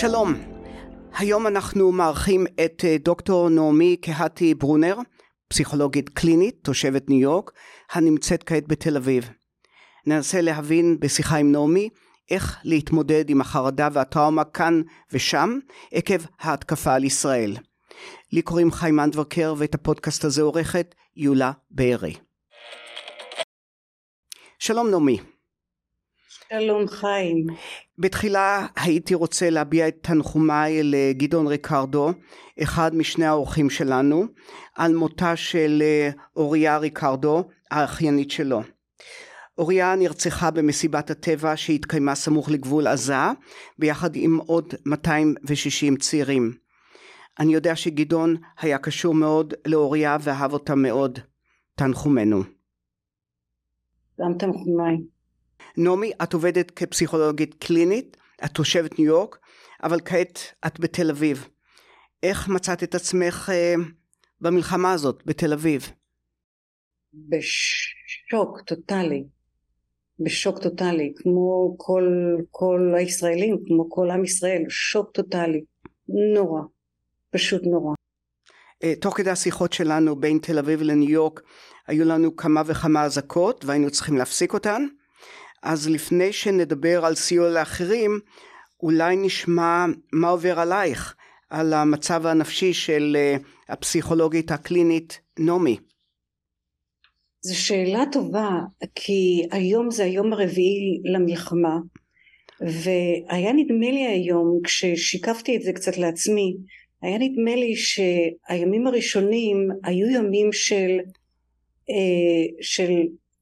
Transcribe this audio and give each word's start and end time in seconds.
שלום, 0.00 0.34
היום 1.18 1.46
אנחנו 1.46 1.92
מארחים 1.92 2.46
את 2.64 2.84
אה, 2.84 2.96
דוקטור 2.98 3.48
נעמי 3.48 3.96
קהתי 3.96 4.54
ברונר, 4.54 4.96
פסיכולוגית 5.48 6.08
קלינית, 6.08 6.58
תושבת 6.62 7.08
ניו 7.08 7.20
יורק, 7.20 7.50
הנמצאת 7.92 8.42
כעת 8.42 8.68
בתל 8.68 8.96
אביב. 8.96 9.30
ננסה 10.06 10.40
להבין 10.40 10.96
בשיחה 11.00 11.36
עם 11.36 11.52
נעמי 11.52 11.88
איך 12.30 12.58
להתמודד 12.64 13.30
עם 13.30 13.40
החרדה 13.40 13.88
והטראומה 13.92 14.44
כאן 14.44 14.82
ושם 15.12 15.58
עקב 15.92 16.20
ההתקפה 16.40 16.94
על 16.94 17.04
ישראל. 17.04 17.56
לי 18.32 18.42
קוראים 18.42 18.70
חיים 18.70 19.00
אנדברקר 19.00 19.54
ואת 19.58 19.74
הפודקאסט 19.74 20.24
הזה 20.24 20.42
עורכת 20.42 20.94
יולה 21.16 21.52
בארי. 21.70 22.14
שלום 24.58 24.90
נעמי. 24.90 25.18
שלום 26.52 26.88
חיים. 26.88 27.46
בתחילה 27.98 28.66
הייתי 28.76 29.14
רוצה 29.14 29.50
להביע 29.50 29.88
את 29.88 29.96
תנחומיי 30.00 30.82
לגדעון 30.82 31.46
ריקרדו, 31.46 32.10
אחד 32.62 32.94
משני 32.94 33.26
האורחים 33.26 33.70
שלנו, 33.70 34.24
על 34.76 34.94
מותה 34.94 35.36
של 35.36 35.82
אה, 35.82 36.10
אוריה 36.36 36.78
ריקרדו, 36.78 37.44
האחיינית 37.70 38.30
שלו. 38.30 38.62
אוריה 39.58 39.94
נרצחה 39.96 40.50
במסיבת 40.50 41.10
הטבע 41.10 41.56
שהתקיימה 41.56 42.14
סמוך 42.14 42.50
לגבול 42.50 42.86
עזה, 42.86 43.14
ביחד 43.78 44.10
עם 44.14 44.36
עוד 44.36 44.74
260 44.86 45.96
צעירים. 45.96 46.52
אני 47.38 47.54
יודע 47.54 47.76
שגדעון 47.76 48.36
היה 48.60 48.78
קשור 48.78 49.14
מאוד 49.14 49.54
לאוריה 49.66 50.16
ואהב 50.20 50.52
אותה 50.52 50.74
מאוד. 50.74 51.18
תנחומנו. 51.74 52.42
גם 54.20 54.34
תנחומיי. 54.38 54.96
נעמי, 55.76 56.12
את 56.22 56.32
עובדת 56.32 56.70
כפסיכולוגית 56.70 57.54
קלינית, 57.54 58.16
את 58.44 58.50
תושבת 58.50 58.98
ניו 58.98 59.06
יורק, 59.06 59.38
אבל 59.82 60.00
כעת 60.04 60.54
את 60.66 60.80
בתל 60.80 61.10
אביב. 61.10 61.48
איך 62.22 62.48
מצאת 62.48 62.82
את 62.82 62.94
עצמך 62.94 63.50
אה, 63.52 63.74
במלחמה 64.40 64.92
הזאת 64.92 65.22
בתל 65.26 65.52
אביב? 65.52 65.90
בשוק 67.14 68.60
טוטאלי. 68.60 69.24
בשוק 70.20 70.58
טוטאלי, 70.58 71.12
כמו 71.16 71.74
כל, 71.78 72.36
כל 72.50 72.94
הישראלים, 72.96 73.58
כמו 73.66 73.90
כל 73.90 74.10
עם 74.10 74.24
ישראל, 74.24 74.62
שוק 74.68 75.10
טוטאלי. 75.10 75.60
נורא. 76.34 76.62
פשוט 77.30 77.62
נורא. 77.64 77.94
אה, 78.84 78.94
תוך 79.00 79.16
כדי 79.16 79.30
השיחות 79.30 79.72
שלנו 79.72 80.16
בין 80.16 80.38
תל 80.38 80.58
אביב 80.58 80.82
לניו 80.82 81.10
יורק 81.10 81.40
היו 81.86 82.04
לנו 82.04 82.36
כמה 82.36 82.62
וכמה 82.66 83.04
אזעקות 83.04 83.64
והיינו 83.64 83.90
צריכים 83.90 84.16
להפסיק 84.16 84.54
אותן 84.54 84.86
אז 85.62 85.88
לפני 85.88 86.32
שנדבר 86.32 87.04
על 87.04 87.14
סיוע 87.14 87.48
לאחרים 87.48 88.20
אולי 88.82 89.16
נשמע 89.16 89.84
מה 90.12 90.28
עובר 90.28 90.60
עלייך 90.60 91.14
על 91.50 91.72
המצב 91.72 92.26
הנפשי 92.26 92.72
של 92.72 93.16
אה, 93.16 93.36
הפסיכולוגית 93.68 94.50
הקלינית 94.50 95.20
נעמי. 95.38 95.76
זו 97.42 97.58
שאלה 97.58 98.04
טובה 98.12 98.50
כי 98.94 99.42
היום 99.50 99.90
זה 99.90 100.04
היום 100.04 100.32
הרביעי 100.32 101.00
למלחמה 101.04 101.78
והיה 102.60 103.52
נדמה 103.52 103.90
לי 103.90 104.06
היום 104.06 104.60
כששיקפתי 104.64 105.56
את 105.56 105.62
זה 105.62 105.72
קצת 105.72 105.98
לעצמי 105.98 106.56
היה 107.02 107.18
נדמה 107.18 107.54
לי 107.54 107.74
שהימים 107.76 108.86
הראשונים 108.86 109.68
היו 109.84 110.10
ימים 110.10 110.52
של, 110.52 110.98
אה, 111.90 112.46
של 112.60 112.92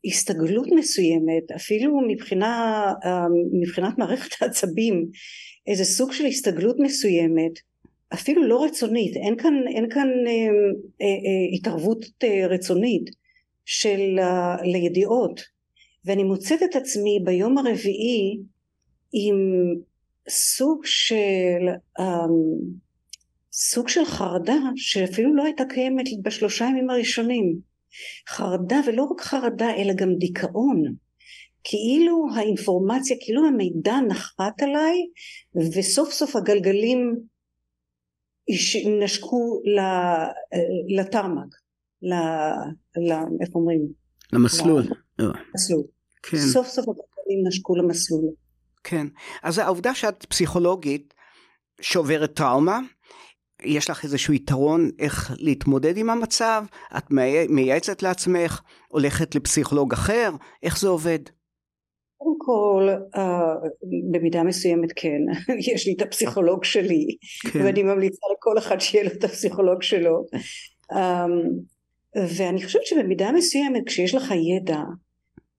הסתגלות 0.04 0.68
מסוימת 0.76 1.50
אפילו 1.56 2.00
מבחינה, 2.08 2.84
אה, 3.04 3.26
מבחינת 3.60 3.98
מערכת 3.98 4.42
העצבים 4.42 5.06
איזה 5.66 5.84
סוג 5.84 6.12
של 6.12 6.26
הסתגלות 6.26 6.76
מסוימת 6.78 7.52
אפילו 8.14 8.46
לא 8.46 8.64
רצונית 8.64 9.16
אין 9.16 9.36
כאן, 9.36 9.54
אין 9.68 9.88
כאן 9.90 10.08
אה, 10.26 10.32
אה, 11.00 11.06
אה, 11.06 11.56
התערבות 11.58 12.04
אה, 12.24 12.46
רצונית 12.46 13.10
של 13.64 14.18
אה, 14.18 14.56
לידיעות 14.62 15.40
ואני 16.04 16.24
מוצאת 16.24 16.62
את 16.62 16.76
עצמי 16.76 17.18
ביום 17.24 17.58
הרביעי 17.58 18.38
עם 19.12 19.36
סוג 20.28 20.80
של 20.84 21.68
אה, 21.98 22.26
סוג 23.52 23.88
של 23.88 24.04
חרדה 24.04 24.58
שאפילו 24.76 25.34
לא 25.34 25.44
הייתה 25.44 25.64
קיימת 25.64 26.04
בשלושה 26.22 26.64
ימים 26.64 26.90
הראשונים. 26.90 27.67
חרדה 28.28 28.80
ולא 28.86 29.02
רק 29.02 29.20
חרדה 29.20 29.70
אלא 29.76 29.92
גם 29.92 30.14
דיכאון. 30.18 30.82
כאילו 31.64 32.26
האינפורמציה, 32.34 33.16
כאילו 33.20 33.46
המידע 33.46 33.96
נחת 34.08 34.62
עליי 34.62 34.96
וסוף 35.78 36.12
סוף 36.12 36.36
הגלגלים 36.36 37.20
נשקו 39.02 39.62
לתרמ"ג, 40.96 41.54
ל... 42.02 42.14
ל... 43.08 43.12
איך 43.12 43.54
אומרים? 43.54 43.80
למסלול. 44.32 44.82
למסלול. 45.18 45.82
כן. 46.22 46.36
סוף 46.36 46.66
סוף 46.66 46.84
הגלגלים 46.88 47.46
נשקו 47.48 47.76
למסלול. 47.76 48.24
כן. 48.84 49.06
אז 49.42 49.58
העובדה 49.58 49.94
שאת 49.94 50.24
פסיכולוגית 50.28 51.14
שעוברת 51.80 52.34
טראומה 52.34 52.80
יש 53.64 53.90
לך 53.90 54.04
איזשהו 54.04 54.34
יתרון 54.34 54.90
איך 54.98 55.32
להתמודד 55.38 55.96
עם 55.96 56.10
המצב? 56.10 56.64
את 56.96 57.04
מייעצת 57.48 58.02
לעצמך? 58.02 58.60
הולכת 58.88 59.34
לפסיכולוג 59.34 59.92
אחר? 59.92 60.30
איך 60.62 60.78
זה 60.78 60.88
עובד? 60.88 61.18
קודם 62.18 62.36
כל, 62.38 62.88
uh, 63.14 63.20
במידה 64.12 64.42
מסוימת 64.42 64.92
כן, 64.96 65.20
יש 65.72 65.86
לי 65.86 65.94
את 65.96 66.02
הפסיכולוג 66.02 66.64
שלי, 66.64 67.06
כן. 67.52 67.64
ואני 67.64 67.82
ממליצה 67.82 68.26
לכל 68.36 68.58
אחד 68.58 68.80
שיהיה 68.80 69.04
לו 69.04 69.10
את 69.10 69.24
הפסיכולוג 69.24 69.82
שלו. 69.82 70.24
Um, 70.92 70.96
ואני 72.36 72.64
חושבת 72.64 72.86
שבמידה 72.86 73.32
מסוימת 73.32 73.82
כשיש 73.86 74.14
לך 74.14 74.30
ידע, 74.30 74.80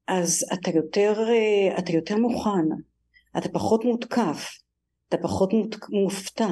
אז 0.08 0.46
אתה 0.54 0.70
יותר, 0.70 1.14
uh, 1.28 1.80
אתה 1.80 1.92
יותר 1.92 2.18
מוכן, 2.18 2.68
אתה 3.38 3.50
פחות 3.50 3.86
מותקף, 3.86 4.50
אתה 5.10 5.18
פחות 5.18 5.54
מופתע. 5.90 6.50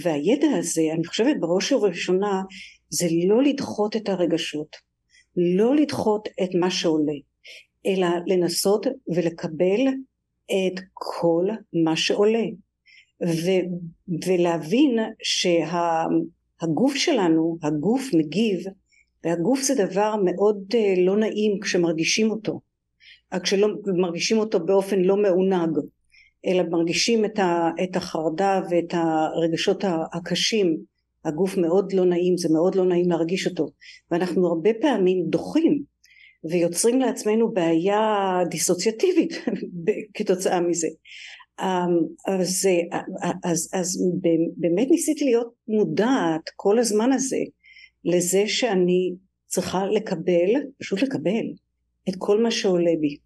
והידע 0.00 0.46
הזה 0.58 0.82
אני 0.94 1.04
חושבת 1.04 1.36
בראש 1.40 1.72
ובראשונה 1.72 2.42
זה 2.90 3.06
לא 3.28 3.42
לדחות 3.42 3.96
את 3.96 4.08
הרגשות 4.08 4.76
לא 5.36 5.74
לדחות 5.74 6.28
את 6.42 6.48
מה 6.60 6.70
שעולה 6.70 7.12
אלא 7.86 8.08
לנסות 8.26 8.86
ולקבל 9.14 9.80
את 10.44 10.80
כל 10.92 11.46
מה 11.84 11.96
שעולה. 11.96 12.44
ו- 13.22 13.66
ולהבין 14.26 14.98
שהגוף 15.22 16.94
שלנו 16.94 17.58
הגוף 17.62 18.02
מגיב 18.14 18.60
והגוף 19.24 19.60
זה 19.60 19.74
דבר 19.86 20.14
מאוד 20.24 20.64
uh, 20.72 21.00
לא 21.00 21.16
נעים 21.16 21.60
כשמרגישים 21.62 22.30
אותו 22.30 22.60
כשלא 23.42 23.68
מרגישים 23.96 24.38
אותו 24.38 24.60
באופן 24.60 24.98
לא 24.98 25.16
מעונג 25.16 25.78
אלא 26.46 26.62
מרגישים 26.70 27.24
את, 27.24 27.38
ה, 27.38 27.70
את 27.84 27.96
החרדה 27.96 28.60
ואת 28.70 28.94
הרגשות 28.94 29.84
הקשים. 30.12 30.76
הגוף 31.24 31.56
מאוד 31.56 31.92
לא 31.92 32.04
נעים 32.04 32.36
זה 32.36 32.48
מאוד 32.52 32.74
לא 32.74 32.84
נעים 32.84 33.10
להרגיש 33.10 33.46
אותו. 33.46 33.66
ואנחנו 34.10 34.46
הרבה 34.46 34.70
פעמים 34.80 35.24
דוחים 35.28 35.82
ויוצרים 36.50 37.00
לעצמנו 37.00 37.52
בעיה 37.52 38.38
דיסוציאטיבית 38.50 39.32
כתוצאה 40.14 40.60
מזה. 40.60 40.88
אז, 41.58 42.68
אז, 43.44 43.70
אז 43.72 44.02
באמת 44.56 44.88
ניסיתי 44.90 45.24
להיות 45.24 45.52
מודעת 45.68 46.50
כל 46.56 46.78
הזמן 46.78 47.12
הזה 47.12 47.40
לזה 48.04 48.42
שאני 48.46 49.14
צריכה 49.46 49.86
לקבל 49.86 50.50
פשוט 50.78 51.02
לקבל 51.02 51.46
את 52.08 52.14
כל 52.18 52.42
מה 52.42 52.50
שעולה 52.50 52.92
בי. 53.00 53.16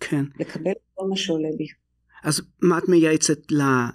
כן. 0.00 0.22
לקבל 0.40 0.70
את 0.70 0.76
כל 0.94 1.06
מה 1.08 1.16
שעולה 1.16 1.48
בי 1.58 1.66
אז 2.26 2.42
מה 2.62 2.78
את 2.78 2.88
מייעצת 2.88 3.38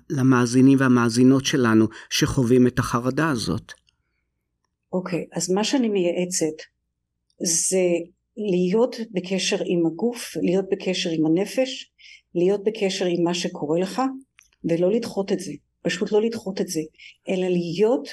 למאזינים 0.10 0.78
והמאזינות 0.82 1.46
שלנו 1.46 1.86
שחווים 2.10 2.68
את 2.68 2.80
החרדה 2.80 3.30
הזאת? 3.30 3.72
אוקיי, 4.94 5.20
okay, 5.20 5.38
אז 5.38 5.52
מה 5.52 5.64
שאני 5.64 5.90
מייעצת 5.90 6.58
זה 7.44 7.86
להיות 8.38 8.96
בקשר 9.12 9.58
עם 9.66 9.86
הגוף, 9.86 10.38
להיות 10.42 10.66
בקשר 10.72 11.10
עם 11.10 11.26
הנפש, 11.26 11.92
להיות 12.36 12.64
בקשר 12.64 13.06
עם 13.06 13.24
מה 13.24 13.34
שקורה 13.34 13.80
לך, 13.80 14.02
ולא 14.64 14.92
לדחות 14.92 15.32
את 15.32 15.40
זה, 15.40 15.52
פשוט 15.82 16.12
לא 16.12 16.22
לדחות 16.22 16.62
את 16.62 16.68
זה, 16.68 16.82
אלא 17.30 17.48
להיות 17.48 18.10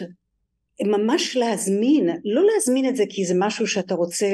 ממש 0.83 1.37
להזמין, 1.37 2.09
לא 2.25 2.43
להזמין 2.55 2.89
את 2.89 2.97
זה 2.97 3.05
כי 3.09 3.25
זה 3.25 3.35
משהו 3.39 3.67
שאתה 3.67 3.95
רוצה 3.95 4.27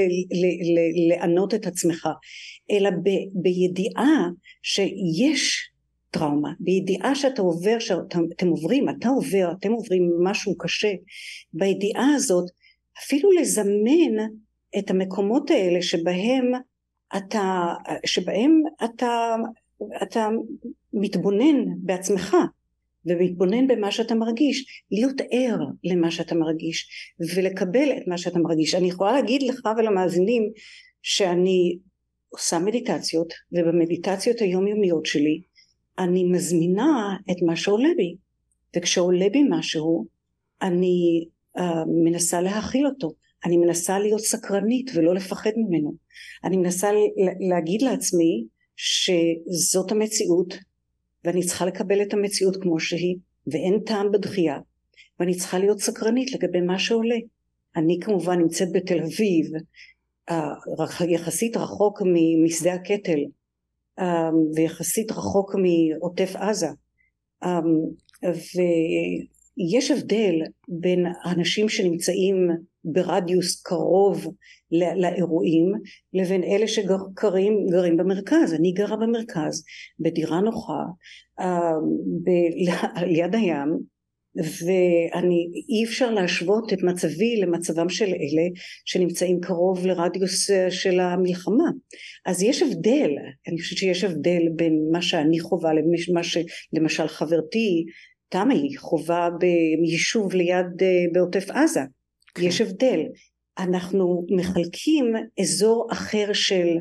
לענות 1.08 1.54
את 1.54 1.66
עצמך, 1.66 2.08
אלא 2.70 2.90
ב, 2.90 3.08
בידיעה 3.42 4.28
שיש 4.62 5.73
טראומה, 6.14 6.52
בידיעה 6.60 7.14
שאתה 7.14 7.42
עובר, 7.42 7.78
שאתם 7.78 8.48
עוברים, 8.48 8.88
אתה 8.88 9.08
עובר, 9.08 9.52
אתם 9.58 9.72
עוברים 9.72 10.10
משהו 10.22 10.58
קשה, 10.58 10.92
בידיעה 11.52 12.14
הזאת 12.14 12.50
אפילו 12.98 13.32
לזמן 13.32 14.26
את 14.78 14.90
המקומות 14.90 15.50
האלה 15.50 15.82
שבהם 15.82 16.52
אתה, 17.16 17.74
שבהם 18.06 18.62
אתה, 18.84 19.36
אתה 20.02 20.28
מתבונן 20.92 21.64
בעצמך 21.76 22.36
ומתבונן 23.06 23.66
במה 23.66 23.90
שאתה 23.90 24.14
מרגיש, 24.14 24.82
להיות 24.90 25.20
ער 25.30 25.58
למה 25.84 26.10
שאתה 26.10 26.34
מרגיש 26.34 26.88
ולקבל 27.36 27.92
את 27.96 28.08
מה 28.08 28.18
שאתה 28.18 28.38
מרגיש. 28.38 28.74
אני 28.74 28.88
יכולה 28.88 29.12
להגיד 29.12 29.42
לך 29.42 29.60
ולמאזינים 29.78 30.42
שאני 31.02 31.78
עושה 32.28 32.58
מדיטציות 32.58 33.32
ובמדיטציות 33.52 34.40
היומיומיות 34.40 35.06
שלי 35.06 35.42
אני 35.98 36.24
מזמינה 36.24 37.16
את 37.30 37.36
מה 37.46 37.56
שעולה 37.56 37.88
בי. 37.96 38.14
וכשעולה 38.76 39.26
בי 39.32 39.42
משהו 39.50 40.06
אני 40.62 41.24
uh, 41.58 41.62
מנסה 42.04 42.40
להכיל 42.40 42.86
אותו. 42.86 43.12
אני 43.44 43.56
מנסה 43.56 43.98
להיות 43.98 44.20
סקרנית 44.20 44.90
ולא 44.94 45.14
לפחד 45.14 45.50
ממנו. 45.56 45.94
אני 46.44 46.56
מנסה 46.56 46.90
להגיד 47.48 47.82
לעצמי 47.82 48.44
שזאת 48.76 49.92
המציאות 49.92 50.54
ואני 51.24 51.42
צריכה 51.42 51.66
לקבל 51.66 52.02
את 52.02 52.14
המציאות 52.14 52.56
כמו 52.62 52.80
שהיא 52.80 53.16
ואין 53.46 53.78
טעם 53.86 54.12
בדחייה. 54.12 54.58
ואני 55.20 55.34
צריכה 55.34 55.58
להיות 55.58 55.80
סקרנית 55.80 56.32
לגבי 56.32 56.60
מה 56.60 56.78
שעולה. 56.78 57.16
אני 57.76 57.98
כמובן 58.00 58.38
נמצאת 58.38 58.68
בתל 58.72 58.98
אביב 59.02 59.46
יחסית 61.08 61.56
רחוק 61.56 62.02
משדה 62.44 62.74
הקטל 62.74 63.18
ויחסית 64.56 65.12
רחוק 65.12 65.54
מעוטף 65.54 66.36
עזה. 66.36 66.68
ויש 68.24 69.90
הבדל 69.90 70.34
בין 70.68 71.06
אנשים 71.26 71.68
שנמצאים 71.68 72.48
ברדיוס 72.84 73.62
קרוב 73.62 74.26
לאירועים 75.00 75.72
לבין 76.12 76.44
אלה 76.44 76.68
שגרים 76.68 77.66
גרים 77.70 77.96
במרכז. 77.96 78.54
אני 78.54 78.72
גרה 78.72 78.96
במרכז 78.96 79.64
בדירה 80.00 80.40
נוחה 80.40 80.82
ליד 83.06 83.34
הים 83.34 83.93
ואני 84.36 85.48
אי 85.68 85.84
אפשר 85.84 86.10
להשוות 86.10 86.72
את 86.72 86.82
מצבי 86.82 87.36
למצבם 87.36 87.88
של 87.88 88.04
אלה 88.04 88.48
שנמצאים 88.84 89.40
קרוב 89.40 89.86
לרדיוס 89.86 90.50
אה, 90.50 90.70
של 90.70 91.00
המלחמה. 91.00 91.70
אז 92.26 92.42
יש 92.42 92.62
הבדל 92.62 93.10
אני 93.48 93.60
חושבת 93.60 93.78
שיש 93.78 94.04
הבדל 94.04 94.42
בין 94.56 94.88
מה 94.92 95.02
שאני 95.02 95.40
חווה 95.40 95.70
למה 95.74 96.22
שלמשל 96.22 97.08
חברתי 97.08 97.84
תמי 98.28 98.76
חווה 98.76 99.28
ביישוב 99.80 100.34
ליד 100.34 100.82
אה, 100.82 101.04
בעוטף 101.12 101.50
עזה. 101.50 101.80
כן. 102.34 102.42
יש 102.42 102.60
הבדל. 102.60 103.00
אנחנו 103.58 104.26
מחלקים 104.36 105.12
אזור 105.40 105.88
אחר 105.92 106.32
של 106.32 106.76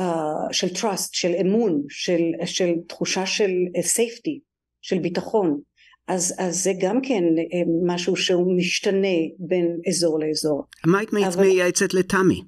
uh, 0.00 0.04
של 0.52 0.66
trust 0.66 1.08
של 1.12 1.32
אמון 1.40 1.82
של, 1.88 2.20
של 2.44 2.72
תחושה 2.88 3.26
של 3.26 3.50
safety 3.96 4.38
של 4.82 4.98
ביטחון 4.98 5.60
אז, 6.08 6.34
אז 6.38 6.62
זה 6.62 6.72
גם 6.80 7.00
כן 7.02 7.24
אה, 7.24 7.62
משהו 7.86 8.16
שהוא 8.16 8.56
משתנה 8.56 9.16
בין 9.38 9.76
אזור 9.88 10.20
לאזור. 10.20 10.64
מה 10.86 10.98
היית 10.98 11.12
אבל... 11.12 11.46
מייעצת 11.46 11.94
לתמי? 11.94 12.42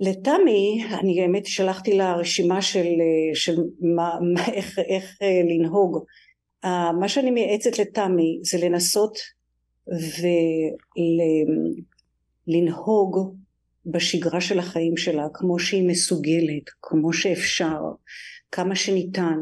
לתמי, 0.00 0.84
אני 1.00 1.20
באמת 1.20 1.46
שלחתי 1.46 1.96
לה 1.96 2.16
רשימה 2.16 2.62
של, 2.62 2.78
אה, 2.78 3.34
של 3.34 3.56
מה, 3.80 4.10
מה, 4.34 4.46
איך, 4.52 4.78
איך 4.78 5.18
אה, 5.22 5.40
לנהוג. 5.44 6.04
מה 7.00 7.08
שאני 7.08 7.30
מייעצת 7.30 7.78
לתמי 7.78 8.40
זה 8.42 8.58
לנסות 8.66 9.18
ולנהוג 12.46 13.36
בשגרה 13.86 14.40
של 14.40 14.58
החיים 14.58 14.96
שלה 14.96 15.26
כמו 15.34 15.58
שהיא 15.58 15.88
מסוגלת, 15.88 16.70
כמו 16.82 17.12
שאפשר, 17.12 17.80
כמה 18.52 18.74
שניתן. 18.74 19.38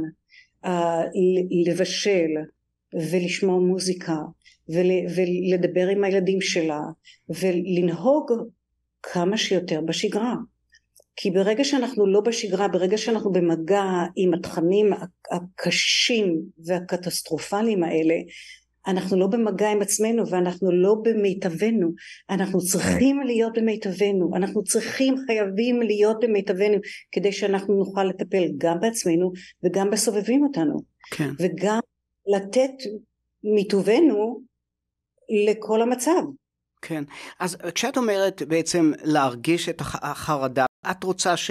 לבשל 1.66 2.30
ולשמוע 2.94 3.58
מוזיקה 3.58 4.16
ול, 4.68 4.86
ולדבר 5.16 5.88
עם 5.88 6.04
הילדים 6.04 6.40
שלה 6.40 6.80
ולנהוג 7.28 8.32
כמה 9.02 9.36
שיותר 9.36 9.80
בשגרה. 9.80 10.34
כי 11.16 11.30
ברגע 11.30 11.64
שאנחנו 11.64 12.06
לא 12.06 12.20
בשגרה 12.20 12.68
ברגע 12.68 12.98
שאנחנו 12.98 13.32
במגע 13.32 13.84
עם 14.16 14.34
התכנים 14.34 14.90
הקשים 15.32 16.42
והקטסטרופליים 16.66 17.82
האלה 17.82 18.14
אנחנו 18.86 19.18
לא 19.18 19.26
במגע 19.26 19.70
עם 19.70 19.82
עצמנו 19.82 20.28
ואנחנו 20.30 20.72
לא 20.72 20.94
במיטבנו. 21.02 21.92
אנחנו 22.30 22.60
צריכים 22.60 23.20
להיות 23.20 23.52
במיטבנו. 23.58 24.30
אנחנו 24.36 24.64
צריכים 24.64 25.14
חייבים 25.26 25.82
להיות 25.82 26.16
במיטבנו 26.20 26.76
כדי 27.12 27.32
שאנחנו 27.32 27.78
נוכל 27.78 28.04
לטפל 28.04 28.44
גם 28.58 28.80
בעצמנו 28.80 29.32
וגם 29.64 29.90
בסובבים 29.90 30.42
אותנו. 30.42 30.82
כן. 31.10 31.30
וגם 31.38 31.80
לתת 32.26 32.72
מטובנו 33.44 34.40
לכל 35.46 35.82
המצב. 35.82 36.22
כן. 36.82 37.04
אז 37.40 37.56
כשאת 37.74 37.96
אומרת 37.96 38.42
בעצם 38.42 38.92
להרגיש 39.04 39.68
את 39.68 39.80
החרדה 39.80 40.66
את 40.90 41.04
רוצה 41.04 41.36
ש... 41.36 41.50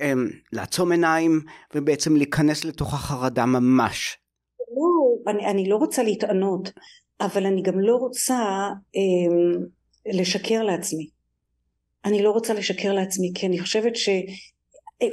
אמ, 0.00 0.28
לעצום 0.52 0.92
עיניים 0.92 1.40
ובעצם 1.74 2.16
להיכנס 2.16 2.64
לתוך 2.64 2.94
החרדה 2.94 3.46
ממש 3.46 4.18
אני, 5.28 5.46
אני 5.46 5.68
לא 5.68 5.76
רוצה 5.76 6.02
להתענות, 6.02 6.70
אבל 7.20 7.46
אני 7.46 7.62
גם 7.62 7.80
לא 7.80 7.96
רוצה 7.96 8.68
אה, 8.96 9.60
לשקר 10.12 10.62
לעצמי. 10.62 11.08
אני 12.04 12.22
לא 12.22 12.30
רוצה 12.30 12.54
לשקר 12.54 12.92
לעצמי, 12.92 13.32
כי 13.34 13.46
אני 13.46 13.58
חושבת 13.58 13.96
ש... 13.96 14.08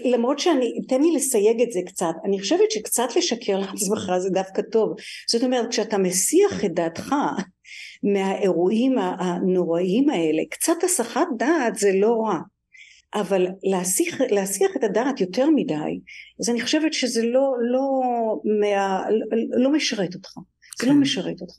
למרות 0.05 0.39
שאני, 0.39 0.81
תן 0.89 1.01
לי 1.01 1.11
לסייג 1.15 1.61
את 1.61 1.71
זה 1.71 1.79
קצת, 1.85 2.13
אני 2.25 2.39
חושבת 2.39 2.71
שקצת 2.71 3.15
לשקר 3.15 3.57
לעצמך 3.65 4.11
זה 4.17 4.29
דווקא 4.29 4.61
טוב. 4.71 4.95
זאת 5.31 5.43
אומרת, 5.43 5.69
כשאתה 5.69 5.97
מסיח 5.97 6.65
את 6.65 6.73
דעתך 6.73 7.15
מהאירועים 8.03 8.95
הנוראיים 8.97 10.09
האלה, 10.09 10.41
קצת 10.49 10.83
הסחת 10.83 11.27
דעת 11.37 11.75
זה 11.75 11.91
לא 11.93 12.13
רע. 12.25 12.39
אבל 13.15 13.47
להסיח, 13.63 14.21
להסיח 14.21 14.71
את 14.75 14.83
הדעת 14.83 15.21
יותר 15.21 15.49
מדי 15.55 15.99
אז 16.39 16.49
אני 16.49 16.61
חושבת 16.61 16.93
שזה 16.93 17.21
לא, 17.23 17.53
לא, 17.71 17.81
מה, 18.59 19.09
לא, 19.09 19.63
לא 19.63 19.71
משרת 19.71 20.15
אותך 20.15 20.33
כן. 20.35 20.41
זה 20.81 20.87
לא 20.87 20.93
כן. 20.93 20.99
משרת 20.99 21.41
אותך 21.41 21.55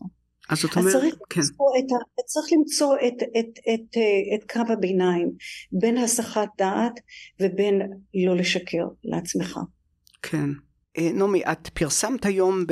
אז 0.49 0.61
זאת 0.61 0.77
אומרת, 0.77 0.93
צריך, 0.93 1.15
כן. 1.31 1.41
למצוא 1.41 1.67
את, 1.79 2.25
צריך 2.27 2.47
למצוא 2.53 2.95
את, 2.97 3.23
את, 3.23 3.29
את, 3.39 3.59
את, 3.75 3.97
את 4.35 4.53
קו 4.53 4.73
הביניים 4.73 5.33
בין 5.73 5.97
הסחת 5.97 6.49
דעת 6.59 7.01
ובין 7.41 7.83
לא 8.27 8.37
לשקר 8.37 8.87
לעצמך. 9.05 9.59
כן. 10.23 10.51
אה, 10.99 11.13
נעמי, 11.13 11.43
את 11.53 11.69
פרסמת 11.69 12.27
היום 12.27 12.65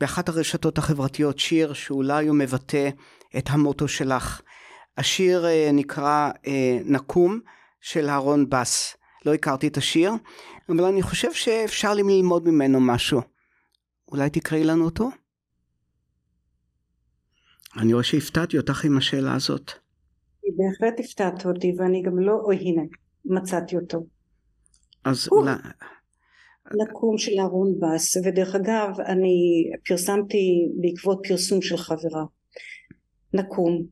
באחת 0.00 0.28
הרשתות 0.28 0.78
החברתיות 0.78 1.38
שיר 1.38 1.72
שאולי 1.72 2.26
הוא 2.26 2.36
מבטא 2.36 2.90
את 3.38 3.44
המוטו 3.48 3.88
שלך. 3.88 4.40
השיר 4.98 5.46
אה, 5.46 5.70
נקרא 5.72 6.30
אה, 6.46 6.78
נקום. 6.84 7.40
של 7.80 8.08
אהרון 8.08 8.50
בס. 8.50 8.96
לא 9.26 9.34
הכרתי 9.34 9.68
את 9.68 9.76
השיר, 9.76 10.12
אבל 10.68 10.84
אני 10.84 11.02
חושב 11.02 11.32
שאפשר 11.32 11.94
לי 11.94 12.02
ללמוד 12.02 12.48
ממנו 12.48 12.80
משהו. 12.80 13.20
אולי 14.12 14.30
תקראי 14.30 14.64
לנו 14.64 14.84
אותו? 14.84 15.08
אני 17.76 17.92
רואה 17.92 18.04
שהפתעתי 18.04 18.58
אותך 18.58 18.84
עם 18.84 18.98
השאלה 18.98 19.34
הזאת. 19.34 19.70
בהחלט 20.56 21.00
הפתעת 21.00 21.46
אותי, 21.46 21.74
ואני 21.78 22.02
גם 22.02 22.18
לא, 22.18 22.32
אוי 22.32 22.56
הנה, 22.56 22.82
מצאתי 23.24 23.76
אותו. 23.76 24.06
אז 25.04 25.28
אולי... 25.32 25.52
לקום 26.70 27.18
של 27.18 27.32
אהרון 27.40 27.74
בס, 27.80 28.16
ודרך 28.16 28.54
אגב, 28.54 29.00
אני 29.06 29.64
פרסמתי 29.88 30.68
בעקבות 30.80 31.20
פרסום 31.28 31.62
של 31.62 31.76
חברה. 31.76 32.24
נקום, 33.34 33.86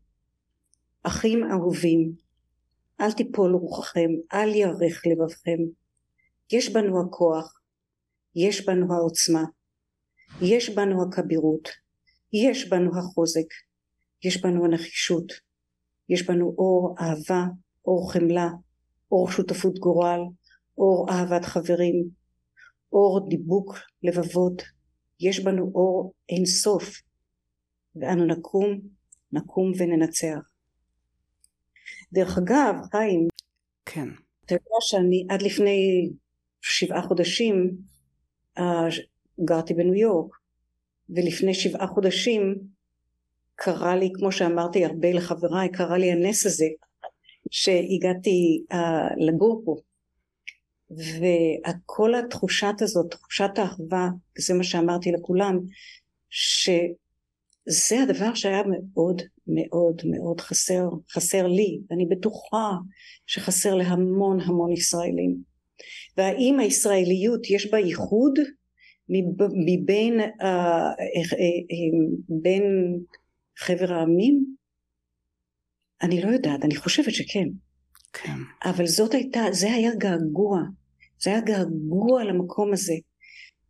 אחים 1.03 1.45
אהובים, 1.51 2.13
אל 3.01 3.13
תיפול 3.13 3.55
רוחכם, 3.55 4.11
אל 4.33 4.55
ירך 4.55 5.03
לבבכם. 5.07 5.59
יש 6.53 6.73
בנו 6.73 7.01
הכוח, 7.01 7.61
יש 8.37 8.67
בנו 8.67 8.95
העוצמה, 8.95 9.45
יש 10.43 10.71
בנו 10.71 11.03
הכבירות, 11.03 11.69
יש 12.33 12.69
בנו 12.69 12.99
החוזק, 12.99 13.47
יש 14.25 14.43
בנו 14.43 14.65
הנחישות, 14.65 15.33
יש 16.09 16.27
בנו 16.27 16.55
אור 16.59 16.95
אהבה, 17.01 17.45
אור 17.87 18.13
חמלה, 18.13 18.49
אור 19.13 19.31
שותפות 19.31 19.79
גורל, 19.79 20.21
אור 20.79 21.07
אהבת 21.11 21.45
חברים, 21.45 22.09
אור 22.93 23.29
דיבוק 23.29 23.75
לבבות, 24.03 24.63
יש 25.21 25.45
בנו 25.45 25.73
אור 25.75 26.13
אין 26.29 26.47
סוף, 26.47 26.85
ואנו 27.97 28.27
נקום, 28.27 28.81
נקום 29.33 29.73
וננצח. 29.79 30.58
דרך 32.13 32.39
אגב, 32.39 32.75
חיים, 32.91 33.29
כן. 33.87 34.09
אתה 34.45 34.55
יודע 34.55 34.77
שאני 34.81 35.27
עד 35.29 35.43
לפני 35.43 36.11
שבעה 36.63 37.03
חודשים 37.03 37.71
uh, 38.59 38.63
גרתי 39.45 39.75
בניו 39.75 39.95
יורק, 39.95 40.37
ולפני 41.11 41.55
שבעה 41.55 41.87
חודשים 41.87 42.55
קרה 43.55 43.97
לי, 43.97 44.11
כמו 44.15 44.33
שאמרתי 44.33 44.85
הרבה 44.85 45.13
לחבריי, 45.13 45.73
קרה 45.73 45.99
לי 45.99 46.13
הנס 46.13 46.47
הזה, 46.47 46.67
שהגעתי 47.51 48.65
uh, 48.73 48.77
לגור 49.27 49.63
פה. 49.65 49.77
וכל 50.91 52.15
התחושת 52.15 52.75
הזאת, 52.81 53.11
תחושת 53.11 53.51
האחווה, 53.57 54.09
זה 54.39 54.55
מה 54.55 54.65
שאמרתי 54.65 55.13
לכולם, 55.13 55.59
שזה 56.31 58.03
הדבר 58.03 58.35
שהיה 58.35 58.63
מאוד 58.67 59.23
מאוד 59.49 60.03
מאוד 60.05 60.41
חסר, 60.41 60.89
חסר 61.13 61.47
לי, 61.47 61.81
ואני 61.91 62.07
בטוחה 62.07 62.73
שחסר 63.27 63.75
להמון 63.75 64.41
המון 64.41 64.73
ישראלים. 64.73 65.37
והאם 66.17 66.61
הישראליות 66.61 67.51
יש 67.51 67.71
בה 67.71 67.79
ייחוד 67.79 68.39
מבין 69.67 70.21
uh, 70.21 71.35
בין 72.43 72.63
חבר 73.59 73.93
העמים? 73.93 74.45
אני 76.03 76.23
לא 76.23 76.29
יודעת, 76.29 76.65
אני 76.65 76.77
חושבת 76.77 77.15
שכן. 77.15 77.49
כן. 78.13 78.39
אבל 78.65 78.87
זאת 78.87 79.15
הייתה, 79.15 79.41
זה 79.53 79.73
היה 79.73 79.95
געגוע, 79.95 80.61
זה 81.21 81.31
היה 81.31 81.41
געגוע 81.41 82.25
למקום 82.25 82.73
הזה. 82.73 82.95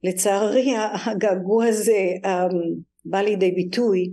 לצערי 0.05 0.75
הגעגוע 1.07 1.67
הזה 1.67 2.13
um, 2.25 2.57
בא 3.05 3.21
לידי 3.21 3.51
ביטוי 3.51 4.13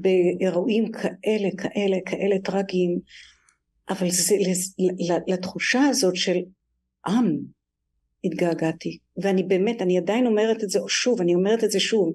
באירועים 0.00 0.92
כאלה 0.92 1.48
כאלה 1.58 1.96
כאלה 2.06 2.38
טרגיים 2.44 2.98
אבל 3.90 4.10
זה 4.10 4.34
לתחושה 5.28 5.80
הזאת 5.80 6.16
של 6.16 6.38
עם 7.06 7.38
התגעגעתי 8.24 8.98
ואני 9.22 9.42
באמת 9.42 9.82
אני 9.82 9.98
עדיין 9.98 10.26
אומרת 10.26 10.64
את 10.64 10.70
זה 10.70 10.80
שוב 10.88 11.20
אני 11.20 11.34
אומרת 11.34 11.64
את 11.64 11.70
זה 11.70 11.80
שוב 11.80 12.12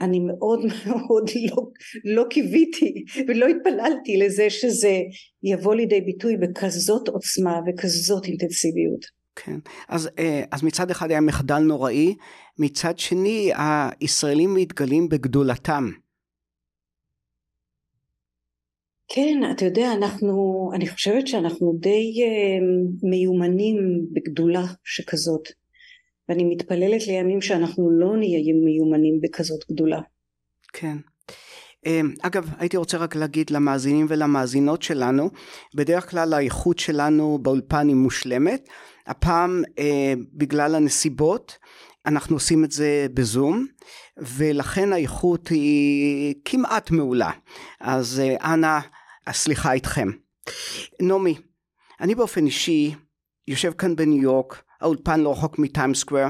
אני 0.00 0.20
מאוד 0.20 0.60
מאוד 0.86 1.30
לא, 1.50 1.70
לא 2.04 2.24
קיוויתי 2.30 3.04
ולא 3.28 3.46
התפללתי 3.46 4.16
לזה 4.16 4.50
שזה 4.50 5.00
יבוא 5.42 5.74
לידי 5.74 6.00
ביטוי 6.00 6.36
בכזאת 6.36 7.08
עוצמה 7.08 7.60
וכזאת 7.66 8.24
אינטנסיביות. 8.24 9.22
כן, 9.36 9.58
אז, 9.88 10.08
אה, 10.18 10.42
אז 10.50 10.62
מצד 10.62 10.90
אחד 10.90 11.10
היה 11.10 11.20
מחדל 11.20 11.58
נוראי, 11.58 12.14
מצד 12.58 12.98
שני 12.98 13.52
הישראלים 13.56 14.54
מתגלים 14.54 15.08
בגדולתם. 15.08 15.90
כן, 19.14 19.40
אתה 19.56 19.64
יודע, 19.64 19.92
אנחנו, 19.92 20.70
אני 20.74 20.88
חושבת 20.88 21.26
שאנחנו 21.26 21.72
די 21.80 22.12
uh, 22.22 23.08
מיומנים 23.10 23.76
בגדולה 24.12 24.64
שכזאת, 24.84 25.48
ואני 26.28 26.44
מתפללת 26.44 27.06
לימים 27.06 27.40
שאנחנו 27.40 27.90
לא 27.90 28.16
נהיה 28.16 28.54
מיומנים 28.64 29.20
בכזאת 29.22 29.60
גדולה. 29.70 30.00
כן. 30.72 30.96
אמ, 31.86 32.14
אגב, 32.22 32.50
הייתי 32.58 32.76
רוצה 32.76 32.98
רק 32.98 33.16
להגיד 33.16 33.50
למאזינים 33.50 34.06
ולמאזינות 34.08 34.82
שלנו, 34.82 35.30
בדרך 35.74 36.10
כלל 36.10 36.34
האיכות 36.34 36.78
שלנו 36.78 37.38
באולפן 37.42 37.88
היא 37.88 37.96
מושלמת, 37.96 38.68
הפעם 39.06 39.62
אה, 39.78 40.14
בגלל 40.32 40.74
הנסיבות 40.74 41.58
אנחנו 42.06 42.36
עושים 42.36 42.64
את 42.64 42.72
זה 42.72 43.06
בזום, 43.14 43.66
ולכן 44.16 44.92
האיכות 44.92 45.48
היא 45.48 46.34
כמעט 46.44 46.90
מעולה. 46.90 47.30
אז 47.80 48.22
אה, 48.24 48.54
אנא, 48.54 48.78
הסליחה 49.26 49.72
איתכם. 49.72 50.08
נעמי, 51.00 51.34
אני 52.00 52.14
באופן 52.14 52.46
אישי 52.46 52.94
יושב 53.48 53.72
כאן 53.72 53.96
בניו 53.96 54.22
יורק, 54.22 54.62
האולפן 54.80 55.20
לא 55.20 55.32
רחוק 55.32 55.58
מטיים 55.58 55.94
סקוואר, 55.94 56.28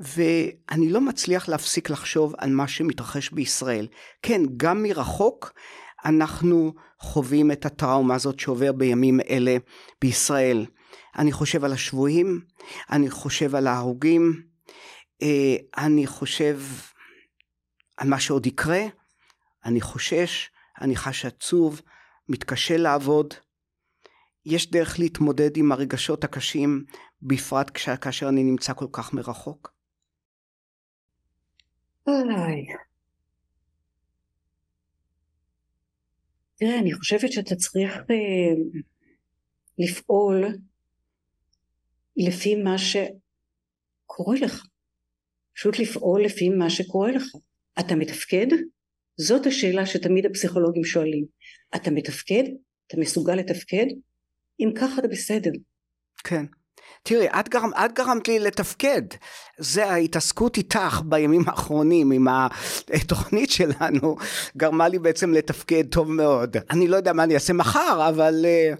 ואני 0.00 0.90
לא 0.90 1.00
מצליח 1.00 1.48
להפסיק 1.48 1.90
לחשוב 1.90 2.34
על 2.38 2.50
מה 2.50 2.68
שמתרחש 2.68 3.30
בישראל. 3.30 3.86
כן, 4.22 4.42
גם 4.56 4.82
מרחוק 4.82 5.52
אנחנו 6.04 6.74
חווים 7.00 7.50
את 7.50 7.66
הטראומה 7.66 8.14
הזאת 8.14 8.40
שעובר 8.40 8.72
בימים 8.72 9.20
אלה 9.20 9.56
בישראל. 10.00 10.66
אני 11.18 11.32
חושב 11.32 11.64
על 11.64 11.72
השבויים, 11.72 12.40
אני 12.90 13.10
חושב 13.10 13.54
על 13.54 13.66
ההרוגים, 13.66 14.42
אה, 15.22 15.56
אני 15.78 16.06
חושב 16.06 16.60
על 17.96 18.08
מה 18.08 18.20
שעוד 18.20 18.46
יקרה, 18.46 18.82
אני 19.64 19.80
חושש, 19.80 20.50
אני 20.80 20.96
חש 20.96 21.24
עצוב, 21.24 21.80
מתקשה 22.28 22.76
לעבוד. 22.76 23.34
יש 24.44 24.70
דרך 24.70 24.98
להתמודד 24.98 25.56
עם 25.56 25.72
הרגשות 25.72 26.24
הקשים, 26.24 26.84
בפרט 27.22 27.70
כאשר 28.00 28.28
אני 28.28 28.42
נמצא 28.44 28.72
כל 28.74 28.86
כך 28.92 29.12
מרחוק? 29.14 29.72
אוי. 32.06 32.66
תראה, 36.54 36.78
אני 36.78 36.92
חושבת 36.92 37.32
שאתה 37.32 37.54
צריך 37.54 37.92
אה, 37.92 38.84
לפעול 39.78 40.44
לפי 42.16 42.54
מה 42.56 42.78
שקורה 42.78 44.36
לך. 44.40 44.66
פשוט 45.54 45.78
לפעול 45.78 46.24
לפי 46.24 46.48
מה 46.48 46.70
שקורה 46.70 47.12
לך. 47.12 47.24
אתה 47.80 47.94
מתפקד? 47.94 48.46
זאת 49.18 49.46
השאלה 49.46 49.86
שתמיד 49.86 50.26
הפסיכולוגים 50.26 50.84
שואלים. 50.84 51.24
אתה 51.76 51.90
מתפקד? 51.90 52.44
אתה 52.86 52.96
מסוגל 52.96 53.34
לתפקד? 53.34 53.86
אם 54.60 54.70
ככה 54.76 54.98
אתה 54.98 55.08
בסדר. 55.08 55.50
כן. 56.24 56.44
תראי, 57.02 57.28
את, 57.28 57.48
גרם, 57.48 57.70
את 57.84 57.92
גרמת 57.94 58.28
לי 58.28 58.38
לתפקד. 58.38 59.02
זה 59.58 59.86
ההתעסקות 59.86 60.56
איתך 60.56 61.02
בימים 61.04 61.42
האחרונים 61.46 62.12
עם 62.12 62.26
התוכנית 62.94 63.50
שלנו, 63.50 64.16
גרמה 64.56 64.88
לי 64.88 64.98
בעצם 64.98 65.32
לתפקד 65.32 65.84
טוב 65.90 66.12
מאוד. 66.12 66.56
אני 66.70 66.88
לא 66.88 66.96
יודע 66.96 67.12
מה 67.12 67.24
אני 67.24 67.34
אעשה 67.34 67.52
מחר, 67.52 68.08
אבל 68.08 68.44
אה, 68.44 68.74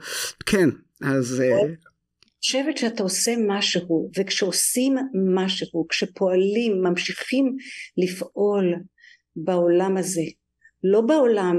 כן, 0.47 0.69
אז... 1.03 1.41
אה, 1.41 1.61
אני 1.63 2.43
חושבת 2.43 2.79
שאתה 2.79 3.03
עושה 3.03 3.35
משהו, 3.49 4.11
וכשעושים 4.19 4.97
משהו, 5.35 5.87
כשפועלים, 5.89 6.83
ממשיכים 6.83 7.57
לפעול 7.97 8.75
בעולם 9.45 9.97
הזה, 9.97 10.23
לא 10.85 11.01
בעולם 11.01 11.57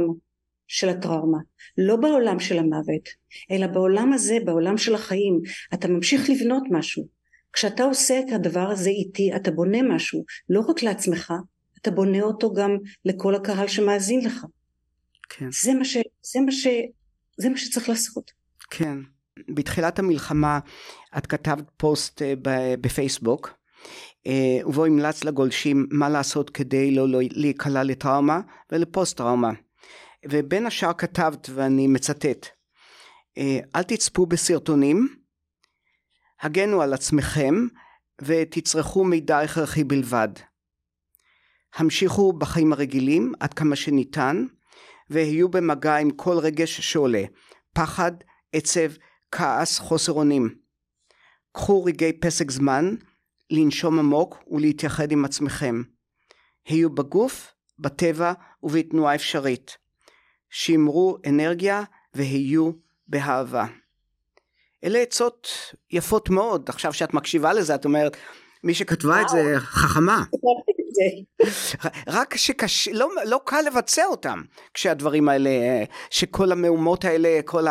של 0.67 0.89
הטראומה, 0.89 1.37
לא 1.77 1.95
בעולם 1.95 2.39
של 2.39 2.59
המוות, 2.59 3.09
אלא 3.51 3.67
בעולם 3.67 4.13
הזה, 4.13 4.37
בעולם 4.45 4.77
של 4.77 4.95
החיים, 4.95 5.41
אתה 5.73 5.87
ממשיך 5.87 6.29
לבנות 6.29 6.63
משהו. 6.71 7.07
כשאתה 7.53 7.83
עושה 7.83 8.19
את 8.19 8.31
הדבר 8.35 8.69
הזה 8.71 8.89
איתי, 8.89 9.35
אתה 9.35 9.51
בונה 9.51 9.81
משהו, 9.81 10.23
לא 10.49 10.59
רק 10.59 10.83
לעצמך, 10.83 11.33
אתה 11.81 11.91
בונה 11.91 12.21
אותו 12.21 12.53
גם 12.53 12.77
לכל 13.05 13.35
הקהל 13.35 13.67
שמאזין 13.67 14.25
לך. 14.25 14.45
כן. 15.29 15.47
זה 15.51 15.73
מה, 15.73 15.85
ש, 15.85 15.97
זה, 16.21 16.39
מה 16.45 16.51
ש, 16.51 16.67
זה 17.37 17.49
מה 17.49 17.57
שצריך 17.57 17.89
לעשות. 17.89 18.31
כן. 18.69 18.97
בתחילת 19.49 19.99
המלחמה 19.99 20.59
את 21.17 21.27
כתבת 21.27 21.65
פוסט 21.77 22.21
אה, 22.21 22.33
בפייסבוק, 22.81 23.59
ובו 24.65 24.85
המלץ 24.85 25.23
לגולשים 25.23 25.87
מה 25.91 26.09
לעשות 26.09 26.49
כדי 26.49 26.95
לא, 26.95 27.09
לא 27.09 27.19
להיקלע 27.31 27.83
לטראומה 27.83 28.39
ולפוסט 28.71 29.17
טראומה. 29.17 29.51
ובין 30.29 30.65
השאר 30.65 30.93
כתבת, 30.93 31.49
ואני 31.53 31.87
מצטט, 31.87 32.47
אה, 33.37 33.59
אל 33.75 33.83
תצפו 33.83 34.25
בסרטונים, 34.25 35.15
הגנו 36.41 36.81
על 36.81 36.93
עצמכם 36.93 37.55
ותצרכו 38.21 39.03
מידע 39.03 39.39
הכרחי 39.39 39.83
בלבד. 39.83 40.29
המשיכו 41.75 42.33
בחיים 42.33 42.73
הרגילים 42.73 43.33
עד 43.39 43.53
כמה 43.53 43.75
שניתן, 43.75 44.45
והיו 45.09 45.49
במגע 45.49 45.95
עם 45.95 46.11
כל 46.11 46.37
רגש 46.37 46.81
שעולה, 46.81 47.23
פחד, 47.73 48.11
עצב, 48.53 48.91
כעס, 49.31 49.79
חוסר 49.79 50.11
אונים. 50.11 50.55
קחו 51.51 51.83
רגעי 51.83 52.13
פסק 52.13 52.51
זמן 52.51 52.95
לנשום 53.49 53.99
עמוק 53.99 54.43
ולהתייחד 54.51 55.11
עם 55.11 55.25
עצמכם. 55.25 55.81
היו 56.65 56.89
בגוף, 56.89 57.53
בטבע 57.79 58.33
ובתנועה 58.63 59.15
אפשרית. 59.15 59.77
שימרו 60.49 61.17
אנרגיה 61.27 61.83
והיו 62.13 62.71
באהבה. 63.07 63.65
אלה 64.83 64.99
עצות 64.99 65.47
יפות 65.91 66.29
מאוד, 66.29 66.69
עכשיו 66.69 66.93
שאת 66.93 67.13
מקשיבה 67.13 67.53
לזה 67.53 67.75
את 67.75 67.85
אומרת 67.85 68.17
מי 68.63 68.73
שכתבה 68.73 69.21
את 69.21 69.29
זה 69.29 69.53
חכמה. 69.57 70.23
רק 72.17 72.35
שקשה, 72.35 72.91
לא, 72.93 73.09
לא 73.25 73.39
קל 73.45 73.61
לבצע 73.67 74.05
אותם 74.05 74.41
כשהדברים 74.73 75.29
האלה, 75.29 75.49
שכל 76.09 76.51
המהומות 76.51 77.05
האלה, 77.05 77.39
כל 77.45 77.65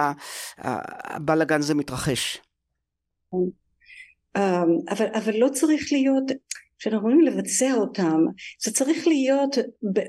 הבלאגן 0.58 1.58
הזה 1.58 1.74
מתרחש. 1.74 2.40
אמ, 4.38 4.78
אבל, 4.88 5.06
אבל 5.14 5.36
לא 5.36 5.48
צריך 5.48 5.92
להיות, 5.92 6.24
כשאנחנו 6.78 7.08
אומרים 7.08 7.20
לבצע 7.20 7.74
אותם 7.74 8.20
זה 8.64 8.72
צריך 8.72 9.06
להיות 9.06 9.56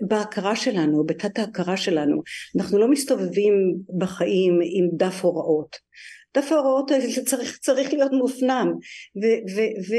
בהכרה 0.07 0.55
שלנו 0.55 1.05
בתת 1.05 1.39
ההכרה 1.39 1.77
שלנו. 1.77 2.21
אנחנו 2.57 2.79
לא 2.79 2.87
מסתובבים 2.87 3.53
בחיים 3.99 4.53
עם 4.53 4.89
דף 4.97 5.19
הוראות. 5.21 5.75
דף 6.37 6.51
ההוראות 6.51 6.91
הזה 6.91 7.25
צריך, 7.25 7.57
צריך 7.57 7.93
להיות 7.93 8.11
מופנם. 8.11 8.67
ו, 9.23 9.25
ו, 9.55 9.59
ו, 9.89 9.95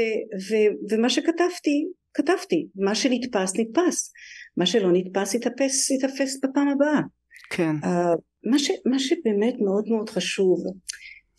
ו, 0.49 0.55
ומה 0.91 1.09
שכתבתי 1.09 1.85
כתבתי. 2.13 2.67
מה 2.75 2.95
שנתפס 2.95 3.53
נתפס. 3.59 4.13
מה 4.57 4.65
שלא 4.65 4.91
נתפס 4.91 5.33
יתאפס 5.33 5.91
יתאפס 5.91 6.39
בפעם 6.43 6.67
הבאה. 6.67 7.01
כן. 7.49 7.75
uh, 7.83 8.17
מה, 8.51 8.59
ש, 8.59 8.71
מה 8.85 8.99
שבאמת 8.99 9.55
מאוד 9.65 9.85
מאוד 9.87 10.09
חשוב 10.09 10.63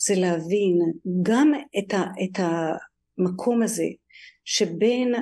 זה 0.06 0.14
להבין 0.16 0.78
גם 1.22 1.52
את, 1.78 1.94
ה, 1.94 2.02
את 2.24 2.38
המקום 2.38 3.62
הזה 3.62 3.86
שבין 4.44 5.14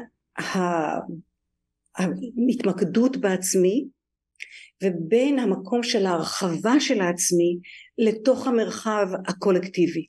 ההתמקדות 1.96 3.16
בעצמי 3.16 3.84
ובין 4.84 5.38
המקום 5.38 5.82
של 5.82 6.06
ההרחבה 6.06 6.80
של 6.80 7.00
העצמי 7.00 7.58
לתוך 7.98 8.46
המרחב 8.46 9.06
הקולקטיבי 9.26 10.06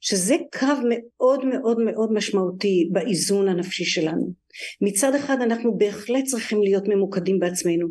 שזה 0.00 0.36
קו 0.58 0.66
מאוד 0.88 1.44
מאוד 1.44 1.78
מאוד 1.80 2.12
משמעותי 2.12 2.88
באיזון 2.92 3.48
הנפשי 3.48 3.84
שלנו. 3.84 4.32
מצד 4.80 5.14
אחד 5.14 5.36
אנחנו 5.42 5.78
בהחלט 5.78 6.24
צריכים 6.24 6.62
להיות 6.62 6.88
ממוקדים 6.88 7.38
בעצמנו 7.38 7.88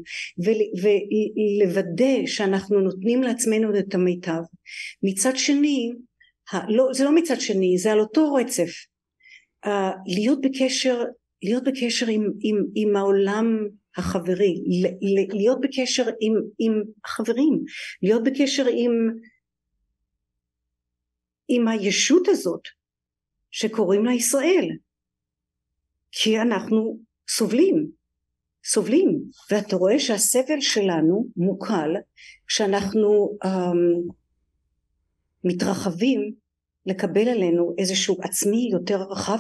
ולוודא 1.63 2.25
שאנחנו 2.25 2.79
נותנים 2.79 3.23
לעצמנו 3.23 3.79
את 3.79 3.95
המיטב. 3.95 4.41
מצד 5.03 5.35
שני 5.35 5.91
לא, 6.67 6.87
זה 6.93 7.03
לא 7.03 7.15
מצד 7.15 7.41
שני 7.41 7.77
זה 7.77 7.91
על 7.91 7.99
אותו 7.99 8.33
רצף. 8.33 8.69
uh, 9.65 9.69
להיות 10.07 10.41
בקשר 10.41 11.03
להיות 11.43 11.63
בקשר 11.63 12.07
עם, 12.07 12.31
עם, 12.41 12.55
עם 12.75 12.95
העולם 12.95 13.67
החברי 13.97 14.53
להיות 15.31 15.61
בקשר 15.61 16.03
עם, 16.03 16.33
עם 16.59 16.81
החברים 17.05 17.63
להיות 18.03 18.23
בקשר 18.23 18.65
עם 18.77 18.91
עם 21.55 21.67
הישות 21.67 22.27
הזאת 22.27 22.61
שקוראים 23.51 24.05
לה 24.05 24.13
ישראל. 24.13 24.67
כי 26.11 26.39
אנחנו 26.39 26.99
סובלים 27.29 27.91
סובלים. 28.65 29.21
ואתה 29.51 29.75
רואה 29.75 29.99
שהסבל 29.99 30.59
שלנו 30.59 31.27
מוקל 31.37 31.91
כשאנחנו 32.47 33.37
um, 33.45 34.13
מתרחבים 35.43 36.33
לקבל 36.85 37.29
עלינו 37.29 37.75
איזשהו 37.77 38.17
עצמי 38.21 38.69
יותר 38.71 38.97
רחב 39.09 39.37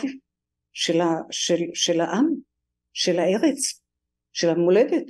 של, 0.73 1.01
ה, 1.01 1.07
של, 1.31 1.59
של 1.73 2.01
העם, 2.01 2.27
של 2.93 3.19
הארץ, 3.19 3.81
של 4.33 4.49
המולדת. 4.49 5.05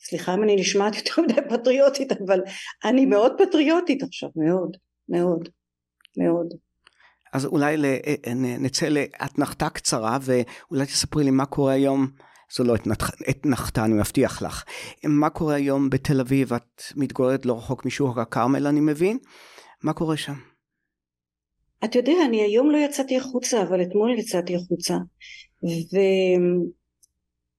סליחה 0.00 0.34
אם 0.34 0.42
אני 0.42 0.56
נשמעת 0.56 0.96
יותר 0.96 1.22
מדי 1.22 1.40
פטריוטית 1.50 2.12
אבל 2.12 2.40
אני 2.84 3.06
מאוד 3.06 3.32
פטריוטית 3.38 4.02
עכשיו 4.02 4.28
מאוד 4.36 4.76
מאוד 5.08 5.48
מאוד. 6.18 6.46
אז 7.32 7.46
אולי 7.46 7.76
אה, 7.76 8.34
נצא 8.34 8.88
לאתנחתה 8.88 9.68
קצרה 9.68 10.18
ואולי 10.22 10.86
תספרי 10.86 11.24
לי 11.24 11.30
מה 11.30 11.46
קורה 11.46 11.72
היום, 11.72 12.06
זו 12.52 12.64
לא 12.64 12.74
אתנחתה 13.30 13.84
אני 13.84 13.94
מבטיח 13.94 14.42
לך, 14.42 14.64
מה 15.04 15.30
קורה 15.30 15.54
היום 15.54 15.90
בתל 15.90 16.20
אביב, 16.20 16.52
את 16.52 16.82
מתגוררת 16.96 17.46
לא 17.46 17.56
רחוק 17.56 17.86
משוק 17.86 18.18
הכרמל 18.18 18.66
אני 18.66 18.80
מבין, 18.80 19.18
מה 19.82 19.92
קורה 19.92 20.16
שם? 20.16 20.34
אתה 21.84 21.98
יודע 21.98 22.12
אני 22.28 22.42
היום 22.42 22.70
לא 22.70 22.78
יצאתי 22.78 23.16
החוצה 23.16 23.62
אבל 23.62 23.82
אתמול 23.82 24.18
יצאתי 24.18 24.56
החוצה. 24.56 24.94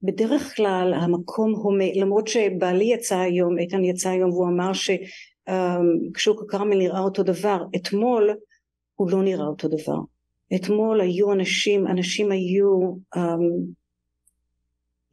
ובדרך 0.04 0.56
כלל 0.56 0.94
המקום 0.94 1.56
הומה 1.56 1.94
למרות 1.96 2.28
שבעלי 2.28 2.86
יצא 2.86 3.18
היום 3.18 3.58
איתן 3.60 3.84
יצא 3.84 4.10
היום 4.10 4.30
והוא 4.30 4.48
אמר 4.48 4.72
ששוק 4.74 6.42
הכרמל 6.42 6.78
נראה 6.78 7.00
אותו 7.00 7.24
דבר. 7.24 7.64
אתמול 7.76 8.30
הוא 9.00 9.12
לא 9.12 9.24
נראה 9.24 9.46
אותו 9.46 9.68
דבר. 9.68 10.00
אתמול 10.56 11.02
היו 11.02 11.34
אנשים, 11.34 11.88
אנשים 11.88 12.32
היו 12.32 12.96
um, 13.16 13.20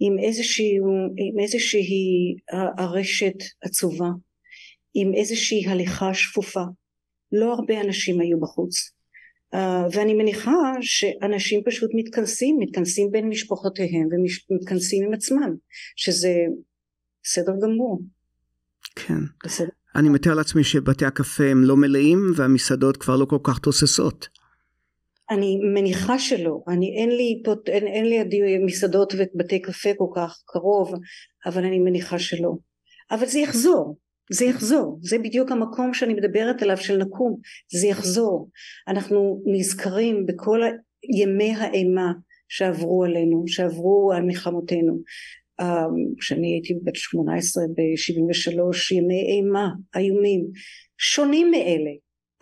עם 0.00 0.18
איזושהי, 0.18 0.76
עם 1.16 1.38
איזושהי 1.38 2.36
ארשת 2.78 3.34
עצובה, 3.62 4.08
עם 4.94 5.14
איזושהי 5.14 5.66
הליכה 5.66 6.14
שפופה. 6.14 6.62
לא 7.32 7.52
הרבה 7.52 7.80
אנשים 7.80 8.20
היו 8.20 8.40
בחוץ. 8.40 8.90
Uh, 9.54 9.58
ואני 9.92 10.14
מניחה 10.14 10.56
שאנשים 10.80 11.62
פשוט 11.66 11.90
מתכנסים, 11.94 12.56
מתכנסים 12.60 13.10
בין 13.10 13.28
משפחותיהם 13.28 14.08
ומתכנסים 14.50 15.04
עם 15.04 15.14
עצמם, 15.14 15.54
שזה 15.96 16.34
בסדר 17.22 17.52
גמור. 17.62 18.00
כן. 18.96 19.20
בסדר. 19.44 19.68
אני 19.96 20.08
מתאר 20.08 20.34
לעצמי 20.34 20.64
שבתי 20.64 21.04
הקפה 21.06 21.44
הם 21.44 21.64
לא 21.64 21.76
מלאים 21.76 22.32
והמסעדות 22.36 22.96
כבר 22.96 23.16
לא 23.16 23.24
כל 23.24 23.38
כך 23.42 23.58
תוססות. 23.58 24.28
אני 25.30 25.56
מניחה 25.74 26.18
שלא, 26.18 26.60
אני 26.68 26.96
אין 26.98 27.10
לי, 27.10 27.42
פות, 27.44 27.68
אין, 27.68 27.86
אין 27.86 28.06
לי 28.06 28.24
מסעדות 28.64 29.14
ובתי 29.18 29.62
קפה 29.62 29.88
כל 29.98 30.08
כך 30.16 30.38
קרוב, 30.46 30.94
אבל 31.46 31.64
אני 31.64 31.78
מניחה 31.78 32.18
שלא. 32.18 32.52
אבל 33.10 33.26
זה 33.26 33.38
יחזור, 33.38 33.96
זה 34.32 34.44
יחזור, 34.44 34.98
זה 35.02 35.18
בדיוק 35.18 35.52
המקום 35.52 35.94
שאני 35.94 36.14
מדברת 36.14 36.62
עליו 36.62 36.76
של 36.76 36.96
נקום, 36.96 37.36
זה 37.72 37.86
יחזור. 37.86 38.50
אנחנו 38.88 39.42
נזכרים 39.46 40.26
בכל 40.26 40.60
ימי 41.20 41.54
האימה 41.54 42.12
שעברו 42.48 43.04
עלינו, 43.04 43.44
שעברו 43.46 44.12
על 44.12 44.22
מלחמותינו, 44.22 45.02
כשאני 46.18 46.52
הייתי 46.52 46.74
בת 46.84 46.96
18 46.96 47.64
ב-73 47.64 48.94
ימי 48.94 49.20
אימה 49.20 49.68
איומים 49.96 50.46
שונים 50.98 51.50
מאלה 51.50 51.90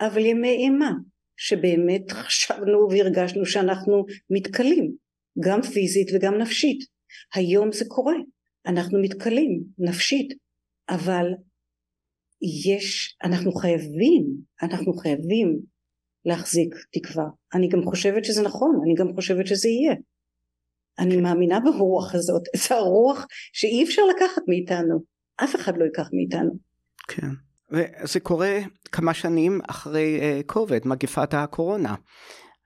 אבל 0.01 0.25
ימי 0.25 0.49
אימה 0.49 0.91
שבאמת 1.37 2.11
חשבנו 2.11 2.87
והרגשנו 2.91 3.45
שאנחנו 3.45 4.05
מתכלים 4.29 4.91
גם 5.39 5.61
פיזית 5.61 6.07
וגם 6.13 6.37
נפשית. 6.37 6.79
היום 7.33 7.71
זה 7.71 7.85
קורה 7.87 8.15
אנחנו 8.65 9.01
מתכלים 9.01 9.63
נפשית 9.77 10.33
אבל 10.89 11.25
יש 12.65 13.17
אנחנו 13.23 13.51
חייבים 13.51 14.25
אנחנו 14.61 14.93
חייבים 14.93 15.59
להחזיק 16.25 16.75
תקווה. 16.91 17.25
אני 17.53 17.67
גם 17.67 17.83
חושבת 17.83 18.25
שזה 18.25 18.43
נכון 18.43 18.79
אני 18.83 18.93
גם 18.95 19.15
חושבת 19.15 19.47
שזה 19.47 19.69
יהיה 19.69 19.95
אני 20.99 21.21
מאמינה 21.21 21.59
ברוח 21.59 22.15
הזאת, 22.15 22.43
זו 22.67 22.75
הרוח 22.75 23.25
שאי 23.53 23.83
אפשר 23.83 24.01
לקחת 24.15 24.41
מאיתנו, 24.47 24.99
אף 25.43 25.55
אחד 25.55 25.77
לא 25.77 25.83
ייקח 25.83 26.09
מאיתנו. 26.13 26.51
כן, 27.07 27.27
וזה 27.71 28.19
קורה 28.19 28.59
כמה 28.91 29.13
שנים 29.13 29.59
אחרי 29.67 30.43
קוביד, 30.45 30.83
uh, 30.83 30.87
מגפת 30.87 31.33
הקורונה. 31.33 31.95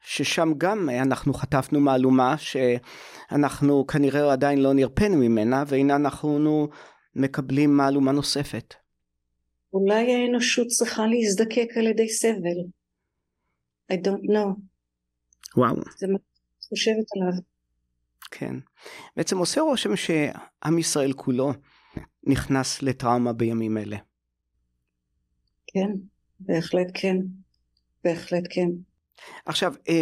ששם 0.02 0.54
גם 0.58 0.90
אנחנו 0.90 1.34
חטפנו 1.34 1.80
מהלומה 1.80 2.36
שאנחנו 2.38 3.88
כנראה 3.88 4.34
עדיין 4.34 4.60
לא 4.60 4.74
נרפאנו 4.74 5.16
ממנה 5.16 5.64
והנה 5.68 5.96
אנחנו 5.96 6.68
מקבלים 7.16 7.78
מהלומה 7.78 8.12
נוספת. 8.12 8.74
אולי 9.74 10.14
האנושות 10.14 10.68
צריכה 10.68 11.08
להזדקק 11.08 11.78
על 11.78 11.88
ידי 11.88 12.10
סבל. 12.10 12.60
I 13.92 13.96
don't 13.96 14.30
know. 14.32 14.50
וואו. 15.58 15.76
זה 15.98 16.08
מה 16.08 16.18
שאני 16.18 16.70
חושבת 16.70 17.06
עליו. 17.16 17.40
כן. 18.32 18.56
בעצם 19.18 19.38
עושה 19.38 19.62
רושם 19.62 19.96
שעם 19.96 20.78
ישראל 20.78 21.14
כולו 21.14 21.54
נכנס 22.24 22.82
לטראומה 22.82 23.34
בימים 23.34 23.78
אלה. 23.78 23.98
כן, 25.68 25.90
בהחלט 26.40 26.88
כן. 26.94 27.18
בהחלט 28.04 28.44
כן. 28.50 28.70
עכשיו, 29.46 29.74
אה, 29.90 30.02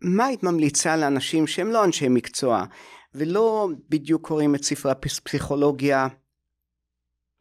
מה 0.00 0.26
היית 0.26 0.42
ממליצה 0.42 0.96
לאנשים 0.96 1.46
שהם 1.46 1.68
לא 1.70 1.84
אנשי 1.84 2.08
מקצוע 2.08 2.64
ולא 3.14 3.68
בדיוק 3.88 4.26
קוראים 4.28 4.54
את 4.54 4.62
ספרי 4.62 4.92
הפסיכולוגיה 4.92 6.08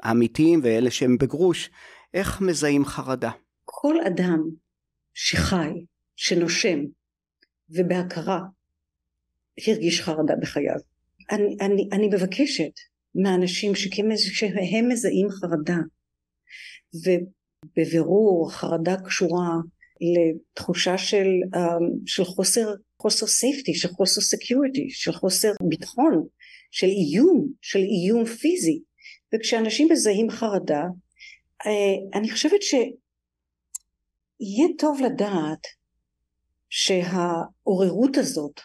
האמיתיים 0.04 0.60
ואלה 0.64 0.92
שהם 0.92 1.18
בגרוש, 1.18 1.70
איך 2.14 2.42
מזהים 2.42 2.86
חרדה? 2.86 3.32
כל 3.66 3.96
אדם 4.08 4.40
שחי, 5.14 5.86
שנושם 6.16 6.80
ובהכרה 7.70 8.40
הרגיש 9.68 10.02
חרדה 10.02 10.34
בחייו. 10.42 10.76
אני, 11.32 11.56
אני, 11.62 11.90
אני 11.92 12.08
מבקשת 12.08 12.72
מהאנשים 13.16 13.76
שהם 13.76 14.10
מזהים 14.90 15.28
חרדה 15.30 15.78
ובבירור 16.94 18.52
חרדה 18.52 18.96
קשורה 19.06 19.50
לתחושה 20.02 20.98
של, 20.98 21.28
um, 21.56 21.60
של 22.06 22.24
חוסר, 22.24 22.74
חוסר 23.02 23.28
safety, 23.28 23.74
של 23.74 23.88
חוסר 23.88 24.22
security, 24.22 24.90
של 24.90 25.12
חוסר 25.12 25.52
ביטחון, 25.70 26.28
של 26.72 26.88
איום, 26.88 27.48
של 27.62 27.80
איום 27.80 28.26
פיזי 28.26 28.82
וכשאנשים 29.36 29.88
מזהים 29.92 30.30
חרדה 30.30 30.84
uh, 31.64 32.18
אני 32.18 32.32
חושבת 32.32 32.62
שיהיה 32.62 32.98
טוב 34.78 35.02
לדעת 35.02 35.68
שהעוררות 36.70 38.18
הזאת 38.18 38.62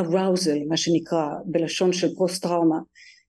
arousal 0.00 0.68
מה 0.68 0.76
שנקרא 0.76 1.26
בלשון 1.44 1.92
של 1.92 2.14
פוסט 2.14 2.42
טראומה 2.42 2.78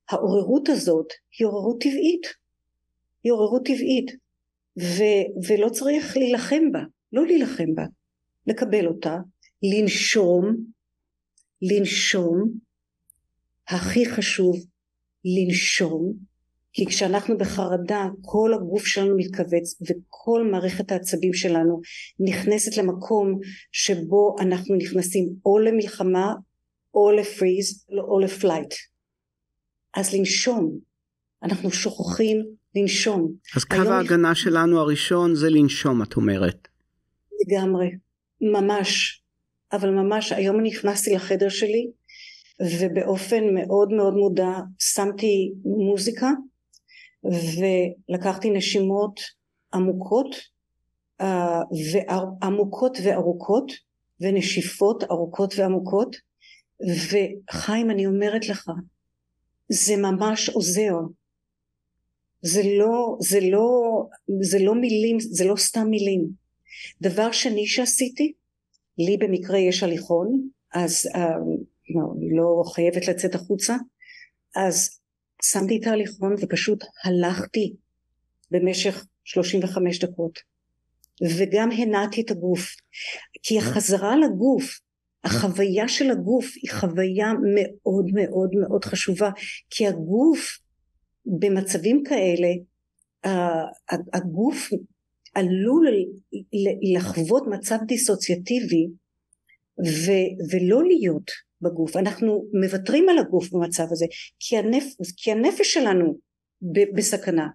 העוררות 0.10 0.70
הזאת 0.70 1.08
היא 1.40 1.48
עוררות 1.48 1.82
טבעית. 1.82 2.28
היא 3.24 3.32
עוררות 3.32 3.66
טבעית. 3.66 4.12
ו, 4.80 5.04
ולא 5.48 5.70
צריך 5.70 6.18
להילחם 6.18 6.72
בה 6.72 6.84
לא 7.14 7.26
להילחם 7.26 7.76
בה. 7.76 7.86
לקבל 8.48 8.88
אותה 8.88 9.18
לנשום 9.64 10.56
לנשום. 11.62 12.52
הכי 13.68 14.06
חשוב 14.06 14.56
לנשום. 15.26 16.14
כי 16.74 16.86
כשאנחנו 16.86 17.38
בחרדה 17.38 18.08
כל 18.22 18.54
הגוף 18.54 18.86
שלנו 18.86 19.18
מתכווץ 19.18 19.82
וכל 19.82 20.48
מערכת 20.52 20.92
העצבים 20.92 21.34
שלנו 21.34 21.82
נכנסת 22.20 22.78
למקום 22.78 23.40
שבו 23.72 24.36
אנחנו 24.40 24.76
נכנסים 24.76 25.30
או 25.46 25.60
למלחמה 25.60 26.34
או 26.98 27.12
לפריז 27.12 27.86
או 28.00 28.20
לפלייט. 28.20 28.74
אז 29.96 30.14
לנשום. 30.14 30.80
אנחנו 31.44 31.72
שוכחים 31.72 32.46
לנשום. 32.76 33.34
אז 33.56 33.64
קו 33.64 33.76
ההגנה 33.76 34.32
נכ... 34.32 34.38
שלנו 34.38 34.80
הראשון 34.80 35.36
זה 35.36 35.50
לנשום 35.50 36.04
את 36.04 36.16
אומרת. 36.16 36.68
לגמרי. 37.48 37.90
ממש. 38.42 39.22
אבל 39.72 39.90
ממש 39.90 40.32
היום 40.32 40.60
אני 40.60 40.70
נכנסתי 40.70 41.16
לחדר 41.16 41.50
שלי 41.50 41.88
ובאופן 42.62 43.44
מאוד 43.54 43.92
מאוד 43.92 44.14
מודע 44.14 44.52
שמתי 44.80 45.54
מוזיקה 45.66 46.30
ולקחתי 47.24 48.50
נשימות 48.50 49.20
עמוקות 49.74 50.36
אה, 51.22 51.62
עמוקות 52.42 52.98
וארוכות 53.04 53.72
ונשיפות 54.22 55.04
ארוכות 55.04 55.54
ועמוקות 55.58 56.16
וחיים 56.82 57.92
אני 57.92 58.06
אומרת 58.06 58.50
לך 58.50 58.72
זה 59.70 59.96
ממש 59.96 60.50
עוזר. 60.50 60.94
זה 62.42 62.62
לא 62.78 63.18
זה 63.20 63.40
לא 63.42 63.70
זה 64.42 64.60
לא 64.60 64.76
מילים 64.76 65.20
זה 65.20 65.46
לא 65.46 65.56
סתם 65.56 65.88
מילים. 65.90 66.28
דבר 67.02 67.32
שני 67.32 67.68
שעשיתי 67.68 68.34
לי 68.98 69.18
במקרה 69.18 69.60
יש 69.60 69.84
הליכון 69.84 70.50
אז 70.74 71.10
אה, 71.16 71.38
לא, 71.96 72.14
לא 72.38 72.64
חייבת 72.76 73.08
לצאת 73.08 73.36
החוצה 73.36 73.76
אז 74.56 75.00
שמתי 75.44 75.80
את 75.82 75.88
ההליכון 75.88 76.36
ופשוט 76.42 76.84
הלכתי 77.04 77.76
במשך 78.52 79.06
35 79.24 80.00
דקות. 80.00 80.40
וגם 81.38 81.72
הנעתי 81.72 82.22
את 82.22 82.32
הגוף 82.32 82.76
כי 83.44 83.58
החזרה 83.60 84.16
לגוף 84.16 84.80
החוויה 85.28 85.88
של 85.88 86.12
הגוף 86.12 86.46
היא 86.56 86.72
חוויה 86.72 87.34
מאוד 87.56 88.06
מאוד 88.14 88.50
מאוד 88.56 88.86
חשובה 88.86 89.30
כי 89.70 89.88
הגוף 89.88 90.60
במצבים 91.40 92.04
כאלה 92.04 92.48
הגוף 94.14 94.70
עלול 95.36 95.88
לחוות 96.96 97.44
מצב 97.48 97.78
דיסוציאטיבי 97.88 98.88
ולא 100.52 100.84
להיות 100.84 101.32
בגוף. 101.62 101.96
אנחנו 101.96 102.46
מוותרים 102.62 103.10
על 103.10 103.18
הגוף 103.18 103.50
במצב 103.54 103.86
הזה 103.92 104.06
כי, 104.40 104.58
הנפ, 104.58 104.84
כי 105.18 105.32
הנפש 105.32 105.74
שלנו 105.74 106.18
בסכנה. 106.96 107.48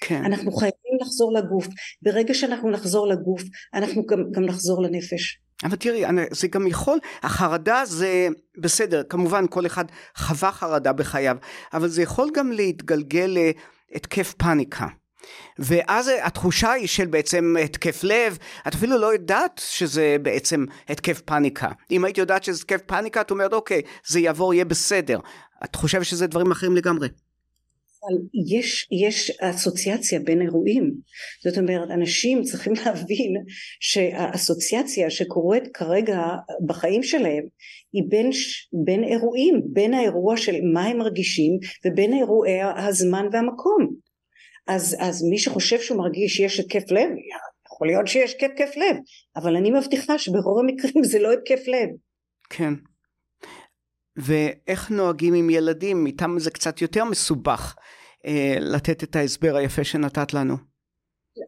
כן. 0.00 0.24
אנחנו 0.24 0.52
חייבים 0.52 0.98
לחזור 1.00 1.32
לגוף. 1.32 1.66
ברגע 2.02 2.34
שאנחנו 2.34 2.70
נחזור 2.70 3.06
לגוף 3.06 3.42
אנחנו 3.74 4.06
גם, 4.06 4.18
גם 4.30 4.44
נחזור 4.44 4.82
לנפש 4.82 5.40
אבל 5.64 5.76
תראי 5.76 6.04
זה 6.30 6.48
גם 6.48 6.66
יכול 6.66 6.98
החרדה 7.22 7.82
זה 7.84 8.28
בסדר 8.58 9.02
כמובן 9.08 9.44
כל 9.50 9.66
אחד 9.66 9.84
חווה 10.16 10.52
חרדה 10.52 10.92
בחייו 10.92 11.36
אבל 11.72 11.88
זה 11.88 12.02
יכול 12.02 12.30
גם 12.34 12.52
להתגלגל 12.52 13.36
להתקף 13.92 14.34
פאניקה 14.38 14.86
ואז 15.58 16.10
התחושה 16.22 16.72
היא 16.72 16.86
של 16.86 17.06
בעצם 17.06 17.56
התקף 17.64 18.04
לב, 18.04 18.38
את 18.68 18.74
אפילו 18.74 18.98
לא 18.98 19.12
יודעת 19.12 19.60
שזה 19.64 20.16
בעצם 20.22 20.64
התקף 20.88 21.20
פאניקה. 21.20 21.68
אם 21.90 22.04
היית 22.04 22.18
יודעת 22.18 22.44
שזה 22.44 22.58
התקף 22.58 22.80
פאניקה, 22.86 23.20
את 23.20 23.30
אומרת 23.30 23.52
אוקיי, 23.52 23.82
זה 24.06 24.20
יעבור, 24.20 24.54
יהיה 24.54 24.64
בסדר. 24.64 25.18
את 25.64 25.76
חושבת 25.76 26.04
שזה 26.04 26.26
דברים 26.26 26.50
אחרים 26.50 26.76
לגמרי. 26.76 27.08
אבל 28.02 28.16
יש, 28.46 28.88
יש 29.02 29.30
אסוציאציה 29.40 30.20
בין 30.20 30.42
אירועים. 30.42 30.94
זאת 31.44 31.58
אומרת 31.58 31.90
אנשים 31.90 32.42
צריכים 32.42 32.72
להבין 32.84 33.32
שהאסוציאציה 33.80 35.10
שקורית 35.10 35.64
כרגע 35.74 36.20
בחיים 36.66 37.02
שלהם 37.02 37.44
היא 37.92 38.02
בין, 38.08 38.30
בין 38.84 39.04
אירועים 39.04 39.62
בין 39.72 39.94
האירוע 39.94 40.36
של 40.36 40.54
מה 40.72 40.84
הם 40.84 40.98
מרגישים 40.98 41.52
ובין 41.86 42.12
אירועי 42.12 42.62
הזמן 42.62 43.26
והמקום. 43.32 43.94
אז, 44.66 44.96
אז 45.00 45.22
מי 45.30 45.38
שחושב 45.38 45.80
שהוא 45.80 45.98
מרגיש 45.98 46.36
שיש 46.36 46.60
התקף 46.60 46.90
לב 46.90 47.08
יכול 47.66 47.86
להיות 47.86 48.06
שיש 48.06 48.34
התקף 48.34 48.76
לב 48.76 48.96
אבל 49.36 49.56
אני 49.56 49.70
מבטיחה 49.70 50.18
שברוב 50.18 50.58
המקרים 50.58 51.04
זה 51.04 51.18
לא 51.18 51.32
התקף 51.32 51.68
לב. 51.68 51.88
כן 52.50 52.74
ואיך 54.18 54.90
נוהגים 54.90 55.34
עם 55.34 55.50
ילדים 55.50 56.06
איתם 56.06 56.38
זה 56.38 56.50
קצת 56.50 56.82
יותר 56.82 57.04
מסובך 57.04 57.76
אה, 58.26 58.56
לתת 58.60 59.04
את 59.04 59.16
ההסבר 59.16 59.56
היפה 59.56 59.84
שנתת 59.84 60.34
לנו. 60.34 60.54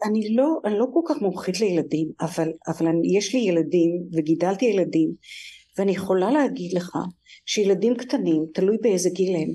אני 0.09 0.35
לא, 0.37 0.61
אני 0.65 0.79
לא 0.79 0.87
כל 0.93 1.01
כך 1.09 1.23
מומחית 1.23 1.61
לילדים 1.61 2.09
אבל, 2.21 2.49
אבל 2.69 2.87
אני, 2.87 3.17
יש 3.17 3.35
לי 3.35 3.41
ילדים 3.41 3.91
וגידלתי 4.13 4.65
ילדים 4.65 5.11
ואני 5.79 5.93
יכולה 5.93 6.31
להגיד 6.31 6.73
לך 6.77 6.97
שילדים 7.47 7.97
קטנים 7.97 8.45
תלוי 8.55 8.77
באיזה 8.83 9.11
גיל 9.11 9.37
הם 9.37 9.49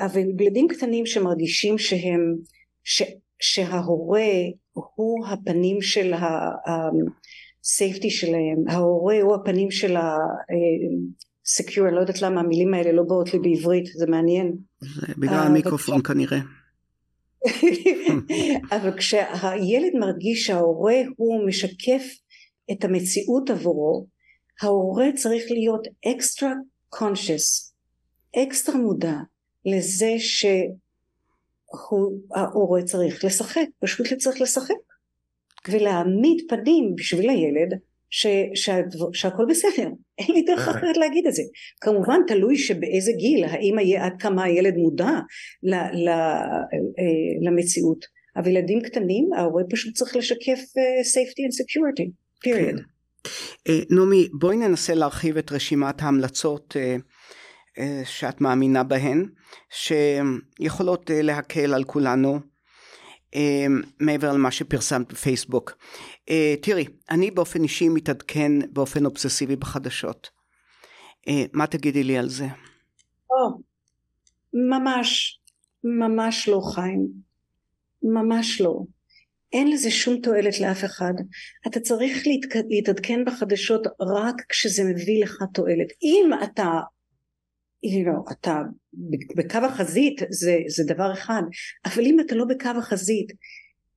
אבל 0.00 0.20
ילדים 0.40 0.68
קטנים 0.68 1.06
שמרגישים 1.06 1.78
שהם 1.78 2.36
ש, 2.84 3.02
שההורה 3.40 4.30
הוא 4.72 5.26
הפנים 5.26 5.82
של 5.82 6.12
הסייפטי 7.64 8.10
שלהם, 8.10 8.68
ההורה 8.68 9.20
הוא 9.20 9.34
הפנים 9.34 9.70
של 9.70 9.96
ה-secure, 11.48 11.88
אני 11.88 11.94
לא 11.94 12.00
יודעת 12.00 12.22
למה 12.22 12.40
המילים 12.40 12.74
האלה 12.74 12.92
לא 12.92 13.02
באות 13.02 13.34
לי 13.34 13.38
בעברית, 13.38 13.86
זה 13.86 14.06
מעניין. 14.06 14.56
זה 14.80 15.06
בגלל 15.18 15.46
המיקרופון 15.46 16.02
כנראה. 16.02 16.38
אבל 18.76 18.98
כשהילד 18.98 19.92
מרגיש 20.00 20.46
שההורה 20.46 20.96
הוא 21.16 21.46
משקף 21.46 22.02
את 22.72 22.84
המציאות 22.84 23.50
עבורו, 23.50 24.06
ההורה 24.62 25.06
צריך 25.16 25.44
להיות 25.50 25.86
אקסטרה 26.06 26.52
קונשס, 26.88 27.74
אקסטרה 28.36 28.76
מודע 28.76 29.16
לזה 29.64 30.14
ש... 30.18 30.46
הוא, 31.90 32.20
ההורה 32.34 32.82
צריך 32.82 33.24
לשחק, 33.24 33.66
פשוט 33.80 34.06
צריך 34.18 34.40
לשחק 34.40 34.74
ולהעמיד 35.68 36.44
פנים 36.48 36.94
בשביל 36.96 37.30
הילד 37.30 37.78
ש, 38.10 38.26
שה, 38.54 38.80
שהכל 39.12 39.44
בסדר, 39.48 39.88
אין 40.18 40.34
לי 40.34 40.42
דרך 40.42 40.68
אחרת 40.68 40.96
להגיד 40.96 41.26
את 41.26 41.34
זה. 41.34 41.42
כמובן 41.80 42.20
תלוי 42.26 42.56
שבאיזה 42.56 43.12
גיל, 43.12 43.44
האם 43.44 43.78
היה, 43.78 44.04
עד 44.04 44.12
כמה 44.18 44.44
הילד 44.44 44.74
מודע 44.76 45.18
ל, 45.62 45.74
ל, 45.74 46.08
אה, 46.08 47.50
למציאות, 47.50 48.04
אבל 48.36 48.48
ילדים 48.48 48.80
קטנים 48.80 49.28
ההורה 49.36 49.62
פשוט 49.70 49.94
צריך 49.94 50.16
לשקף 50.16 50.60
safety 51.14 51.42
and 51.48 51.54
security, 51.62 52.10
period. 52.46 52.76
כן. 52.76 52.98
נעמי 53.90 54.28
בואי 54.32 54.56
ננסה 54.56 54.94
להרחיב 54.94 55.36
את 55.36 55.52
רשימת 55.52 56.02
ההמלצות 56.02 56.76
אה, 57.78 58.02
שאת 58.04 58.40
מאמינה 58.40 58.82
בהן, 58.84 59.26
שיכולות 59.70 61.10
אה, 61.10 61.22
להקל 61.22 61.74
על 61.74 61.84
כולנו 61.84 62.34
אה, 62.34 62.38
מעבר 64.00 64.32
למה 64.32 64.50
שפרסמת 64.50 65.12
בפייסבוק. 65.12 65.78
תראי, 66.62 66.84
אני 67.10 67.30
באופן 67.30 67.62
אישי 67.62 67.88
מתעדכן 67.88 68.52
באופן 68.72 69.06
אובססיבי 69.06 69.56
בחדשות. 69.56 70.30
מה 71.52 71.66
תגידי 71.66 72.04
לי 72.04 72.18
על 72.18 72.28
זה? 72.28 72.46
או, 73.30 73.60
ממש, 74.70 75.40
ממש 75.84 76.48
לא 76.48 76.60
חיים. 76.74 77.06
ממש 78.02 78.60
לא. 78.60 78.80
אין 79.52 79.70
לזה 79.70 79.90
שום 79.90 80.20
תועלת 80.20 80.60
לאף 80.60 80.84
אחד. 80.84 81.12
אתה 81.66 81.80
צריך 81.80 82.26
להתעדכן 82.70 83.24
בחדשות 83.24 83.86
רק 83.86 84.34
כשזה 84.48 84.82
מביא 84.84 85.24
לך 85.24 85.42
תועלת. 85.54 85.88
אם 86.02 86.30
אתה 86.44 86.80
you 87.86 88.06
know, 88.06 88.32
אתה 88.32 88.62
בקו 89.36 89.58
החזית 89.58 90.20
זה, 90.30 90.58
זה 90.68 90.84
דבר 90.94 91.12
אחד, 91.12 91.42
אבל 91.84 92.02
אם 92.02 92.20
אתה 92.20 92.34
לא 92.34 92.44
בקו 92.44 92.68
החזית 92.78 93.32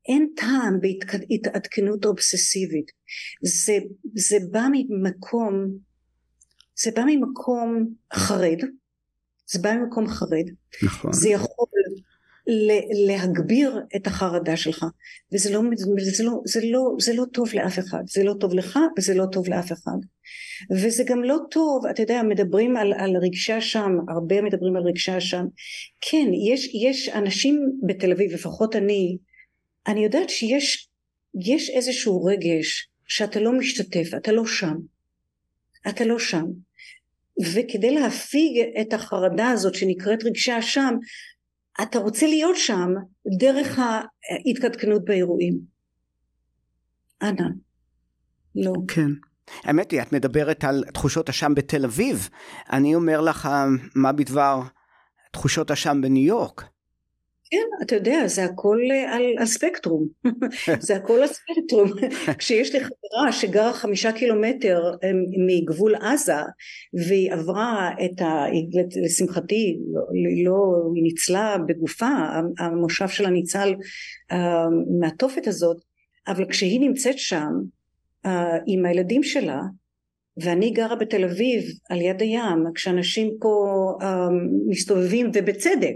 אין 0.07 0.29
טעם 0.35 0.79
בהתעדכנות 0.81 2.05
אובססיבית. 2.05 2.91
זה, 3.41 3.77
זה 4.15 4.37
בא 4.51 4.63
ממקום, 4.71 5.53
זה 6.83 6.91
בא 6.95 7.01
ממקום 7.07 7.87
חרד, 8.13 8.57
זה 9.51 9.59
בא 9.61 9.73
ממקום 9.73 10.07
חרד, 10.07 10.45
נכון. 10.83 11.13
זה 11.13 11.29
יכול 11.29 11.65
להגביר 13.07 13.79
את 13.95 14.07
החרדה 14.07 14.57
שלך. 14.57 14.85
וזה 15.33 15.51
לא, 15.51 15.61
זה 16.17 16.23
לא, 16.23 16.41
זה 16.45 16.59
לא, 16.63 16.95
זה 16.99 17.13
לא 17.13 17.25
טוב 17.33 17.49
לאף 17.53 17.79
אחד. 17.79 18.03
זה 18.07 18.23
לא 18.23 18.33
טוב 18.39 18.53
לך 18.53 18.79
וזה 18.97 19.13
לא 19.13 19.25
טוב 19.31 19.49
לאף 19.49 19.71
אחד 19.71 19.97
וזה 20.71 21.03
גם 21.07 21.23
לא 21.23 21.37
טוב 21.51 21.85
אתה 21.85 22.01
יודע 22.01 22.21
מדברים 22.23 22.77
על, 22.77 22.93
על 22.93 23.17
רגשי 23.21 23.57
אשם 23.57 23.91
הרבה 24.09 24.41
מדברים 24.41 24.75
על 24.75 24.83
רגשי 24.83 25.17
אשם 25.17 25.45
כן 26.01 26.27
יש, 26.51 26.69
יש 26.73 27.09
אנשים 27.09 27.71
בתל 27.87 28.11
אביב 28.11 28.31
לפחות 28.31 28.75
אני 28.75 29.17
אני 29.87 30.03
יודעת 30.03 30.29
שיש 30.29 30.89
יש 31.45 31.69
איזשהו 31.69 32.23
רגש 32.23 32.89
שאתה 33.07 33.39
לא 33.39 33.51
משתתף 33.51 34.09
אתה 34.17 34.31
לא 34.31 34.45
שם 34.45 34.75
אתה 35.89 36.05
לא 36.05 36.19
שם 36.19 36.45
וכדי 37.55 37.95
להפיג 37.95 38.63
את 38.81 38.93
החרדה 38.93 39.49
הזאת 39.49 39.75
שנקראת 39.75 40.23
רגשי 40.23 40.59
אשם 40.59 40.95
אתה 41.83 41.99
רוצה 41.99 42.27
להיות 42.27 42.55
שם 42.55 42.89
דרך 43.39 43.79
ההתקדקנות 43.79 45.05
באירועים. 45.05 45.59
אנא, 47.21 47.47
לא. 48.55 48.73
כן. 48.87 49.30
האמת 49.63 49.91
היא, 49.91 50.01
את 50.01 50.13
מדברת 50.13 50.63
על 50.63 50.83
תחושות 50.93 51.29
אשם 51.29 51.55
בתל 51.55 51.85
אביב. 51.85 52.29
אני 52.71 52.95
אומר 52.95 53.21
לך, 53.21 53.49
מה 53.95 54.11
בדבר 54.11 54.61
תחושות 55.31 55.71
אשם 55.71 56.01
בניו 56.01 56.23
יורק? 56.23 56.71
כן, 57.51 57.85
אתה 57.85 57.95
יודע, 57.95 58.27
זה 58.27 58.43
הכל 58.43 58.77
אה, 58.91 59.15
על, 59.15 59.21
על 59.37 59.45
ספקטרום, 59.45 60.07
זה 60.87 60.95
הכל 60.95 61.21
על 61.21 61.27
ספקטרום. 61.27 61.89
כשיש 62.39 62.75
לי 62.75 62.79
חברה 62.79 63.31
שגרה 63.31 63.73
חמישה 63.73 64.11
קילומטר 64.11 64.81
אה, 65.03 65.09
מגבול 65.47 65.95
עזה, 65.95 66.33
והיא 67.07 67.33
עברה 67.33 67.91
את 68.05 68.21
ה... 68.21 68.45
לשמחתי, 69.05 69.77
לא, 69.93 70.01
לא 70.45 70.91
היא 70.95 71.03
ניצלה 71.03 71.55
בגופה, 71.67 72.09
המושב 72.59 73.07
שלה 73.07 73.29
ניצל 73.29 73.73
uh, 74.31 74.35
מהתופת 74.99 75.47
הזאת, 75.47 75.77
אבל 76.27 76.45
כשהיא 76.49 76.79
נמצאת 76.79 77.17
שם 77.17 77.49
עם 78.67 78.85
הילדים 78.85 79.23
שלה, 79.23 79.59
ואני 80.37 80.71
גרה 80.71 80.95
בתל 80.95 81.23
אביב 81.23 81.63
על 81.89 82.01
יד 82.01 82.21
הים, 82.21 82.63
כשאנשים 82.75 83.33
פה 83.39 83.65
uh, 84.01 84.05
מסתובבים, 84.69 85.31
ובצדק, 85.33 85.95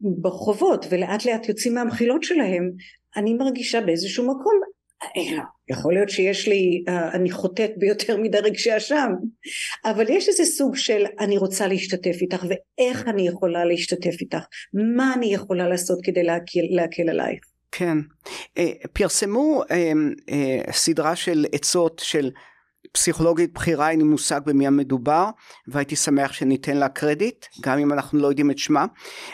ברחובות 0.00 0.86
ולאט 0.90 1.24
לאט 1.24 1.48
יוצאים 1.48 1.74
מהמחילות 1.74 2.22
שלהם 2.22 2.70
אני 3.16 3.34
מרגישה 3.34 3.80
באיזשהו 3.80 4.24
מקום 4.24 4.60
יכול 5.70 5.94
להיות 5.94 6.08
שיש 6.08 6.48
לי 6.48 6.84
אני 7.14 7.30
חוטאת 7.30 7.70
ביותר 7.76 8.16
מדי 8.16 8.38
רגשי 8.38 8.76
אשם 8.76 9.08
אבל 9.84 10.04
יש 10.08 10.28
איזה 10.28 10.44
סוג 10.44 10.76
של 10.76 11.04
אני 11.20 11.38
רוצה 11.38 11.66
להשתתף 11.66 12.16
איתך 12.20 12.44
ואיך 12.48 13.08
אני 13.08 13.28
יכולה 13.28 13.64
להשתתף 13.64 14.20
איתך? 14.20 14.44
מה 14.96 15.14
אני 15.16 15.34
יכולה 15.34 15.68
לעשות 15.68 15.98
כדי 16.02 16.22
להקל, 16.22 16.60
להקל 16.70 17.08
עלייך 17.08 17.40
כן. 17.72 17.98
אה, 18.58 18.72
פרסמו 18.92 19.62
אה, 19.70 19.92
אה, 20.28 20.72
סדרה 20.72 21.16
של 21.16 21.46
עצות 21.52 22.02
של 22.04 22.30
פסיכולוגית 22.92 23.52
בכירה 23.52 23.90
אין 23.90 23.98
לי 23.98 24.04
מושג 24.04 24.40
במי 24.44 24.66
המדובר 24.66 25.30
והייתי 25.68 25.96
שמח 25.96 26.32
שניתן 26.32 26.76
לה 26.76 26.88
קרדיט 26.88 27.46
גם 27.60 27.78
אם 27.78 27.92
אנחנו 27.92 28.18
לא 28.18 28.26
יודעים 28.26 28.50
את 28.50 28.58
שמה 28.58 28.86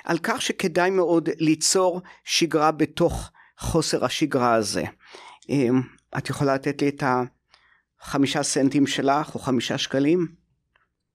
על 0.05 0.19
כך 0.23 0.43
שכדאי 0.43 0.91
מאוד 0.91 1.29
ליצור 1.39 2.01
שגרה 2.25 2.73
בתוך 2.73 3.31
חוסר 3.59 4.05
השגרה 4.05 4.55
הזה. 4.55 4.85
אמ, 5.49 5.81
את 6.19 6.31
יכולה 6.31 6.55
לתת 6.55 6.83
לי 6.83 6.89
את 6.89 7.03
החמישה 8.03 8.43
סנטים 8.43 8.87
שלך 8.87 9.35
או 9.35 9.41
חמישה 9.41 9.79
שקלים? 9.79 10.27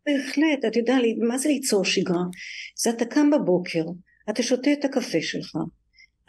בהחלט 0.06 0.66
את 0.68 0.76
יודעת 0.76 1.02
מה 1.28 1.38
זה 1.38 1.50
ליצור 1.50 1.86
שגרה? 1.86 2.24
זה 2.78 2.90
אתה 2.90 3.06
קם 3.06 3.30
בבוקר 3.30 3.84
אתה 4.30 4.44
שותה 4.44 4.74
את 4.74 4.86
הקפה 4.86 5.22
שלך 5.22 5.56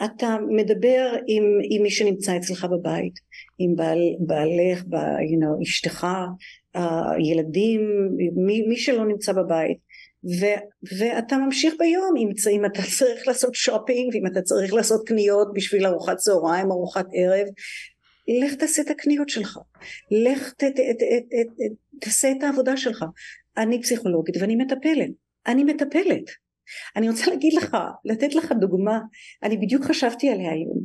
אתה 0.04 0.36
מדבר 0.48 1.12
עם, 1.26 1.44
עם 1.70 1.82
מי 1.82 1.90
שנמצא 1.90 2.36
אצלך 2.36 2.64
בבית, 2.64 3.14
עם 3.58 3.76
בעל, 3.76 3.98
בעלך, 4.18 4.84
ב, 4.88 4.94
you 4.96 5.40
know, 5.42 5.62
אשתך, 5.62 6.06
ילדים, 7.18 7.80
מי, 8.46 8.62
מי 8.62 8.76
שלא 8.76 9.04
נמצא 9.04 9.32
בבית, 9.32 9.78
ו, 10.24 10.44
ואתה 10.98 11.36
ממשיך 11.36 11.74
ביום 11.78 12.14
אם, 12.16 12.28
אם 12.50 12.64
אתה 12.64 12.82
צריך 12.96 13.28
לעשות 13.28 13.54
שופינג, 13.54 14.16
אם 14.16 14.26
אתה 14.26 14.42
צריך 14.42 14.74
לעשות 14.74 15.08
קניות 15.08 15.48
בשביל 15.54 15.86
ארוחת 15.86 16.16
צהריים, 16.16 16.70
ארוחת 16.70 17.06
ערב, 17.12 17.46
לך 18.28 18.54
תעשה 18.54 18.82
את 18.82 18.90
הקניות 18.90 19.28
שלך, 19.28 19.58
לך 20.10 20.52
ת, 20.52 20.64
ת, 20.64 20.76
ת, 20.76 20.78
ת, 20.98 21.34
ת, 21.34 22.00
תעשה 22.00 22.32
את 22.32 22.42
העבודה 22.42 22.76
שלך. 22.76 23.04
אני 23.56 23.82
פסיכולוגית 23.82 24.36
ואני 24.40 24.56
מטפלת, 24.56 25.10
אני 25.46 25.64
מטפלת. 25.64 26.30
אני 26.96 27.09
רוצה 27.09 27.30
להגיד 27.30 27.52
לך, 27.52 27.76
לתת 28.04 28.35
לך 28.35 28.52
דוגמה, 28.61 28.98
אני 29.42 29.56
בדיוק 29.56 29.85
חשבתי 29.85 30.28
עליה 30.28 30.52
היום, 30.52 30.78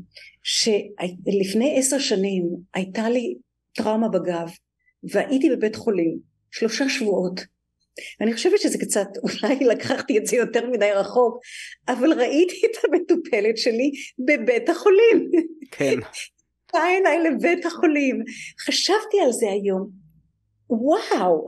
שלפני 0.43 1.79
עשר 1.79 1.99
שנים 1.99 2.43
הייתה 2.73 3.09
לי 3.09 3.35
טראומה 3.75 4.07
בגב 4.07 4.49
והייתי 5.11 5.49
בבית 5.49 5.75
חולים 5.75 6.17
שלושה 6.51 6.89
שבועות 6.89 7.41
ואני 8.19 8.33
חושבת 8.33 8.59
שזה 8.59 8.77
קצת, 8.77 9.07
אולי 9.23 9.65
לקחתי 9.65 10.17
את 10.17 10.25
זה 10.25 10.35
יותר 10.35 10.69
מדי 10.69 10.91
רחוק, 10.91 11.39
אבל 11.87 12.13
ראיתי 12.13 12.61
את 12.65 12.83
המטופלת 12.83 13.57
שלי 13.57 13.91
בבית 14.19 14.69
החולים. 14.69 15.29
כן. 15.71 15.99
באה 16.73 16.97
אליי 16.97 17.19
לבית 17.29 17.65
החולים. 17.65 18.23
חשבתי 18.59 19.19
על 19.25 19.31
זה 19.31 19.45
היום, 19.49 20.04
וואו, 20.69 21.45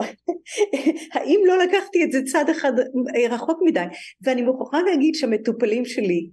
האם 1.13 1.39
לא 1.45 1.57
לקחתי 1.63 2.03
את 2.03 2.11
זה 2.11 2.19
צד 2.31 2.49
אחד 2.49 2.71
אה, 2.79 3.35
רחוק 3.35 3.59
מדי? 3.65 3.85
ואני 4.21 4.41
מוכרחה 4.41 4.81
להגיד 4.81 5.15
שהמטופלים 5.15 5.85
שלי, 5.85 6.29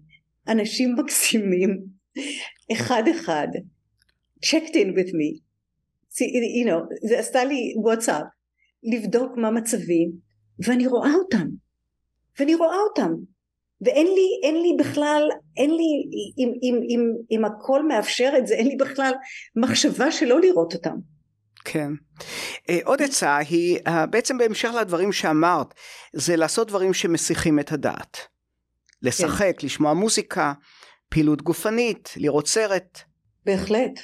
אנשים 0.48 0.94
מקסימים, 0.98 1.84
אחד 2.72 3.02
אחד, 3.10 3.48
checked 4.44 4.74
in 4.74 4.88
with 4.96 5.08
me, 5.08 5.40
you 6.20 6.66
know, 6.66 7.08
זה 7.08 7.18
עשתה 7.18 7.44
לי 7.44 7.74
וואטסאפ, 7.76 8.24
לבדוק 8.82 9.32
מה 9.36 9.50
מצבי, 9.50 10.06
ואני 10.66 10.86
רואה 10.86 11.14
אותם, 11.14 11.46
ואני 12.38 12.54
רואה 12.54 12.76
אותם, 12.90 13.12
ואין 13.80 14.06
לי, 14.06 14.28
אין 14.42 14.62
לי 14.62 14.76
בכלל, 14.78 15.28
אין 15.56 15.70
לי, 15.70 15.84
אם, 16.38 16.52
אם, 16.62 16.80
אם, 16.88 17.00
אם 17.30 17.44
הכל 17.44 17.86
מאפשר 17.88 18.32
את 18.38 18.46
זה, 18.46 18.54
אין 18.54 18.66
לי 18.66 18.76
בכלל 18.76 19.12
מחשבה 19.56 20.10
שלא 20.10 20.40
לראות 20.40 20.74
אותם. 20.74 20.96
כן. 21.64 21.92
אה, 22.68 22.78
עוד 22.84 23.02
עצה 23.02 23.36
היא 23.36 23.78
אה, 23.86 24.06
בעצם 24.06 24.38
בהמשך 24.38 24.70
לדברים 24.80 25.12
שאמרת, 25.12 25.74
זה 26.12 26.36
לעשות 26.36 26.68
דברים 26.68 26.94
שמסיחים 26.94 27.60
את 27.60 27.72
הדעת. 27.72 28.18
לשחק, 29.02 29.54
כן. 29.58 29.66
לשמוע 29.66 29.94
מוזיקה, 29.94 30.52
פעילות 31.08 31.42
גופנית, 31.42 32.14
לראות 32.16 32.48
סרט. 32.48 33.00
בהחלט. 33.46 34.00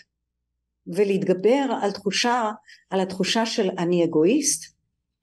ולהתגבר 0.87 1.67
על 1.83 1.91
תחושה, 1.91 2.51
על 2.91 3.01
התחושה 3.01 3.47
של 3.47 3.71
אני 3.79 4.05
אגואיסט, 4.05 4.75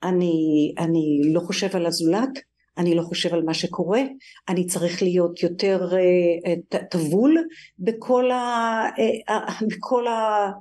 אני, 0.04 0.73
אני 0.78 1.21
לא 1.34 1.39
חושב 1.39 1.76
על 1.76 1.86
הזולת, 1.86 2.30
אני 2.78 2.95
לא 2.95 3.02
חושב 3.02 3.34
על 3.34 3.43
מה 3.43 3.54
שקורה, 3.54 4.02
אני 4.50 4.67
צריך 4.67 5.02
להיות 5.02 5.43
יותר 5.43 5.89
uh, 5.91 6.78
טבול 6.91 7.38
בכל, 7.80 8.32
ה, 8.32 8.84
בכל 9.67 10.08
ה, 10.08 10.52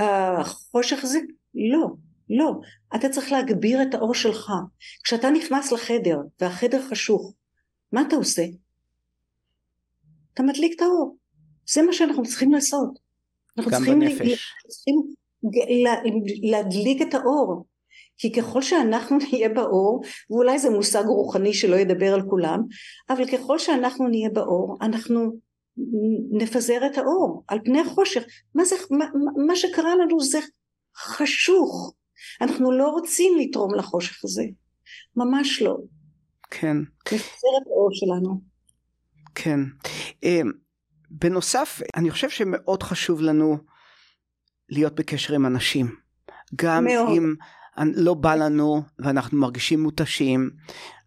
החושך 0.00 1.04
הזה? 1.04 1.18
לא, 1.54 1.86
לא. 2.30 2.52
אתה 2.94 3.08
צריך 3.08 3.32
להגביר 3.32 3.82
את 3.82 3.94
האור 3.94 4.14
שלך. 4.14 4.52
כשאתה 5.04 5.30
נכנס 5.30 5.72
לחדר 5.72 6.18
והחדר 6.40 6.82
חשוך, 6.82 7.34
מה 7.92 8.02
אתה 8.02 8.16
עושה? 8.16 8.44
אתה 10.34 10.42
מדליק 10.42 10.72
את 10.76 10.82
האור. 10.82 11.16
זה 11.72 11.82
מה 11.82 11.92
שאנחנו 11.92 12.22
צריכים 12.22 12.52
לעשות. 12.52 12.98
אנחנו 13.58 13.70
צריכים, 13.70 14.00
בנפש. 14.00 14.20
ל- 14.20 14.68
צריכים 14.68 15.14
להדליק 16.50 17.02
את 17.02 17.14
האור. 17.14 17.64
כי 18.18 18.32
ככל 18.32 18.62
שאנחנו 18.62 19.18
נהיה 19.32 19.48
באור, 19.48 20.02
ואולי 20.30 20.58
זה 20.58 20.70
מושג 20.70 21.04
רוחני 21.06 21.54
שלא 21.54 21.76
ידבר 21.76 22.14
על 22.14 22.22
כולם, 22.30 22.60
אבל 23.10 23.26
ככל 23.26 23.58
שאנחנו 23.58 24.08
נהיה 24.08 24.30
באור, 24.30 24.78
אנחנו 24.82 25.32
נפזר 26.30 26.86
את 26.86 26.98
האור 26.98 27.44
על 27.48 27.58
פני 27.64 27.80
החושך. 27.80 28.22
מה, 28.54 28.64
זה, 28.64 28.74
מה, 28.90 29.04
מה 29.46 29.56
שקרה 29.56 29.96
לנו 29.96 30.20
זה 30.20 30.38
חשוך. 30.96 31.94
אנחנו 32.40 32.72
לא 32.72 32.88
רוצים 32.88 33.38
לתרום 33.38 33.74
לחושך 33.74 34.24
הזה. 34.24 34.44
ממש 35.16 35.62
לא. 35.62 35.76
כן. 36.50 36.76
נפזר 37.06 37.56
את 37.62 37.66
האור 37.66 37.88
שלנו. 37.92 38.40
כן. 39.34 39.60
אמ, 40.22 40.52
בנוסף, 41.10 41.80
אני 41.96 42.10
חושב 42.10 42.30
שמאוד 42.30 42.82
חשוב 42.82 43.20
לנו 43.20 43.56
להיות 44.68 44.94
בקשר 44.94 45.34
עם 45.34 45.46
אנשים. 45.46 45.86
גם 46.56 46.84
מאוד. 46.84 47.08
אם 47.08 47.34
לא 47.94 48.14
בא 48.14 48.34
לנו 48.34 48.82
ואנחנו 48.98 49.38
מרגישים 49.38 49.82
מותשים 49.82 50.50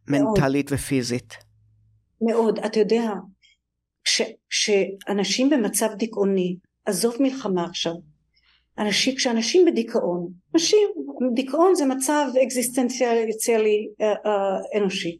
מנטלית 0.07 0.71
ופיזית. 0.71 1.33
מאוד. 2.21 2.59
אתה 2.59 2.79
יודע, 2.79 3.11
כשאנשים 4.49 5.49
במצב 5.49 5.89
דיכאוני, 5.97 6.55
עזוב 6.85 7.15
מלחמה 7.19 7.65
עכשיו, 7.65 7.93
אנשים, 8.77 9.15
כשאנשים 9.15 9.65
בדיכאון, 9.65 10.31
אנשים, 10.53 10.87
דיכאון 11.33 11.75
זה 11.75 11.85
מצב 11.85 12.25
אקזיסטנציאלי 12.43 13.87
אה, 14.01 14.07
אה, 14.07 14.77
אנושי, 14.77 15.17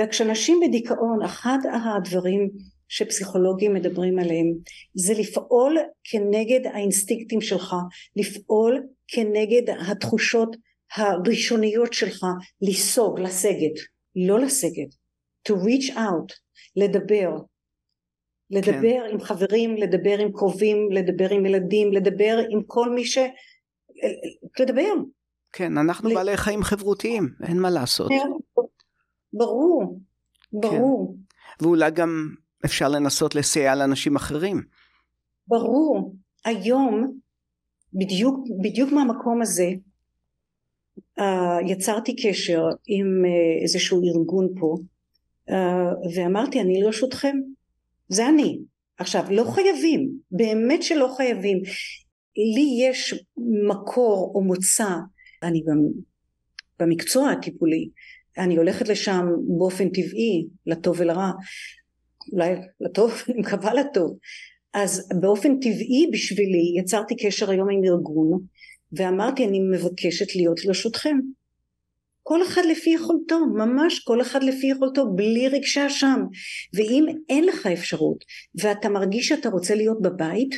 וכשאנשים 0.00 0.60
בדיכאון, 0.66 1.22
אחד 1.24 1.58
הדברים 1.96 2.50
שפסיכולוגים 2.88 3.74
מדברים 3.74 4.18
עליהם 4.18 4.46
זה 4.94 5.14
לפעול 5.14 5.78
כנגד 6.04 6.66
האינסטינקטים 6.66 7.40
שלך, 7.40 7.74
לפעול 8.16 8.82
כנגד 9.08 9.62
התחושות 9.88 10.56
הראשוניות 10.96 11.92
שלך, 11.92 12.26
לסוג, 12.62 13.20
לסגת, 13.20 13.76
לא 14.16 14.40
לסגת, 14.40 14.94
to 15.48 15.52
reach 15.52 15.90
out, 15.90 16.32
לדבר, 16.76 17.30
לדבר 18.54 19.00
כן. 19.06 19.12
עם 19.12 19.20
חברים, 19.20 19.76
לדבר 19.76 20.18
עם 20.18 20.32
קרובים, 20.32 20.92
לדבר 20.92 21.30
עם 21.30 21.46
ילדים, 21.46 21.92
לדבר 21.92 22.38
עם 22.50 22.62
כל 22.66 22.90
מי 22.90 23.04
ש... 23.04 23.18
לדבר. 24.60 24.92
כן, 25.52 25.78
אנחנו 25.78 26.08
ל... 26.08 26.14
בעלי 26.14 26.36
חיים 26.36 26.62
חברותיים, 26.62 27.28
אין 27.48 27.60
מה 27.60 27.70
לעשות. 27.70 28.08
כן, 28.08 28.30
ברור, 29.32 30.00
ברור. 30.52 31.16
כן. 31.58 31.64
ואולי 31.64 31.90
גם 31.90 32.34
אפשר 32.64 32.88
לנסות 32.88 33.34
לסייע 33.34 33.74
לאנשים 33.74 34.16
אחרים. 34.16 34.62
ברור. 35.48 36.14
היום, 36.44 37.18
בדיוק, 37.92 38.36
בדיוק 38.62 38.92
מהמקום 38.92 39.42
הזה, 39.42 39.68
uh, 41.18 41.22
יצרתי 41.66 42.16
קשר 42.16 42.62
עם 42.86 43.22
uh, 43.24 43.62
איזשהו 43.62 44.02
ארגון 44.04 44.48
פה, 44.60 44.76
uh, 45.50 45.54
ואמרתי, 46.16 46.60
אני 46.60 46.82
לרשותכם. 46.82 47.36
זה 48.08 48.28
אני. 48.28 48.58
עכשיו, 48.98 49.24
לא 49.30 49.44
חייבים, 49.44 50.18
באמת 50.30 50.82
שלא 50.82 51.14
חייבים. 51.16 51.58
לי 52.36 52.88
יש 52.88 53.24
מקור 53.68 54.32
או 54.34 54.42
מוצא, 54.42 54.88
אני 55.42 55.62
גם 55.68 55.78
במקצוע 56.80 57.30
הטיפולי, 57.30 57.88
אני 58.38 58.56
הולכת 58.56 58.88
לשם 58.88 59.26
באופן 59.58 59.88
טבעי, 59.88 60.46
לטוב 60.66 61.00
ולרע, 61.00 61.30
אולי 62.32 62.54
לטוב, 62.80 63.12
אני 63.28 63.40
מקווה 63.40 63.74
לטוב. 63.74 64.18
אז 64.74 65.08
באופן 65.20 65.60
טבעי 65.60 66.06
בשבילי 66.12 66.80
יצרתי 66.80 67.14
קשר 67.16 67.50
היום 67.50 67.70
עם 67.70 67.84
ארגון 67.84 68.40
ואמרתי 68.92 69.44
אני 69.44 69.60
מבקשת 69.60 70.36
להיות 70.36 70.64
לרשותכם. 70.64 71.16
כל 72.26 72.42
אחד 72.42 72.62
לפי 72.70 72.90
יכולתו, 72.90 73.46
ממש 73.46 73.98
כל 73.98 74.20
אחד 74.20 74.42
לפי 74.42 74.66
יכולתו, 74.66 75.06
בלי 75.14 75.48
רגשי 75.48 75.86
אשם. 75.86 76.20
ואם 76.74 77.06
אין 77.28 77.44
לך 77.44 77.66
אפשרות 77.66 78.24
ואתה 78.54 78.88
מרגיש 78.88 79.28
שאתה 79.28 79.48
רוצה 79.48 79.74
להיות 79.74 80.02
בבית, 80.02 80.54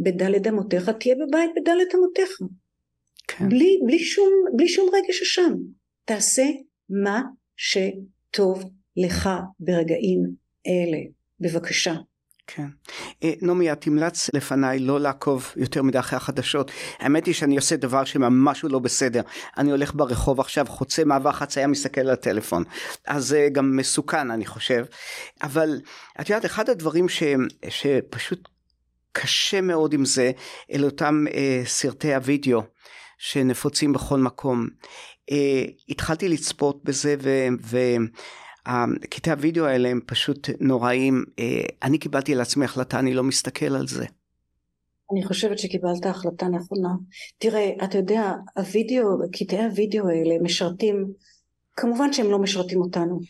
בדלת 0.00 0.46
אמותיך 0.46 0.90
תהיה 0.90 1.14
בבית 1.14 1.50
בדלת 1.56 1.94
אמותיך. 1.94 2.30
כן. 3.28 3.48
בלי, 3.48 3.80
בלי, 3.86 3.98
שום, 3.98 4.32
בלי 4.56 4.68
שום 4.68 4.88
רגש 4.94 5.22
אשם. 5.22 5.52
תעשה 6.04 6.46
מה 6.90 7.22
שטוב 7.56 8.70
לך 8.96 9.28
ברגעים 9.60 10.22
אלה. 10.66 10.98
בבקשה. 11.40 11.94
כן. 12.54 12.66
אה, 13.24 13.32
נעמי, 13.42 13.72
את 13.72 13.86
המלץ 13.86 14.30
לפניי 14.34 14.78
לא 14.78 15.00
לעקוב 15.00 15.52
יותר 15.56 15.82
מדי 15.82 15.98
אחרי 15.98 16.16
החדשות. 16.16 16.70
האמת 16.98 17.26
היא 17.26 17.34
שאני 17.34 17.56
עושה 17.56 17.76
דבר 17.76 18.04
שממש 18.04 18.64
לא 18.64 18.78
בסדר. 18.78 19.22
אני 19.56 19.70
הולך 19.70 19.94
ברחוב 19.94 20.40
עכשיו, 20.40 20.66
חוצה 20.68 21.04
מעבר 21.04 21.32
חצייה, 21.32 21.66
מסתכל 21.66 22.00
על 22.00 22.10
הטלפון. 22.10 22.64
אז 23.06 23.26
זה 23.26 23.48
גם 23.52 23.76
מסוכן, 23.76 24.30
אני 24.30 24.46
חושב. 24.46 24.84
אבל 25.42 25.80
את 26.20 26.30
יודעת, 26.30 26.44
אחד 26.44 26.70
הדברים 26.70 27.08
ש, 27.08 27.22
שפשוט 27.68 28.48
קשה 29.12 29.60
מאוד 29.60 29.92
עם 29.92 30.04
זה, 30.04 30.30
אלה 30.72 30.86
אותם 30.86 31.24
אה, 31.34 31.62
סרטי 31.66 32.14
הוידאו 32.14 32.62
שנפוצים 33.18 33.92
בכל 33.92 34.18
מקום. 34.18 34.66
אה, 35.30 35.64
התחלתי 35.88 36.28
לצפות 36.28 36.84
בזה 36.84 37.16
ו... 37.22 37.46
ו 37.62 37.78
קטעי 39.10 39.32
הוידאו 39.32 39.64
האלה 39.64 39.88
הם 39.88 40.00
פשוט 40.06 40.50
נוראים. 40.60 41.24
אה, 41.38 41.62
אני 41.82 41.98
קיבלתי 41.98 42.34
על 42.34 42.40
עצמי 42.40 42.64
החלטה, 42.64 42.98
אני 42.98 43.14
לא 43.14 43.22
מסתכל 43.22 43.76
על 43.76 43.86
זה. 43.86 44.04
אני 45.12 45.24
חושבת 45.24 45.58
שקיבלת 45.58 46.06
החלטה 46.06 46.48
נכונה. 46.48 46.88
תראה, 47.38 47.70
אתה 47.84 47.98
יודע, 47.98 48.32
הוידאו, 48.56 49.06
קטעי 49.32 49.64
הוידאו 49.64 50.08
האלה 50.08 50.34
משרתים, 50.42 51.06
כמובן 51.76 52.12
שהם 52.12 52.30
לא 52.30 52.38
משרתים 52.38 52.80
אותנו, 52.80 53.20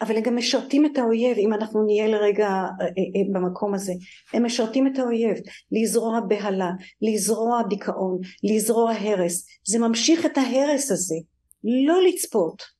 אבל 0.00 0.16
הם 0.16 0.22
גם 0.22 0.36
משרתים 0.36 0.86
את 0.86 0.98
האויב, 0.98 1.38
אם 1.38 1.52
אנחנו 1.52 1.84
נהיה 1.84 2.08
לרגע 2.08 2.48
אה, 2.48 2.86
אה, 2.86 3.32
במקום 3.32 3.74
הזה. 3.74 3.92
הם 4.32 4.46
משרתים 4.46 4.86
את 4.86 4.98
האויב, 4.98 5.36
לזרוע 5.72 6.20
בהלה, 6.20 6.70
לזרוע 7.02 7.62
דיכאון, 7.68 8.18
לזרוע 8.44 8.92
הרס. 8.92 9.46
זה 9.66 9.78
ממשיך 9.78 10.26
את 10.26 10.38
ההרס 10.38 10.90
הזה. 10.90 11.16
לא 11.64 12.02
לצפות. 12.08 12.77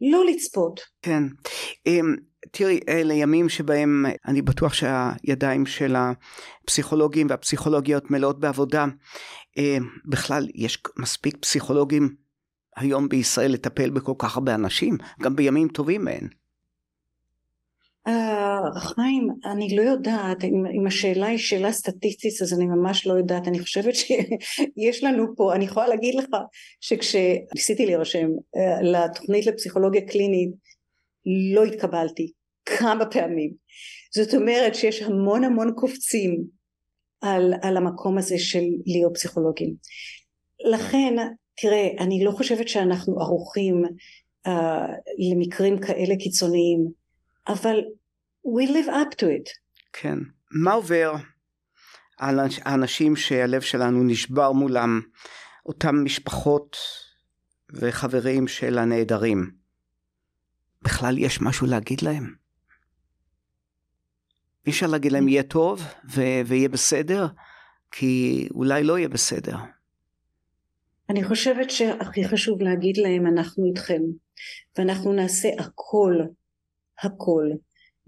לא 0.00 0.24
לצפות. 0.26 0.80
כן. 1.02 1.22
אמ, 1.86 2.16
תראי, 2.50 2.80
אלה 2.88 3.14
ימים 3.14 3.48
שבהם 3.48 4.06
אני 4.26 4.42
בטוח 4.42 4.72
שהידיים 4.72 5.66
של 5.66 5.96
הפסיכולוגים 5.96 7.26
והפסיכולוגיות 7.30 8.10
מלאות 8.10 8.40
בעבודה. 8.40 8.84
אמ, 9.56 9.88
בכלל, 10.04 10.48
יש 10.54 10.82
מספיק 10.98 11.36
פסיכולוגים 11.40 12.14
היום 12.76 13.08
בישראל 13.08 13.52
לטפל 13.52 13.90
בכל 13.90 14.14
כך 14.18 14.36
הרבה 14.36 14.54
אנשים, 14.54 14.96
גם 15.22 15.36
בימים 15.36 15.68
טובים 15.68 16.04
מהן. 16.04 16.28
Uh, 18.08 18.78
חיים, 18.78 19.28
אני 19.44 19.76
לא 19.76 19.82
יודעת, 19.82 20.44
אם, 20.44 20.66
אם 20.80 20.86
השאלה 20.86 21.26
היא 21.26 21.38
שאלה 21.38 21.72
סטטיסטית 21.72 22.42
אז 22.42 22.52
אני 22.52 22.66
ממש 22.66 23.06
לא 23.06 23.12
יודעת, 23.12 23.48
אני 23.48 23.60
חושבת 23.60 23.94
שיש 23.94 25.04
לנו 25.04 25.36
פה, 25.36 25.54
אני 25.54 25.64
יכולה 25.64 25.88
להגיד 25.88 26.14
לך 26.14 26.26
שכשניסיתי 26.80 27.86
להירשם 27.86 28.26
uh, 28.26 28.82
לתוכנית 28.82 29.46
לפסיכולוגיה 29.46 30.06
קלינית 30.08 30.50
לא 31.54 31.64
התקבלתי 31.64 32.32
כמה 32.64 33.06
פעמים, 33.06 33.52
זאת 34.14 34.34
אומרת 34.34 34.74
שיש 34.74 35.02
המון 35.02 35.44
המון 35.44 35.72
קופצים 35.76 36.44
על, 37.20 37.54
על 37.62 37.76
המקום 37.76 38.18
הזה 38.18 38.38
של 38.38 38.64
להיות 38.86 39.14
פסיכולוגים, 39.14 39.74
לכן 40.72 41.14
תראה 41.60 41.88
אני 41.98 42.24
לא 42.24 42.30
חושבת 42.30 42.68
שאנחנו 42.68 43.20
ערוכים 43.20 43.84
uh, 44.48 44.50
למקרים 45.18 45.78
כאלה 45.78 46.16
קיצוניים 46.16 47.05
אבל 47.48 47.76
we 48.46 48.68
live 48.68 48.88
up 48.88 49.14
to 49.14 49.24
it. 49.24 49.50
כן. 49.92 50.18
מה 50.50 50.72
עובר 50.72 51.12
על 52.18 52.40
האנשים 52.64 53.16
שהלב 53.16 53.60
שלנו 53.60 54.04
נשבר 54.04 54.52
מולם, 54.52 55.00
אותם 55.66 56.04
משפחות 56.04 56.76
וחברים 57.70 58.48
של 58.48 58.78
הנעדרים? 58.78 59.50
בכלל 60.82 61.18
יש 61.18 61.40
משהו 61.40 61.66
להגיד 61.66 62.02
להם? 62.02 62.34
אי 64.66 64.70
אפשר 64.70 64.86
להגיד 64.86 65.12
להם 65.12 65.28
יהיה 65.28 65.42
טוב 65.42 65.82
ו- 66.14 66.40
ויהיה 66.46 66.68
בסדר, 66.68 67.26
כי 67.90 68.48
אולי 68.54 68.84
לא 68.84 68.98
יהיה 68.98 69.08
בסדר. 69.08 69.56
אני 71.10 71.24
חושבת 71.24 71.70
שהכי 71.70 72.28
חשוב 72.28 72.62
להגיד 72.62 72.96
להם 72.96 73.26
אנחנו 73.26 73.64
איתכם 73.66 74.02
ואנחנו 74.78 75.12
נעשה 75.12 75.48
הכל 75.58 76.14
הכל, 77.02 77.44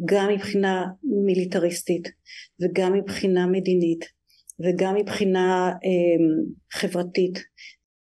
גם 0.05 0.29
מבחינה 0.35 0.87
מיליטריסטית 1.25 2.09
וגם 2.63 2.93
מבחינה 2.93 3.47
מדינית 3.47 4.05
וגם 4.61 4.95
מבחינה 4.95 5.69
אה, 5.69 6.25
חברתית 6.73 7.39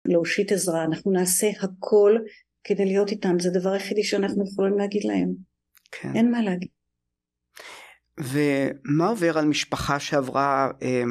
להושיט 0.05 0.53
עזרה, 0.53 0.85
אנחנו 0.85 1.13
נעשה 1.13 1.51
הכל 1.61 2.17
כדי 2.65 2.85
להיות 2.85 3.11
איתם, 3.11 3.39
זה 3.39 3.49
הדבר 3.49 3.71
היחידי 3.71 4.05
שאנחנו 4.05 4.45
יכולים 4.53 4.79
להגיד 4.79 5.05
להם, 5.05 5.35
כן. 5.93 6.17
אין 6.17 6.31
מה 6.31 6.43
להגיד. 6.43 6.69
ומה 8.21 9.09
עובר 9.09 9.39
על 9.39 9.45
משפחה 9.45 10.01
שעברה 10.01 10.71
אה, 10.83 11.03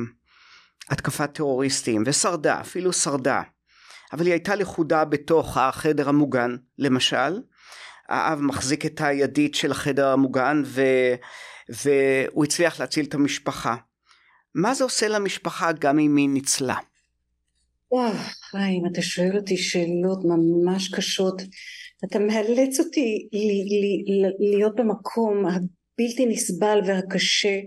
התקפת 0.89 1.33
טרוריסטים 1.33 2.03
ושרדה, 2.05 2.61
אפילו 2.61 2.93
שרדה, 2.93 3.41
אבל 4.13 4.25
היא 4.25 4.33
הייתה 4.33 4.55
לכודה 4.55 5.05
בתוך 5.05 5.57
החדר 5.57 6.09
המוגן 6.09 6.55
למשל, 6.77 7.41
האב 8.09 8.41
מחזיק 8.41 8.85
את 8.85 9.01
הידית 9.01 9.55
של 9.55 9.71
החדר 9.71 10.07
המוגן 10.07 10.61
ו, 10.65 10.81
והוא 11.69 12.45
הצליח 12.45 12.79
להציל 12.79 13.05
את 13.05 13.13
המשפחה. 13.13 13.75
מה 14.55 14.73
זה 14.73 14.83
עושה 14.83 15.07
למשפחה 15.07 15.71
גם 15.71 15.99
אם 15.99 16.15
היא 16.15 16.29
ניצלה? 16.29 16.75
וואו, 17.91 18.13
חיים, 18.51 18.83
אתה 18.91 19.01
שואל 19.01 19.37
אותי 19.37 19.57
שאלות 19.57 20.19
ממש 20.25 20.93
קשות. 20.95 21.41
אתה 22.05 22.19
מאלץ 22.19 22.79
אותי 22.79 23.27
להיות 24.53 24.75
במקום 24.75 25.45
הבלתי 25.45 26.25
נסבל 26.25 26.79
והקשה. 26.87 27.59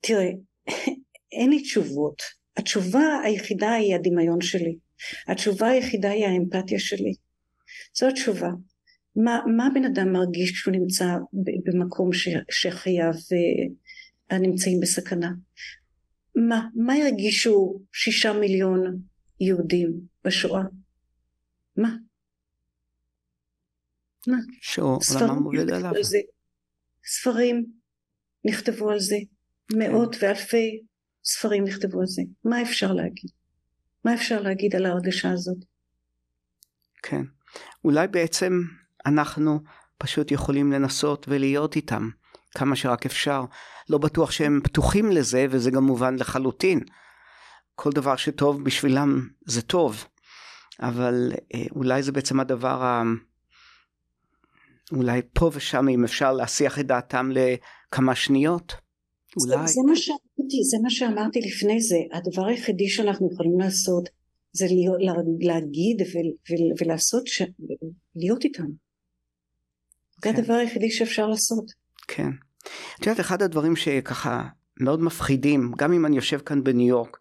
תראה, 0.00 0.30
אין 1.38 1.50
לי 1.50 1.62
תשובות. 1.62 2.22
התשובה 2.56 3.20
היחידה 3.24 3.72
היא 3.72 3.94
הדמיון 3.94 4.40
שלי. 4.40 4.76
התשובה 5.28 5.68
היחידה 5.68 6.10
היא 6.10 6.26
האמפתיה 6.26 6.78
שלי. 6.78 7.14
זו 7.98 8.08
התשובה. 8.08 8.48
מה, 9.16 9.40
מה 9.56 9.68
בן 9.74 9.84
אדם 9.84 10.12
מרגיש 10.12 10.52
כשהוא 10.52 10.74
נמצא 10.74 11.04
במקום 11.64 12.12
ש, 12.12 12.28
שחייו 12.50 13.12
uh, 14.32 14.34
נמצאים 14.38 14.80
בסכנה? 14.80 15.30
מה, 16.48 16.68
מה 16.74 16.94
הרגישו 16.94 17.80
שישה 17.92 18.32
מיליון 18.32 18.98
יהודים 19.40 19.92
בשואה? 20.24 20.62
מה? 21.76 21.96
מה? 24.26 24.36
שעולמם 24.60 25.42
עובד 25.44 25.70
עליו. 25.70 25.94
על 25.94 26.02
זה. 26.02 26.18
ספרים 27.04 27.66
נכתבו 28.44 28.90
על 28.90 29.00
זה, 29.00 29.16
מאות 29.72 30.14
כן. 30.14 30.26
ואלפי 30.26 30.82
ספרים 31.24 31.64
נכתבו 31.64 32.00
על 32.00 32.06
זה. 32.06 32.22
מה 32.44 32.62
אפשר 32.62 32.92
להגיד? 32.92 33.30
מה 34.04 34.14
אפשר 34.14 34.42
להגיד 34.42 34.76
על 34.76 34.86
ההרגשה 34.86 35.30
הזאת? 35.30 35.58
כן. 37.02 37.22
אולי 37.84 38.08
בעצם 38.08 38.52
אנחנו 39.06 39.60
פשוט 39.98 40.30
יכולים 40.30 40.72
לנסות 40.72 41.26
ולהיות 41.28 41.76
איתם 41.76 42.08
כמה 42.54 42.76
שרק 42.76 43.06
אפשר. 43.06 43.44
לא 43.90 43.98
בטוח 43.98 44.30
שהם 44.30 44.60
פתוחים 44.64 45.10
לזה 45.10 45.46
וזה 45.50 45.70
גם 45.70 45.84
מובן 45.84 46.16
לחלוטין. 46.16 46.80
כל 47.74 47.92
דבר 47.92 48.16
שטוב 48.16 48.64
בשבילם 48.64 49.28
זה 49.46 49.62
טוב, 49.62 50.04
אבל 50.80 51.32
אה, 51.54 51.64
אולי 51.70 52.02
זה 52.02 52.12
בעצם 52.12 52.40
הדבר 52.40 53.02
אולי 54.92 55.20
פה 55.32 55.50
ושם 55.54 55.88
אם 55.88 56.04
אפשר 56.04 56.32
להסיח 56.32 56.78
את 56.78 56.86
דעתם 56.86 57.30
לכמה 57.32 58.14
שניות. 58.14 58.74
אולי. 59.40 59.66
זה, 59.66 59.72
זה 59.72 59.80
מה 59.86 59.96
שאמרתי, 59.96 60.64
זה 60.70 60.76
מה 60.82 60.90
שאמרתי 60.90 61.40
לפני 61.40 61.80
זה. 61.80 61.96
הדבר 62.12 62.46
היחידי 62.46 62.88
שאנחנו 62.88 63.32
יכולים 63.32 63.60
לעשות 63.60 64.08
זה 64.52 64.66
להיות, 64.66 64.98
להגיד 65.40 66.00
ו, 66.00 66.14
ו, 66.50 66.54
ולעשות, 66.80 67.26
ש, 67.26 67.42
להיות 68.16 68.44
איתם. 68.44 68.66
כן. 70.22 70.32
זה 70.36 70.42
הדבר 70.42 70.54
היחידי 70.54 70.90
שאפשר 70.90 71.26
לעשות. 71.26 71.64
כן. 72.08 72.30
את 72.94 73.06
יודעת, 73.06 73.20
אחד 73.20 73.42
הדברים 73.42 73.76
שככה 73.76 74.48
מאוד 74.80 75.02
מפחידים, 75.02 75.72
גם 75.78 75.92
אם 75.92 76.06
אני 76.06 76.16
יושב 76.16 76.38
כאן 76.38 76.64
בניו 76.64 76.88
יורק, 76.88 77.18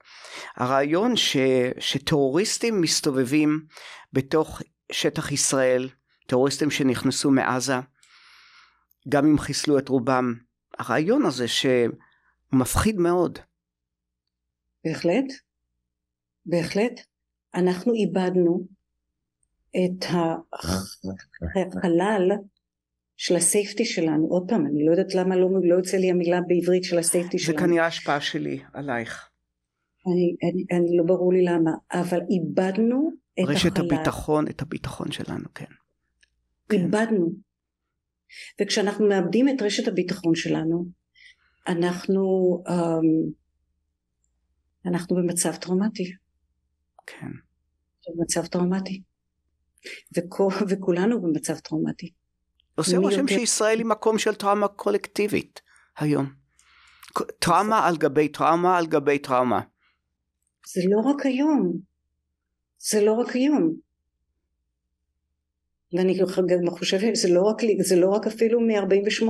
הרעיון 0.56 1.16
ש, 1.16 1.38
שטרוריסטים 1.80 2.82
מסתובבים 2.82 3.66
בתוך 4.14 4.62
שטח 4.92 5.32
ישראל, 5.32 5.90
טרוריסטים 6.28 6.72
שנכנסו 6.72 7.32
מעזה, 7.32 7.76
גם 9.10 9.26
אם 9.26 9.38
חיסלו 9.38 9.80
את 9.80 9.90
רובם, 9.90 10.34
הרעיון 10.80 11.26
הזה 11.26 11.48
שהוא 11.48 11.96
מפחיד 12.54 12.98
מאוד. 12.98 13.40
בהחלט, 14.86 15.26
בהחלט. 16.46 17.00
אנחנו 17.56 17.94
איבדנו 17.94 18.68
את 19.76 20.06
החלל 21.76 22.32
של 23.22 23.36
הסייפטי 23.36 23.86
שלנו. 23.86 24.28
עוד 24.28 24.44
פעם, 24.48 24.66
אני 24.66 24.86
לא 24.86 24.92
יודעת 24.92 25.16
למה 25.16 25.36
לא, 25.36 25.50
לא 25.64 25.76
יוצא 25.76 25.98
לי 25.98 26.12
המילה 26.12 26.40
בעברית 26.48 26.84
של 26.84 26.98
הסייפטי 26.98 27.40
שלנו. 27.40 27.58
זה 27.58 27.66
כנראה 27.66 27.86
השפעה 27.86 28.22
שלי 28.22 28.60
עלייך. 28.74 29.30
אני, 30.08 30.36
אני, 30.52 30.80
אני 30.80 30.98
לא 30.98 31.04
ברור 31.04 31.34
לי 31.34 31.44
למה, 31.44 31.72
אבל 31.92 32.20
איבדנו 32.30 33.12
את 33.34 33.44
החלל. 33.44 33.56
רשת 33.56 33.78
הביטחון, 33.78 34.48
את 34.48 34.62
הביטחון 34.62 35.12
שלנו, 35.12 35.54
כן. 35.56 35.66
כן. 36.70 36.78
איבדנו. 36.78 37.32
וכשאנחנו 38.62 39.08
מאבדים 39.08 39.50
את 39.50 39.62
רשת 39.62 39.88
הביטחון 39.88 40.36
שלנו, 40.36 40.86
אנחנו, 41.68 42.24
um, 42.68 43.32
אנחנו 44.86 45.16
במצב 45.16 45.56
טראומטי. 45.56 46.12
כן. 47.08 47.32
במצב 48.10 48.46
טראומטי. 48.46 49.02
וכו, 50.18 50.50
וכולנו 50.70 51.22
במצב 51.22 51.60
טראומטי. 51.60 52.12
עושה 52.82 52.98
רושם. 52.98 53.28
שישראל 53.28 53.78
היא 53.78 53.86
מקום 53.86 54.18
של 54.18 54.36
טראומה 54.36 54.68
קולקטיבית 54.68 55.62
היום. 55.98 56.30
טראומה 57.40 57.88
על 57.88 57.98
גבי 57.98 58.28
טראומה 58.28 58.78
על 58.78 58.88
גבי 58.88 59.20
טראומה. 59.20 59.62
זה 60.74 60.82
לא 60.90 61.00
רק 61.00 61.26
היום. 61.26 61.74
זה 62.80 63.02
לא 63.06 63.14
רק 63.14 63.36
היום. 63.36 63.74
ואני 65.94 66.18
גם 66.18 66.70
חושבת 66.70 67.16
שזה 67.16 67.30
לא 67.30 67.42
רק, 67.42 67.62
זה 67.80 67.96
לא 67.96 68.10
רק 68.10 68.28
אפילו 68.28 68.62
מ-48. 68.62 69.26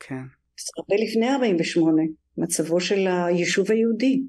כן. 0.00 0.22
זה 0.56 0.70
הרבה 0.76 1.04
לפני 1.04 1.32
48, 1.32 2.02
מצבו 2.38 2.80
של 2.80 3.06
היישוב 3.06 3.70
היהודי. 3.70 4.22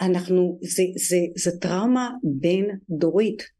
אנחנו, 0.00 0.58
זה, 0.62 0.82
זה, 1.08 1.16
זה 1.36 1.60
טראומה 1.60 2.10
בין 2.40 2.66
דורית. 2.90 3.55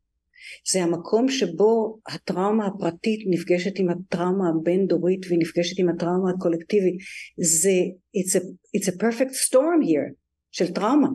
זה 0.72 0.82
המקום 0.82 1.28
שבו 1.28 1.98
הטראומה 2.08 2.66
הפרטית 2.66 3.20
נפגשת 3.30 3.78
עם 3.78 3.88
הטראומה 3.88 4.44
הבין 4.48 4.86
דורית 4.86 5.26
והיא 5.26 5.38
נפגשת 5.38 5.78
עם 5.78 5.88
הטראומה 5.88 6.30
הקולקטיבית. 6.30 6.94
זה, 7.40 7.78
it's 8.18 8.40
a, 8.40 8.42
it's 8.76 8.88
a 8.88 8.96
perfect 9.02 9.34
storm 9.48 9.86
here, 9.86 10.14
של 10.50 10.72
טראומה. 10.72 11.08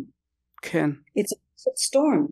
כן. 0.62 0.90
It's 0.90 1.32
a 1.32 1.38
perfect 1.38 1.90
storm. 1.90 2.32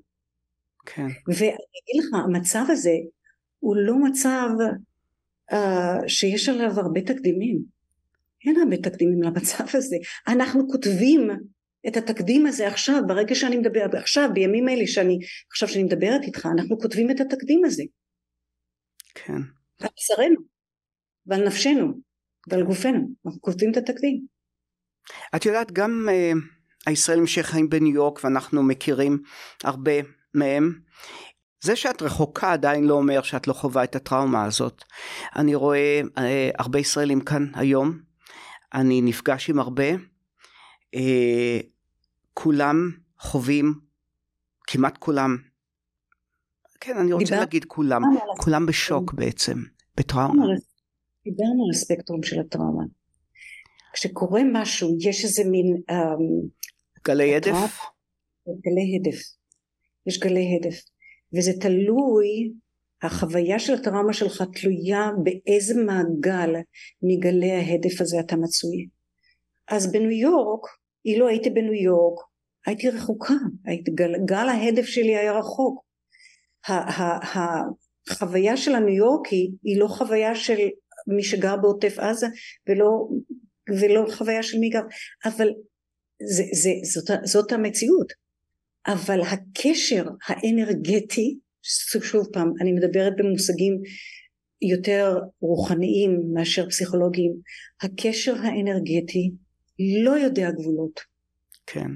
כן. 0.85 1.07
ואני 1.27 1.77
אגיד 1.83 2.03
לך, 2.03 2.07
המצב 2.25 2.63
הזה 2.69 2.95
הוא 3.59 3.75
לא 3.75 3.95
מצב 4.03 4.49
uh, 5.51 5.55
שיש 6.07 6.49
עליו 6.49 6.79
הרבה 6.79 7.01
תקדימים. 7.01 7.79
אין 8.45 8.55
הרבה 8.59 8.77
תקדימים 8.77 9.23
למצב 9.23 9.63
הזה. 9.73 9.95
אנחנו 10.27 10.67
כותבים 10.67 11.29
את 11.87 11.97
התקדים 11.97 12.45
הזה 12.45 12.67
עכשיו, 12.67 13.01
ברגע 13.07 13.35
שאני 13.35 13.57
מדברת, 13.57 13.93
עכשיו, 13.93 14.29
בימים 14.33 14.69
אלה 14.69 14.87
שאני, 14.87 15.19
עכשיו 15.51 15.69
שאני 15.69 15.83
מדברת 15.83 16.21
איתך, 16.23 16.45
אנחנו 16.45 16.79
כותבים 16.79 17.11
את 17.11 17.19
התקדים 17.19 17.65
הזה. 17.65 17.83
כן. 19.15 19.41
על 19.81 19.89
בשרנו, 19.97 20.41
ועל 21.25 21.47
נפשנו, 21.47 21.93
ועל 22.47 22.63
גופנו, 22.63 23.09
אנחנו 23.25 23.41
כותבים 23.41 23.71
את 23.71 23.77
התקדים. 23.77 24.25
את 25.35 25.45
יודעת, 25.45 25.71
גם 25.71 26.07
uh, 26.09 26.37
הישראלים 26.85 27.27
שחיים 27.27 27.69
בניו 27.69 27.93
יורק, 27.93 28.23
ואנחנו 28.23 28.63
מכירים 28.63 29.17
הרבה 29.63 29.93
מהם, 30.33 30.79
זה 31.63 31.75
שאת 31.75 32.01
רחוקה 32.01 32.53
עדיין 32.53 32.83
לא 32.83 32.93
אומר 32.93 33.21
שאת 33.21 33.47
לא 33.47 33.53
חווה 33.53 33.83
את 33.83 33.95
הטראומה 33.95 34.45
הזאת. 34.45 34.83
אני 35.35 35.55
רואה 35.55 36.01
אה, 36.17 36.49
הרבה 36.57 36.79
ישראלים 36.79 37.21
כאן 37.21 37.45
היום, 37.53 37.99
אני 38.73 39.01
נפגש 39.01 39.49
עם 39.49 39.59
הרבה, 39.59 39.85
אה, 40.95 41.59
כולם 42.33 42.91
חווים, 43.19 43.73
כמעט 44.67 44.97
כולם, 44.97 45.37
כן 46.79 46.97
אני 46.97 47.13
רוצה 47.13 47.25
דיבר... 47.25 47.39
להגיד 47.39 47.65
כולם, 47.65 48.01
כולם 48.37 48.65
בשוק 48.65 49.13
בעצם, 49.13 49.57
בטראומה. 49.97 50.45
דיברנו 51.23 51.65
על 51.65 51.69
הספקטרום 51.75 52.23
של 52.23 52.39
הטראומה. 52.39 52.83
כשקורה 53.93 54.41
משהו 54.53 54.97
יש 54.99 55.23
איזה 55.23 55.43
מין... 55.51 55.81
אמ, 55.89 56.47
גלי 57.05 57.35
הדף? 57.35 57.79
גלי 58.47 58.99
הדף. 58.99 59.19
יש 60.07 60.19
גלי 60.19 60.55
הדף. 60.55 60.81
וזה 61.37 61.51
תלוי, 61.61 62.53
החוויה 63.01 63.59
של 63.59 63.73
הטראומה 63.73 64.13
שלך 64.13 64.43
תלויה 64.53 65.09
באיזה 65.23 65.73
מעגל 65.83 66.49
מגלי 67.03 67.51
ההדף 67.51 68.01
הזה 68.01 68.19
אתה 68.19 68.35
מצוי. 68.35 68.87
אז 69.69 69.91
בניו 69.91 70.11
יורק, 70.11 70.67
אילו 71.05 71.27
הייתי 71.27 71.49
בניו 71.49 71.73
יורק, 71.73 72.19
הייתי 72.65 72.89
רחוקה, 72.89 73.33
היית, 73.65 73.89
גל, 73.89 74.11
גל 74.25 74.47
ההדף 74.49 74.85
שלי 74.85 75.17
היה 75.17 75.31
רחוק. 75.31 75.89
החוויה 78.09 78.57
של 78.57 78.75
הניו 78.75 78.95
יורקי 78.95 79.51
היא 79.63 79.79
לא 79.79 79.87
חוויה 79.87 80.35
של 80.35 80.57
מי 81.07 81.23
שגר 81.23 81.55
בעוטף 81.57 81.99
עזה 81.99 82.27
ולא, 82.69 83.07
ולא 83.79 84.05
חוויה 84.11 84.43
של 84.43 84.59
מי 84.59 84.69
גר, 84.69 84.83
אבל 85.25 85.49
זה, 86.23 86.43
זה, 86.53 86.69
זאת, 86.83 87.19
זאת 87.23 87.51
המציאות. 87.51 88.13
אבל 88.87 89.21
הקשר 89.21 90.05
האנרגטי, 90.27 91.37
שוב 92.01 92.27
פעם 92.33 92.53
אני 92.61 92.71
מדברת 92.71 93.13
במושגים 93.17 93.81
יותר 94.61 95.17
רוחניים 95.41 96.21
מאשר 96.33 96.69
פסיכולוגיים, 96.69 97.33
הקשר 97.81 98.35
האנרגטי 98.35 99.31
לא 100.03 100.11
יודע 100.11 100.51
גבולות. 100.51 100.99
כן. 101.67 101.91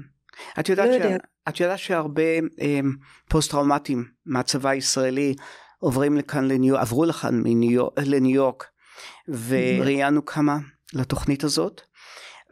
את 0.60 0.68
יודעת, 0.68 0.88
לא 0.88 0.92
ש... 0.92 0.96
יודע. 0.96 1.16
את 1.48 1.60
יודעת 1.60 1.78
שהרבה 1.78 2.22
אה, 2.60 2.80
פוסט 3.28 3.50
טראומטיים 3.50 4.04
מהצבא 4.26 4.70
הישראלי 4.70 5.34
עוברים 5.78 6.16
לכאן 6.16 6.48
לניו... 6.48 6.76
עברו 6.76 7.04
לכאן 7.04 7.40
מניו... 7.44 7.86
לניו 7.98 8.34
יורק 8.34 8.66
וראיינו 9.28 10.24
כמה 10.24 10.58
לתוכנית 10.92 11.44
הזאת 11.44 11.80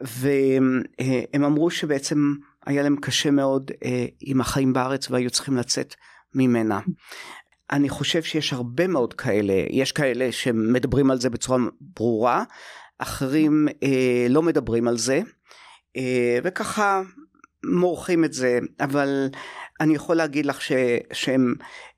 והם 0.01 1.43
אמרו 1.45 1.69
שבעצם 1.69 2.33
היה 2.65 2.83
להם 2.83 2.95
קשה 3.01 3.31
מאוד 3.31 3.71
אה, 3.83 4.05
עם 4.21 4.41
החיים 4.41 4.73
בארץ 4.73 5.11
והיו 5.11 5.29
צריכים 5.29 5.57
לצאת 5.57 5.95
ממנה. 6.35 6.79
אני 7.71 7.89
חושב 7.89 8.23
שיש 8.23 8.53
הרבה 8.53 8.87
מאוד 8.87 9.13
כאלה, 9.13 9.53
יש 9.69 9.91
כאלה 9.91 10.31
שמדברים 10.31 11.11
על 11.11 11.19
זה 11.19 11.29
בצורה 11.29 11.59
ברורה, 11.79 12.43
אחרים 13.03 13.67
אה, 13.83 14.27
לא 14.29 14.41
מדברים 14.41 14.87
על 14.87 14.97
זה, 14.97 15.21
אה, 15.97 16.39
וככה 16.43 17.01
מורחים 17.65 18.25
את 18.25 18.33
זה, 18.33 18.59
אבל 18.79 19.29
אני 19.81 19.95
יכול 19.95 20.15
להגיד 20.15 20.45
לך 20.45 20.61
ש, 20.61 20.71
שהם 21.13 21.55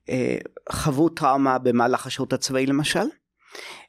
אה, 0.08 0.38
חוו 0.72 1.08
טראומה 1.08 1.58
במהלך 1.58 2.06
השירות 2.06 2.32
הצבאי 2.32 2.66
למשל, 2.66 3.06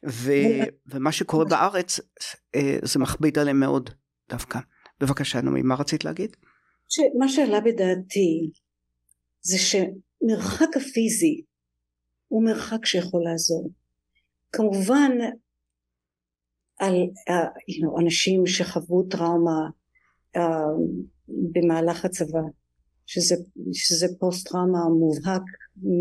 ו, 0.09 0.31
ומה 0.91 1.11
שקורה 1.11 1.45
בארץ 1.45 1.99
אה, 2.55 2.77
זה 2.83 2.99
מכביד 2.99 3.39
עליהם 3.39 3.59
מאוד 3.59 3.89
דווקא. 4.29 4.59
בבקשה 4.99 5.41
נעמי, 5.41 5.61
מה 5.61 5.75
רצית 5.75 6.05
להגיד? 6.05 6.35
מה 7.19 7.29
שעלה 7.29 7.61
בדעתי 7.61 8.51
זה 9.41 9.57
שמרחק 9.57 10.77
הפיזי 10.77 11.43
הוא 12.27 12.45
מרחק 12.45 12.85
שיכול 12.85 13.21
לעזור. 13.23 13.71
כמובן 14.51 15.11
על 16.79 16.93
uh, 17.29 17.33
you 17.71 17.83
know, 17.83 18.01
אנשים 18.01 18.47
שחוו 18.47 19.03
טראומה 19.03 19.69
uh, 20.37 20.41
במהלך 21.27 22.05
הצבא, 22.05 22.39
שזה, 23.05 23.35
שזה 23.73 24.07
פוסט 24.19 24.47
טראומה 24.49 24.79
מובהק 24.99 25.41
מ, 25.83 25.99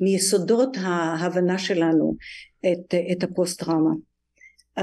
מיסודות 0.00 0.76
ההבנה 0.80 1.58
שלנו 1.58 2.16
את, 2.60 2.94
את 3.12 3.22
הפוסט 3.22 3.60
טראומה. 3.60 3.94
Um, 4.78 4.82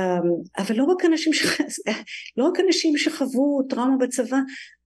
אבל 0.57 0.75
לא 0.75 0.83
רק 0.83 1.05
אנשים, 1.05 1.33
ש... 1.33 1.43
לא 2.37 2.43
רק 2.45 2.59
אנשים 2.67 2.97
שחוו 2.97 3.63
טראומה 3.69 3.97
בצבא, 3.97 4.37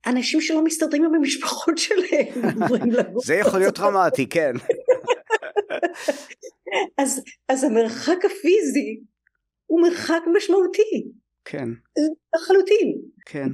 אנשים 0.06 0.42
שלא 0.42 0.64
מסתדרים 0.64 1.04
עם 1.06 1.16
המשפחות 1.16 1.78
שלהם. 1.78 2.58
זה 3.26 3.36
יכול 3.36 3.60
להיות 3.60 3.76
טראומטי, 3.76 4.30
כן. 4.30 4.52
אז, 7.02 7.24
אז 7.50 7.64
המרחק 7.64 8.26
הפיזי 8.26 9.00
הוא 9.68 9.82
מרחק 9.82 10.22
משמעותי. 10.38 11.11
כן. 11.45 11.70
לחלוטין. 12.36 13.01
כן. 13.26 13.49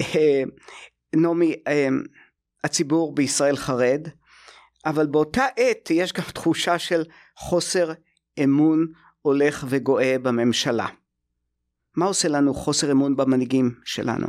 אה, 0.00 0.42
נעמי, 1.16 1.54
אה, 1.66 1.88
הציבור 2.64 3.14
בישראל 3.14 3.56
חרד, 3.56 4.08
אבל 4.86 5.06
באותה 5.06 5.44
עת 5.56 5.90
יש 5.90 6.12
גם 6.12 6.24
תחושה 6.34 6.78
של 6.78 7.02
חוסר 7.36 7.92
אמון 8.44 8.86
הולך 9.22 9.66
וגואה 9.68 10.16
בממשלה. 10.22 10.86
מה 11.96 12.06
עושה 12.06 12.28
לנו 12.28 12.54
חוסר 12.54 12.92
אמון 12.92 13.16
במנהיגים 13.16 13.80
שלנו? 13.84 14.26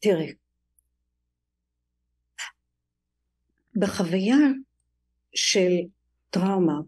תראה, 0.00 0.26
בחוויה 3.76 4.36
של 5.34 5.70
טראומה 6.30 6.80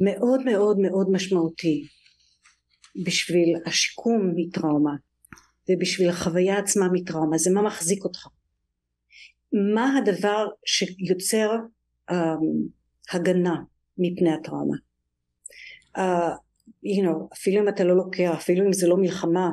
מאוד 0.00 0.44
מאוד 0.44 0.78
מאוד 0.78 1.10
משמעותי 1.10 1.86
בשביל 3.04 3.56
השיקום 3.66 4.32
מטראומה 4.36 4.94
ובשביל 5.68 6.08
החוויה 6.08 6.58
עצמה 6.58 6.88
מטראומה. 6.92 7.38
זה 7.38 7.50
מה 7.50 7.62
מחזיק 7.62 8.04
אותך. 8.04 8.26
מה 9.52 9.98
הדבר 9.98 10.46
שיוצר 10.64 11.50
um, 12.10 12.14
הגנה 13.12 13.56
מפני 13.98 14.32
הטראומה? 14.32 14.76
uh, 15.96 16.00
you 16.84 17.02
know, 17.02 17.34
אפילו 17.34 17.62
אם 17.62 17.68
אתה 17.68 17.84
לא 17.84 17.96
לוקח 17.96 18.34
אפילו 18.34 18.66
אם 18.66 18.72
זה 18.72 18.88
לא 18.88 18.96
מלחמה 18.96 19.50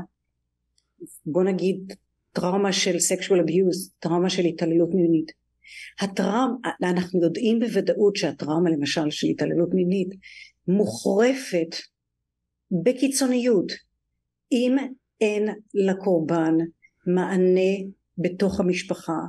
בוא 1.26 1.44
נגיד 1.44 1.94
טראומה 2.34 2.74
של 2.74 2.96
sexual 2.96 3.40
abuse 3.40 3.92
טראומה 4.00 4.30
של 4.30 4.44
התעללות 4.46 4.90
מינית 4.94 5.32
הטראומה 6.02 6.56
אנחנו 6.84 7.24
יודעים 7.24 7.60
בוודאות 7.60 8.16
שהטראומה 8.16 8.70
למשל 8.70 9.12
של 9.12 9.28
התעללות 9.28 9.70
מינית 9.74 10.10
מוחרפת 10.68 11.76
בקיצוניות 12.84 13.72
אם 14.52 14.76
אין 15.22 15.50
לקורבן 15.74 16.54
מענה 17.08 17.76
בתוך 18.18 18.60
המשפחה 18.60 19.20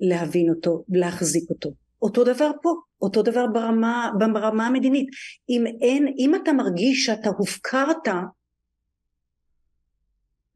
להבין 0.00 0.50
אותו, 0.50 0.84
להחזיק 0.88 1.50
אותו. 1.50 1.70
אותו 2.02 2.24
דבר 2.24 2.50
פה, 2.62 2.70
אותו 3.02 3.22
דבר 3.22 3.46
ברמה, 3.52 4.10
ברמה 4.18 4.66
המדינית. 4.66 5.08
אם 5.48 5.64
אין, 5.80 6.14
אם 6.18 6.34
אתה 6.34 6.52
מרגיש 6.52 7.04
שאתה 7.04 7.28
הופקרת, 7.38 8.08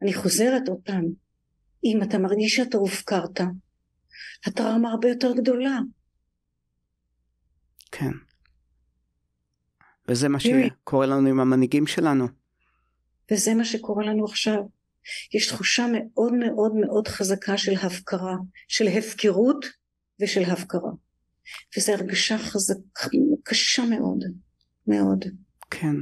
אני 0.03 0.15
חוזרת 0.15 0.69
עוד 0.69 0.79
פעם, 0.85 1.05
אם 1.85 2.03
אתה 2.03 2.19
מרגיש 2.19 2.55
שאתה 2.55 2.79
הופקרת, 2.79 3.41
הטראומה 4.47 4.91
הרבה 4.91 5.09
יותר 5.09 5.33
גדולה. 5.33 5.79
כן. 7.93 8.11
וזה 10.09 10.29
מה 10.29 10.39
שקורה 10.41 11.07
לנו 11.07 11.29
עם 11.29 11.41
המנהיגים 11.41 11.87
שלנו. 11.87 12.29
וזה 13.31 13.55
מה 13.55 13.65
שקורה 13.65 14.05
לנו 14.05 14.25
עכשיו. 14.25 14.59
יש 15.35 15.49
תחושה 15.49 15.87
מאוד 15.93 16.33
מאוד 16.33 16.75
מאוד 16.75 17.09
חזקה 17.09 17.57
של 17.57 17.73
הפקרה, 17.75 18.35
של 18.69 18.89
הפקרות 18.89 19.67
ושל 20.23 20.43
הפקרה. 20.51 20.91
וזו 21.77 21.93
הרגשה 21.93 22.39
חזקה, 22.39 23.09
קשה 23.43 23.83
מאוד, 23.85 24.25
מאוד. 24.87 25.25
כן. 25.71 25.97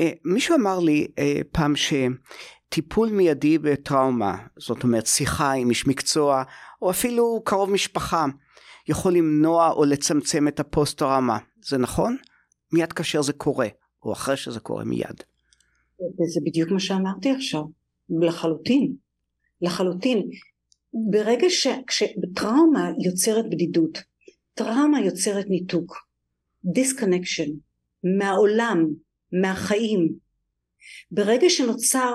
אה, 0.00 0.12
מישהו 0.24 0.56
אמר 0.56 0.78
לי 0.78 1.06
אה, 1.18 1.40
פעם 1.52 1.76
שטיפול 2.70 3.08
מיידי 3.08 3.58
בטראומה, 3.58 4.36
זאת 4.58 4.82
אומרת 4.82 5.06
שיחה 5.06 5.52
עם 5.52 5.70
איש 5.70 5.86
מקצוע, 5.86 6.42
או 6.82 6.90
אפילו 6.90 7.42
קרוב 7.44 7.70
משפחה, 7.70 8.26
יכול 8.88 9.12
למנוע 9.12 9.70
או 9.70 9.84
לצמצם 9.84 10.48
את 10.48 10.60
הפוסט-טראומה. 10.60 11.38
זה 11.64 11.78
נכון? 11.78 12.16
מיד 12.72 12.92
כאשר 12.92 13.22
זה 13.22 13.32
קורה, 13.32 13.68
או 14.02 14.12
אחרי 14.12 14.36
שזה 14.36 14.60
קורה 14.60 14.84
מיד. 14.84 15.22
וזה 16.00 16.40
בדיוק 16.46 16.70
מה 16.70 16.80
שאמרתי 16.80 17.30
עכשיו, 17.30 17.62
לחלוטין, 18.20 18.94
לחלוטין. 19.62 20.28
ברגע 21.10 21.46
שטראומה 21.90 22.90
יוצרת 23.04 23.44
בדידות, 23.50 23.98
טראומה 24.54 25.00
יוצרת 25.00 25.44
ניתוק, 25.48 25.96
disconnection, 26.64 27.50
מהעולם, 28.18 28.86
מהחיים. 29.42 30.14
ברגע 31.10 31.46
שנוצר 31.50 32.14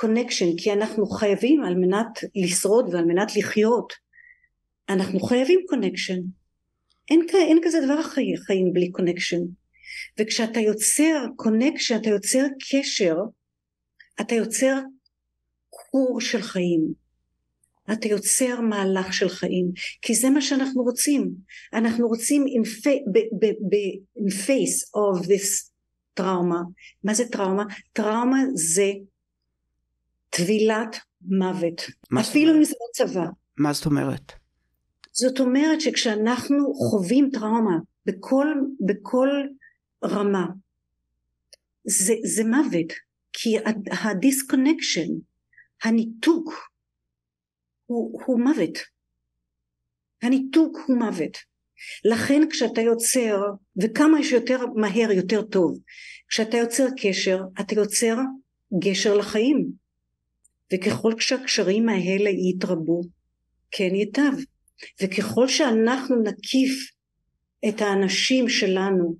connection, 0.00 0.56
כי 0.56 0.72
אנחנו 0.72 1.06
חייבים 1.06 1.64
על 1.64 1.74
מנת 1.74 2.18
לשרוד 2.34 2.94
ועל 2.94 3.04
מנת 3.04 3.36
לחיות, 3.36 3.92
אנחנו 4.88 5.20
חייבים 5.20 5.60
connection. 5.68 6.18
אין, 7.10 7.26
אין 7.34 7.58
כזה 7.64 7.78
דבר 7.84 8.02
חיים 8.46 8.72
בלי 8.72 8.90
connection. 8.90 9.40
וכשאתה 10.20 10.60
יוצר 10.60 11.26
קונקשן, 11.36 11.96
אתה 11.96 12.08
יוצר 12.08 12.44
קשר, 12.70 13.16
אתה 14.20 14.34
יוצר 14.34 14.78
כור 15.70 16.20
של 16.20 16.42
חיים. 16.42 16.92
אתה 17.92 18.08
יוצר 18.08 18.60
מהלך 18.60 19.12
של 19.12 19.28
חיים, 19.28 19.70
כי 20.02 20.14
זה 20.14 20.30
מה 20.30 20.40
שאנחנו 20.40 20.82
רוצים. 20.82 21.30
אנחנו 21.72 22.08
רוצים 22.08 22.44
in, 22.44 22.66
in 24.18 24.32
face 24.46 24.78
of 24.96 25.26
this 25.26 25.70
טראומה. 26.14 26.60
מה 27.04 27.14
זה 27.14 27.28
טראומה? 27.28 27.64
טראומה 27.92 28.38
זה 28.54 28.92
טבילת 30.30 30.96
מוות. 31.22 31.82
אפילו 32.20 32.54
אם 32.54 32.64
זה 32.64 32.74
לא 32.80 33.06
צבא. 33.06 33.26
מה 33.56 33.72
זאת 33.72 33.86
אומרת? 33.86 34.32
זאת 35.12 35.40
אומרת 35.40 35.80
שכשאנחנו 35.80 36.74
חווים 36.74 37.30
טראומה 37.32 37.78
בכל, 38.06 38.46
בכל 38.86 39.28
רמה. 40.04 40.46
זה, 41.84 42.14
זה 42.24 42.44
מוות, 42.44 42.92
כי 43.32 43.56
ה 43.90 43.98
disconnection, 43.98 45.08
הניתוק, 45.82 46.70
הוא, 47.86 48.20
הוא 48.26 48.40
מוות. 48.40 48.78
הניתוק 50.22 50.78
הוא 50.86 50.98
מוות. 50.98 51.38
לכן 52.04 52.42
כשאתה 52.50 52.80
יוצר, 52.80 53.40
וכמה 53.82 54.22
שיותר 54.22 54.66
מהר 54.66 55.10
יותר 55.12 55.42
טוב, 55.42 55.78
כשאתה 56.28 56.56
יוצר 56.56 56.86
קשר, 57.02 57.42
אתה 57.60 57.74
יוצר 57.74 58.16
גשר 58.78 59.14
לחיים. 59.14 59.72
וככל 60.72 61.12
שהקשרים 61.20 61.88
האלה 61.88 62.30
יתרבו, 62.30 63.00
כן 63.70 63.94
ייטב. 63.94 64.32
וככל 65.02 65.48
שאנחנו 65.48 66.16
נקיף 66.22 66.90
את 67.68 67.80
האנשים 67.80 68.48
שלנו 68.48 69.16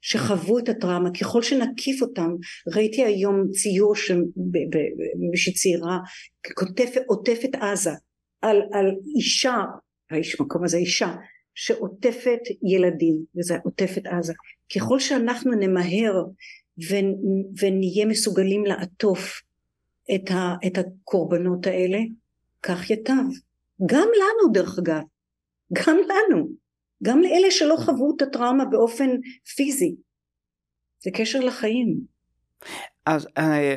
שחוו 0.00 0.58
את 0.58 0.68
הטראומה 0.68 1.10
ככל 1.20 1.42
שנקיף 1.42 2.02
אותם 2.02 2.30
ראיתי 2.74 3.04
היום 3.04 3.50
ציור 3.50 3.94
שמישהי 3.96 5.52
צעירה 5.54 5.98
עוטפת 7.06 7.54
עזה 7.60 7.90
על, 8.42 8.56
על 8.72 8.86
אישה 9.16 9.56
האיש 10.10 10.40
מקום 10.40 10.64
הזה 10.64 10.76
אישה 10.76 11.14
שעוטפת 11.54 12.40
ילדים 12.72 13.24
וזה 13.38 13.56
עוטפת 13.64 14.06
עזה 14.06 14.32
ככל 14.74 15.00
שאנחנו 15.00 15.52
נמהר 15.54 16.14
ונהיה 17.60 18.06
מסוגלים 18.06 18.64
לעטוף 18.64 19.40
את, 20.14 20.30
ה, 20.30 20.54
את 20.66 20.78
הקורבנות 20.78 21.66
האלה 21.66 21.98
כך 22.62 22.90
ייטב 22.90 23.24
גם 23.86 24.08
לנו 24.16 24.52
דרך 24.52 24.78
אגב 24.78 25.02
גם 25.72 25.96
לנו 25.96 26.48
גם 27.02 27.20
לאלה 27.20 27.50
שלא 27.50 27.76
חוו 27.76 28.14
את 28.16 28.22
הטראומה 28.22 28.64
באופן 28.64 29.08
פיזי. 29.56 29.94
זה 31.04 31.10
קשר 31.14 31.40
לחיים. 31.40 32.00
אז 33.06 33.28
אה, 33.38 33.76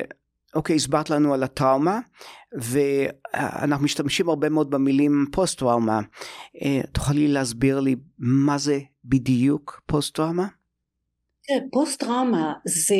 אוקיי, 0.54 0.76
הסברת 0.76 1.10
לנו 1.10 1.34
על 1.34 1.42
הטראומה, 1.42 2.00
ואנחנו 2.52 3.84
משתמשים 3.84 4.28
הרבה 4.28 4.48
מאוד 4.48 4.70
במילים 4.70 5.26
פוסט 5.32 5.58
טראומה. 5.58 6.00
אה, 6.62 6.80
תוכלי 6.92 7.28
להסביר 7.28 7.80
לי 7.80 7.96
מה 8.18 8.58
זה 8.58 8.78
בדיוק 9.04 9.82
פוסט 9.86 10.14
טראומה? 11.46 11.70
פוסט 11.72 12.00
טראומה 12.00 12.52
זה, 12.64 12.94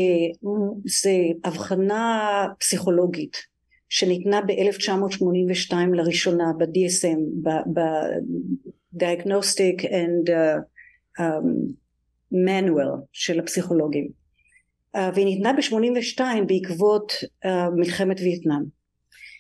זה 1.03 1.11
הבחנה 1.45 2.47
פסיכולוגית 2.61 3.37
שניתנה 3.89 4.41
ב-1982 4.41 5.75
לראשונה 5.95 6.45
ב-DSM, 6.59 7.49
diagnostic 8.97 9.85
and 9.85 10.29
uh, 10.29 10.61
um, 11.21 11.75
manual 12.33 13.07
של 13.13 13.41
הפסיכולוגים 13.41 14.09
uh, 14.97 14.99
והיא 15.15 15.27
ניתנה 15.27 15.53
ב-82 15.53 16.21
בעקבות 16.47 17.13
uh, 17.45 17.49
מלחמת 17.77 18.21
וייטנאם 18.21 18.63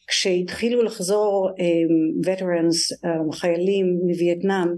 כשהתחילו 0.06 0.82
לחזור 0.82 1.50
um, 1.50 2.26
veterans 2.26 3.06
um, 3.06 3.36
חיילים 3.36 3.86
מווייטנאם 4.02 4.68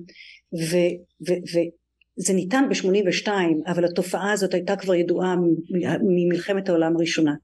וזה 2.19 2.33
ניתן 2.35 2.64
ב-82 2.69 3.29
אבל 3.67 3.85
התופעה 3.85 4.33
הזאת 4.33 4.55
הייתה 4.55 4.77
כבר 4.77 4.95
ידועה 4.95 5.37
ממלחמת 6.03 6.69
העולם 6.69 6.97
הראשונה 6.97 7.35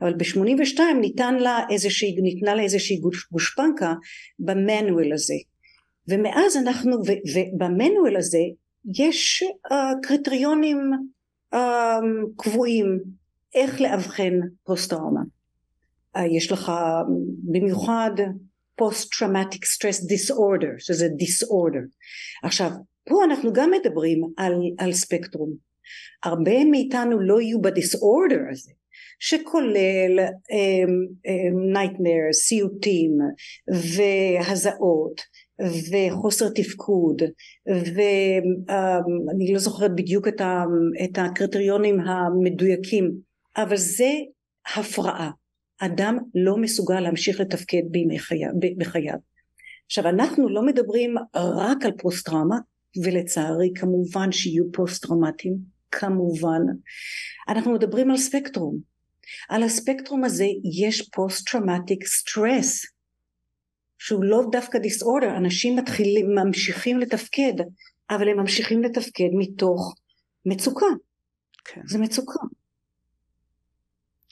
אבל 0.00 0.14
ב-82 0.14 0.80
ניתן 1.00 1.34
לה 1.34 1.58
איזושהי, 1.70 2.20
ניתנה 2.22 2.54
לה 2.54 2.62
איזושהי 2.62 3.00
גושפנקה 3.30 3.94
ב 4.38 4.49
manual 4.49 5.12
הזה 5.12 5.34
ומאז 6.08 6.56
אנחנו 6.56 6.96
וב 7.34 7.55
manual 7.55 8.16
הזה 8.16 8.42
יש 8.98 9.42
uh, 9.42 9.74
קריטריונים 10.02 10.78
uh, 11.54 11.58
קבועים 12.36 13.00
איך 13.54 13.80
לאבחן 13.80 14.32
פוסט 14.64 14.90
טראומה. 14.90 15.20
Uh, 16.16 16.20
יש 16.20 16.52
לך 16.52 16.72
במיוחד 17.52 18.10
post 18.76 19.14
traumatic 19.18 19.64
stress 19.64 20.04
disorder 20.04 20.70
שזה 20.78 21.08
disorder. 21.08 21.80
עכשיו 22.42 22.70
פה 23.08 23.24
אנחנו 23.24 23.52
גם 23.52 23.70
מדברים 23.70 24.20
על, 24.36 24.52
על 24.78 24.92
ספקטרום. 24.92 25.52
הרבה 26.24 26.64
מאיתנו 26.64 27.20
לא 27.20 27.40
יהיו 27.40 27.60
בדיסאורדר 27.60 28.40
הזה 28.50 28.72
שכולל 29.18 30.18
נייטמר, 31.72 32.10
um, 32.10 32.30
um, 32.30 32.32
סיוטים 32.32 33.10
והזעות 33.68 35.20
וחוסר 35.60 36.48
תפקוד 36.54 37.22
ואני 37.66 39.52
לא 39.52 39.58
זוכרת 39.58 39.94
בדיוק 39.94 40.28
את, 40.28 40.40
ה, 40.40 40.64
את 41.04 41.18
הקריטריונים 41.18 42.00
המדויקים 42.00 43.10
אבל 43.56 43.76
זה 43.76 44.10
הפרעה 44.76 45.30
אדם 45.80 46.18
לא 46.34 46.56
מסוגל 46.56 47.00
להמשיך 47.00 47.40
לתפקד 47.40 47.82
בימי 47.90 48.18
חייו, 48.18 48.50
בחייו 48.78 49.16
עכשיו 49.86 50.08
אנחנו 50.08 50.48
לא 50.48 50.62
מדברים 50.62 51.14
רק 51.36 51.84
על 51.84 51.92
פוסט 51.98 52.26
טראומה 52.26 52.58
ולצערי 53.04 53.72
כמובן 53.74 54.32
שיהיו 54.32 54.64
פוסט 54.72 55.02
טראומטיים 55.06 55.56
כמובן 55.90 56.60
אנחנו 57.48 57.72
מדברים 57.72 58.10
על 58.10 58.16
ספקטרום 58.16 58.78
על 59.48 59.62
הספקטרום 59.62 60.24
הזה 60.24 60.46
יש 60.82 61.08
post 61.08 61.50
traumatic 61.50 62.06
stress 62.06 62.86
שהוא 63.98 64.24
לא 64.24 64.42
דווקא 64.52 64.78
disorder, 64.78 65.36
אנשים 65.36 65.76
מתחילים, 65.76 66.26
ממשיכים 66.34 66.98
לתפקד, 66.98 67.52
אבל 68.10 68.28
הם 68.28 68.40
ממשיכים 68.40 68.82
לתפקד 68.82 69.28
מתוך 69.38 69.94
מצוקה. 70.46 70.86
כן. 71.64 71.80
זה 71.86 71.98
מצוקה. 71.98 72.40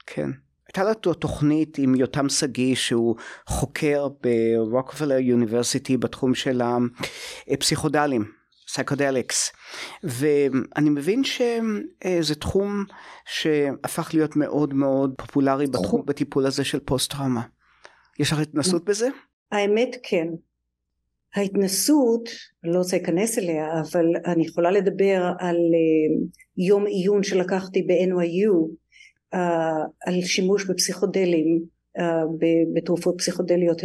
כן. 0.06 0.30
הייתה 0.66 0.82
לו 1.06 1.14
תוכנית 1.14 1.78
עם 1.78 1.94
יותם 1.94 2.28
שגיא 2.28 2.74
שהוא 2.74 3.16
חוקר 3.46 4.08
ב 4.08 4.18
Rockefeller 4.18 5.18
University 5.18 5.96
בתחום 5.96 6.34
של 6.34 6.62
הפסיכודלים, 7.48 8.32
psychedelics, 8.76 9.52
ואני 10.02 10.90
מבין 10.90 11.24
שזה 11.24 12.34
תחום 12.34 12.84
שהפך 13.26 14.10
להיות 14.14 14.36
מאוד 14.36 14.74
מאוד 14.74 15.14
פופולרי 15.18 15.66
בתחום, 15.66 16.02
בטיפול 16.06 16.46
הזה 16.46 16.64
של 16.64 16.80
פוסט 16.80 17.10
טראומה. 17.10 17.42
יש 18.18 18.32
לך 18.32 18.38
התנסות 18.38 18.84
בזה? 18.84 19.08
האמת 19.52 19.96
כן. 20.02 20.26
ההתנסות, 21.34 22.28
לא 22.64 22.78
רוצה 22.78 22.96
להיכנס 22.96 23.38
אליה, 23.38 23.66
אבל 23.80 24.06
אני 24.26 24.46
יכולה 24.46 24.70
לדבר 24.70 25.32
על 25.38 25.56
uh, 25.56 26.38
יום 26.56 26.86
עיון 26.86 27.22
שלקחתי 27.22 27.82
ב-NYU 27.82 28.76
אה, 29.34 29.84
על 30.06 30.20
שימוש 30.20 30.64
בפסיכודלים, 30.64 31.76
בתרופות 32.74 33.14
פסיכודליות, 33.18 33.80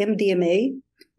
MDMA 0.00 0.72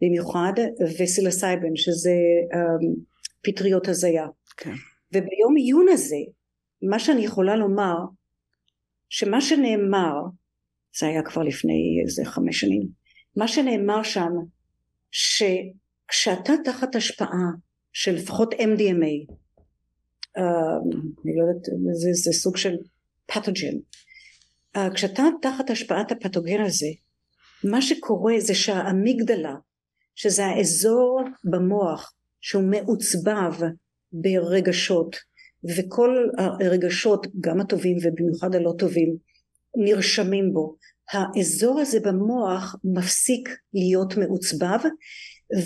במיוחד, 0.04 0.54
וסילסייבן, 1.00 1.76
שזה 1.76 2.12
um, 2.54 3.00
פטריות 3.42 3.88
הזיה. 3.88 4.28
כן. 4.58 4.74
וביום 5.12 5.56
עיון 5.58 5.86
הזה, 5.92 6.16
מה 6.82 7.00
שאני 7.00 7.26
יכולה 7.26 7.56
לומר, 7.56 7.96
שמה 9.10 9.42
שנאמר, 9.42 10.14
זה 11.00 11.08
היה 11.08 11.24
כבר 11.24 11.42
לפני 11.42 12.02
איזה 12.06 12.26
חמש 12.26 12.60
שנים, 12.60 12.88
מה 13.36 13.48
שנאמר 13.48 14.04
שם 14.04 14.32
שכשאתה 15.12 16.54
תחת 16.66 16.96
השפעה 16.96 17.50
של 17.94 18.12
לפחות 18.16 18.54
MDMA 18.54 19.34
uh, 20.38 20.40
um, 20.40 20.96
אני 21.26 21.36
לא 21.36 21.44
יודעת 21.44 21.66
זה, 21.94 22.10
זה 22.14 22.32
סוג 22.32 22.58
של 22.58 22.76
פתוגן 23.26 23.78
uh, 24.78 24.80
כשאתה 24.94 25.24
תחת 25.42 25.70
השפעת 25.70 26.12
הפתוגן 26.12 26.62
הזה 26.62 26.88
מה 27.64 27.82
שקורה 27.82 28.34
זה 28.40 28.56
שהאמיגדלה 28.56 29.56
שזה 30.16 30.46
האזור 30.46 31.22
במוח 31.44 32.14
שהוא 32.42 32.64
מעוצבב 32.64 33.54
ברגשות 34.12 35.16
וכל 35.78 36.28
הרגשות 36.38 37.28
גם 37.42 37.62
הטובים 37.62 37.98
ובמיוחד 38.04 38.56
הלא 38.56 38.74
טובים 38.80 39.16
נרשמים 39.76 40.54
בו. 40.54 40.76
האזור 41.12 41.80
הזה 41.80 42.00
במוח 42.00 42.76
מפסיק 42.84 43.50
להיות 43.74 44.18
מעוצבב 44.18 44.80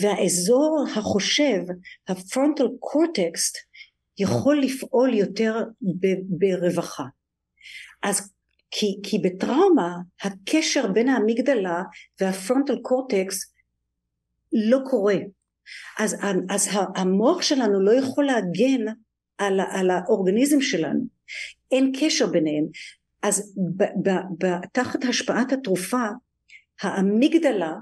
והאזור 0.02 0.86
החושב 0.96 1.60
הפרונטל 2.08 2.68
קורטקסט 2.80 3.58
יכול 4.20 4.62
לפעול 4.62 5.14
יותר 5.14 5.56
ב- 5.82 6.22
ברווחה. 6.30 7.04
אז 8.04 8.34
כי, 8.72 9.00
כי 9.04 9.18
בטראומה 9.20 9.96
הקשר 10.22 10.92
בין 10.92 11.10
האמיגדלה 11.10 11.84
והפרונטל 12.22 12.78
קורטקס 12.82 13.54
לא 14.54 14.80
קורה. 14.90 15.18
אז, 16.00 16.16
אז 16.50 16.70
המוח 16.96 17.42
שלנו 17.42 17.86
לא 17.86 17.94
יכול 17.94 18.26
להגן 18.26 18.86
על, 19.38 19.60
על 19.72 19.90
האורגניזם 19.90 20.62
שלנו. 20.62 21.06
אין 21.72 21.92
קשר 22.00 22.28
ביניהם. 22.28 22.66
אז 23.24 23.56
ב, 23.78 23.84
ב, 23.84 24.10
ב, 24.40 24.66
תחת 24.74 25.06
השפעת 25.06 25.52
התרופה 25.52 26.06
האמיגדלה 26.82 27.74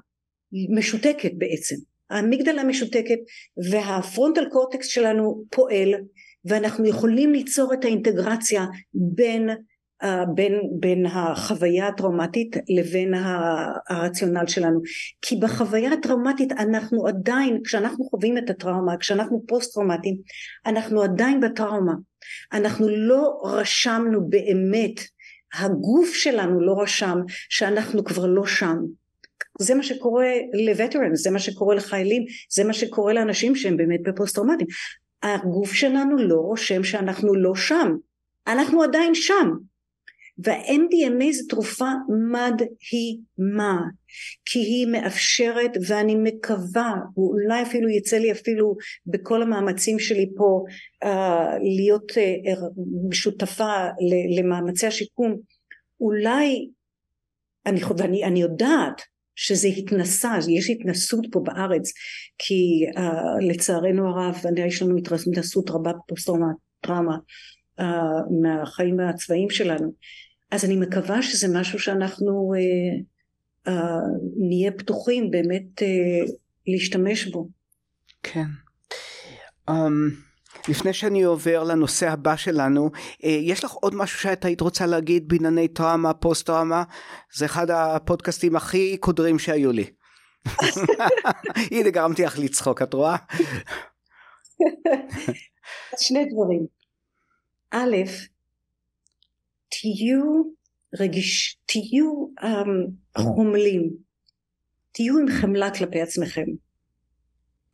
משותקת 0.75 1.31
בעצם. 1.37 1.75
האמיגדלה 2.09 2.63
משותקת 2.63 3.19
והפרונטל 3.71 4.49
קורטקס 4.49 4.87
שלנו 4.87 5.43
פועל 5.51 5.93
ואנחנו 6.45 6.85
יכולים 6.85 7.31
ליצור 7.31 7.73
את 7.73 7.85
האינטגרציה 7.85 8.65
בין, 8.93 9.49
בין, 10.35 10.61
בין 10.79 11.05
החוויה 11.05 11.87
הטראומטית 11.87 12.57
לבין 12.69 13.13
הרציונל 13.89 14.47
שלנו. 14.47 14.81
כי 15.21 15.35
בחוויה 15.35 15.93
הטראומטית 15.93 16.51
אנחנו 16.51 17.07
עדיין 17.07 17.59
כשאנחנו 17.63 18.05
חווים 18.05 18.37
את 18.37 18.49
הטראומה 18.49 18.97
כשאנחנו 18.97 19.43
פוסט 19.47 19.73
טראומטיים 19.73 20.15
אנחנו 20.65 21.01
עדיין 21.01 21.39
בטראומה. 21.39 21.93
אנחנו 22.53 22.87
לא 22.89 23.41
רשמנו 23.43 24.29
באמת 24.29 24.99
הגוף 25.53 26.13
שלנו 26.13 26.61
לא 26.61 26.75
רשם 26.81 27.17
שאנחנו 27.49 28.03
כבר 28.03 28.25
לא 28.25 28.45
שם. 28.45 28.75
זה 29.59 29.75
מה 29.75 29.83
שקורה 29.83 30.27
לווטרנס 30.65 31.23
זה 31.23 31.31
מה 31.31 31.39
שקורה 31.39 31.75
לחיילים 31.75 32.25
זה 32.49 32.63
מה 32.63 32.73
שקורה 32.73 33.13
לאנשים 33.13 33.55
שהם 33.55 33.77
באמת 33.77 33.99
בפוסט 34.03 34.35
טראומטיים 34.35 34.67
הגוף 35.23 35.73
שלנו 35.73 36.17
לא 36.17 36.35
רושם 36.35 36.83
שאנחנו 36.83 37.35
לא 37.35 37.55
שם. 37.55 37.95
אנחנו 38.47 38.83
עדיין 38.83 39.15
שם 39.15 39.51
וה-MDMA 40.37 41.31
זו 41.31 41.47
תרופה 41.49 41.89
מדהימה 42.31 43.81
כי 44.45 44.59
היא 44.59 44.87
מאפשרת 44.87 45.71
ואני 45.87 46.15
מקווה 46.15 46.93
ואולי 47.17 47.61
אפילו 47.61 47.89
יצא 47.89 48.17
לי 48.17 48.31
אפילו 48.31 48.75
בכל 49.07 49.41
המאמצים 49.41 49.99
שלי 49.99 50.25
פה 50.37 50.63
uh, 51.03 51.07
להיות 51.61 52.11
uh, 52.11 53.15
שותפה 53.15 53.87
למאמצי 54.37 54.87
השיקום 54.87 55.35
אולי 55.99 56.67
אני, 57.65 57.81
ואני 57.97 58.23
אני 58.23 58.41
יודעת 58.41 59.01
שזה 59.35 59.67
התנסה, 59.67 60.37
יש 60.49 60.69
התנסות 60.69 61.25
פה 61.31 61.39
בארץ 61.39 61.91
כי 62.37 62.85
uh, 62.95 63.45
לצערנו 63.47 64.09
הרב 64.09 64.35
יש 64.57 64.81
לנו 64.81 64.97
התנסות 64.97 65.69
רבה 65.69 65.91
בפוסט 65.93 66.29
טראומה 66.81 67.17
uh, 67.79 67.83
מהחיים 68.41 68.99
הצבאיים 68.99 69.49
שלנו 69.49 69.91
אז 70.51 70.65
אני 70.65 70.75
מקווה 70.75 71.21
שזה 71.21 71.59
משהו 71.59 71.79
שאנחנו 71.79 72.53
uh, 72.55 73.69
uh, 73.69 73.71
נהיה 74.49 74.71
פתוחים 74.71 75.31
באמת 75.31 75.81
uh, 75.81 76.31
להשתמש 76.67 77.27
בו. 77.27 77.49
כן. 78.23 78.45
Um, 79.69 79.73
לפני 80.69 80.93
שאני 80.93 81.23
עובר 81.23 81.63
לנושא 81.63 82.09
הבא 82.09 82.35
שלנו, 82.35 82.91
יש 83.19 83.63
לך 83.63 83.71
עוד 83.71 83.95
משהו 83.95 84.19
שאת 84.19 84.45
היית 84.45 84.61
רוצה 84.61 84.85
להגיד 84.85 85.27
בענייני 85.27 85.67
טראומה, 85.67 86.13
פוסט 86.13 86.45
טראומה? 86.45 86.83
זה 87.35 87.45
אחד 87.45 87.69
הפודקאסטים 87.69 88.55
הכי 88.55 88.97
קודרים 88.97 89.39
שהיו 89.39 89.71
לי. 89.71 89.85
הנה 91.71 91.89
גרמתי 91.89 92.23
לך 92.23 92.39
לצחוק, 92.39 92.81
את 92.81 92.93
רואה? 92.93 93.15
שני 96.03 96.25
דברים. 96.25 96.65
א', 97.71 97.95
תהיו 99.81 100.43
רגיש, 100.99 101.57
תהיו 101.65 102.27
um, 102.39 103.21
חומלים, 103.21 103.89
תהיו 104.91 105.17
עם 105.17 105.27
חמלה 105.41 105.73
כלפי 105.73 106.01
עצמכם. 106.01 106.45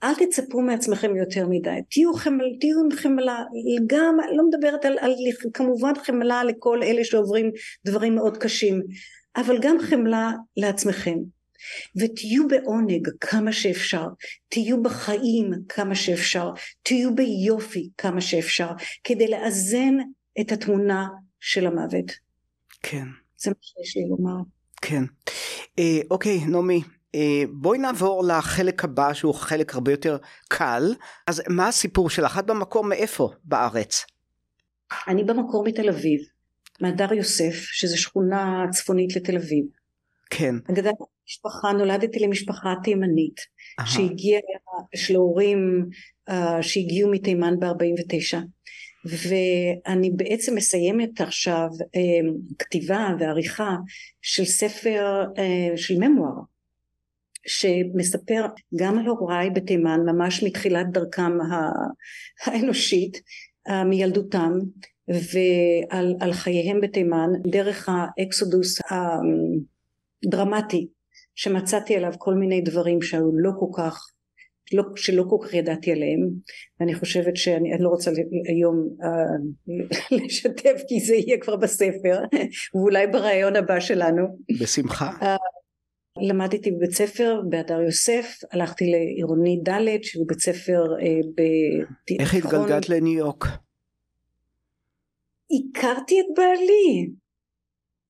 אל 0.03 0.13
תצפו 0.15 0.61
מעצמכם 0.61 1.15
יותר 1.15 1.47
מדי, 1.49 1.79
תהיו, 1.91 2.13
חמל, 2.13 2.45
תהיו 2.59 2.79
עם 2.83 2.91
חמלה, 2.97 3.43
גם, 3.87 4.17
לא 4.37 4.43
מדברת 4.47 4.85
על, 4.85 4.97
על 4.99 5.13
כמובן 5.53 5.93
חמלה 6.03 6.43
לכל 6.43 6.83
אלה 6.83 7.03
שעוברים 7.03 7.51
דברים 7.85 8.15
מאוד 8.15 8.37
קשים, 8.37 8.81
אבל 9.35 9.57
גם 9.61 9.77
חמלה 9.79 10.31
לעצמכם. 10.57 11.17
ותהיו 11.95 12.47
בעונג 12.47 13.09
כמה 13.19 13.53
שאפשר, 13.53 14.05
תהיו 14.49 14.83
בחיים 14.83 15.51
כמה 15.69 15.95
שאפשר, 15.95 16.49
תהיו 16.83 17.15
ביופי 17.15 17.89
כמה 17.97 18.21
שאפשר, 18.21 18.69
כדי 19.03 19.27
לאזן 19.27 19.97
את 20.41 20.51
התמונה 20.51 21.07
של 21.41 21.67
המוות. 21.67 22.11
כן. 22.83 23.05
זה 23.37 23.49
מה 23.51 23.55
שיש 23.61 23.97
לי 23.97 24.03
לומר. 24.09 24.41
כן. 24.81 25.03
אה, 25.79 25.99
אוקיי, 26.11 26.45
נעמי, 26.45 26.81
אה, 27.15 27.43
בואי 27.53 27.77
נעבור 27.77 28.23
לחלק 28.27 28.83
הבא 28.83 29.13
שהוא 29.13 29.33
חלק 29.33 29.73
הרבה 29.73 29.91
יותר 29.91 30.17
קל. 30.47 30.83
אז 31.27 31.41
מה 31.49 31.67
הסיפור 31.67 32.09
שלך? 32.09 32.39
את 32.39 32.45
במקור 32.45 32.83
מאיפה 32.83 33.29
בארץ? 33.43 34.05
אני 35.07 35.23
במקור 35.23 35.63
מתל 35.67 35.89
אביב, 35.89 36.21
מהדר 36.81 37.13
יוסף, 37.13 37.53
שזו 37.53 37.97
שכונה 37.97 38.65
צפונית 38.71 39.15
לתל 39.15 39.35
אביב. 39.35 39.65
כן. 40.29 40.55
אגדת 40.71 40.95
משפחה, 41.27 41.71
נולדתי 41.71 42.19
למשפחה 42.19 42.73
תימנית, 42.83 43.39
שהגיעה, 43.85 44.41
של 44.95 45.15
הורים 45.15 45.85
uh, 46.29 46.33
שהגיעו 46.61 47.11
מתימן 47.11 47.59
ב-49. 47.59 48.37
ואני 49.05 50.11
בעצם 50.11 50.55
מסיימת 50.55 51.21
עכשיו 51.21 51.67
uh, 51.81 52.55
כתיבה 52.59 53.09
ועריכה 53.19 53.75
של 54.21 54.45
ספר 54.45 55.23
uh, 55.35 55.77
של 55.77 55.95
ממואר 55.99 56.41
שמספר 57.47 58.45
גם 58.75 58.97
על 58.97 59.05
הוריי 59.05 59.49
בתימן 59.49 59.99
ממש 60.05 60.43
מתחילת 60.43 60.91
דרכם 60.91 61.31
האנושית 62.45 63.21
uh, 63.67 63.71
מילדותם 63.85 64.51
ועל 65.07 66.33
חייהם 66.33 66.81
בתימן 66.81 67.29
דרך 67.51 67.89
האקסודוס 67.89 68.79
הדרמטי 70.25 70.87
שמצאתי 71.35 71.95
עליו 71.95 72.13
כל 72.17 72.33
מיני 72.33 72.61
דברים 72.61 73.01
שהיו 73.01 73.31
לא 73.33 73.51
כל 73.59 73.81
כך 73.83 74.11
לא, 74.73 74.83
שלא 74.95 75.23
כל 75.29 75.37
כך 75.43 75.53
ידעתי 75.53 75.91
עליהם 75.91 76.19
ואני 76.79 76.95
חושבת 76.95 77.37
שאני 77.37 77.69
לא 77.79 77.89
רוצה 77.89 78.11
היום 78.49 78.89
uh, 79.01 80.15
לשתף 80.25 80.81
כי 80.87 80.99
זה 80.99 81.15
יהיה 81.15 81.37
כבר 81.37 81.55
בספר 81.55 82.19
ואולי 82.75 83.07
ברעיון 83.07 83.55
הבא 83.55 83.79
שלנו. 83.79 84.23
בשמחה. 84.61 85.11
uh, 85.21 85.25
למדתי 86.27 86.71
בבית 86.71 86.91
ספר 86.91 87.41
בהדר 87.49 87.81
יוסף 87.81 88.39
הלכתי 88.51 88.91
לעירוני 88.91 89.61
ד' 89.63 90.03
שהוא 90.03 90.27
בית 90.27 90.39
ספר 90.39 90.83
uh, 90.83 91.27
בתיכון 91.27 92.25
איך 92.25 92.33
התגלגלת 92.33 92.89
לניו 92.89 93.17
יורק? 93.17 93.45
הכרתי 95.51 96.19
את 96.19 96.25
בעלי. 96.37 97.09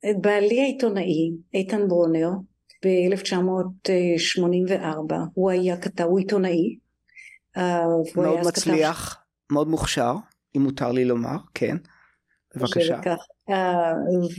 את 0.09 0.21
בעלי 0.21 0.61
העיתונאי 0.61 1.31
איתן 1.53 1.87
ברונר 1.87 2.29
ב-1984. 2.85 5.13
הוא 5.33 5.51
היה 5.51 5.77
כתב, 5.77 6.03
הוא 6.03 6.19
עיתונאי. 6.19 6.75
מאוד 8.15 8.39
מצליח, 8.47 9.13
כתב... 9.13 9.53
מאוד 9.53 9.67
מוכשר 9.67 10.15
אם 10.57 10.61
מותר 10.61 10.91
לי 10.91 11.05
לומר, 11.05 11.37
כן. 11.53 11.77
בבקשה. 12.55 13.01
כך, 13.01 13.17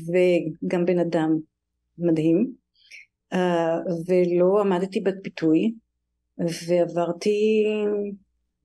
וגם 0.09 0.85
בן 0.85 0.99
אדם 0.99 1.39
מדהים. 1.99 2.53
ולא 4.09 4.61
עמדתי 4.61 5.01
בפיתוי 5.01 5.75
ועברתי 6.39 7.65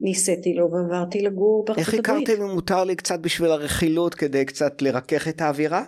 ניסיתי 0.02 0.54
לו 0.54 0.72
ועברתי 0.72 1.22
לגור 1.22 1.66
בארצות 1.66 1.88
הברית. 1.88 2.00
איך 2.00 2.10
הכרתם 2.10 2.42
אם 2.42 2.50
מותר 2.50 2.84
לי 2.84 2.96
קצת 2.96 3.20
בשביל 3.20 3.52
הרכילות 3.52 4.16
כדי 4.16 4.46
קצת 4.46 4.82
לרכך 4.82 5.28
את 5.28 5.42
האווירה? 5.42 5.84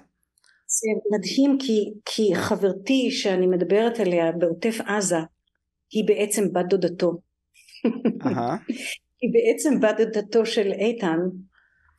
זה 0.70 0.88
מדהים 1.12 1.58
כי, 1.60 1.94
כי 2.06 2.36
חברתי 2.36 3.12
שאני 3.12 3.48
מדברת 3.48 4.00
עליה 4.00 4.32
בעוטף 4.32 4.78
עזה 4.86 5.20
היא 5.92 6.08
בעצם 6.08 6.54
בת 6.54 6.66
דודתו. 6.66 7.12
היא 9.22 9.30
בעצם 9.34 9.80
בת 9.80 9.96
דודתו 9.98 10.46
של 10.46 10.72
איתן 10.72 11.20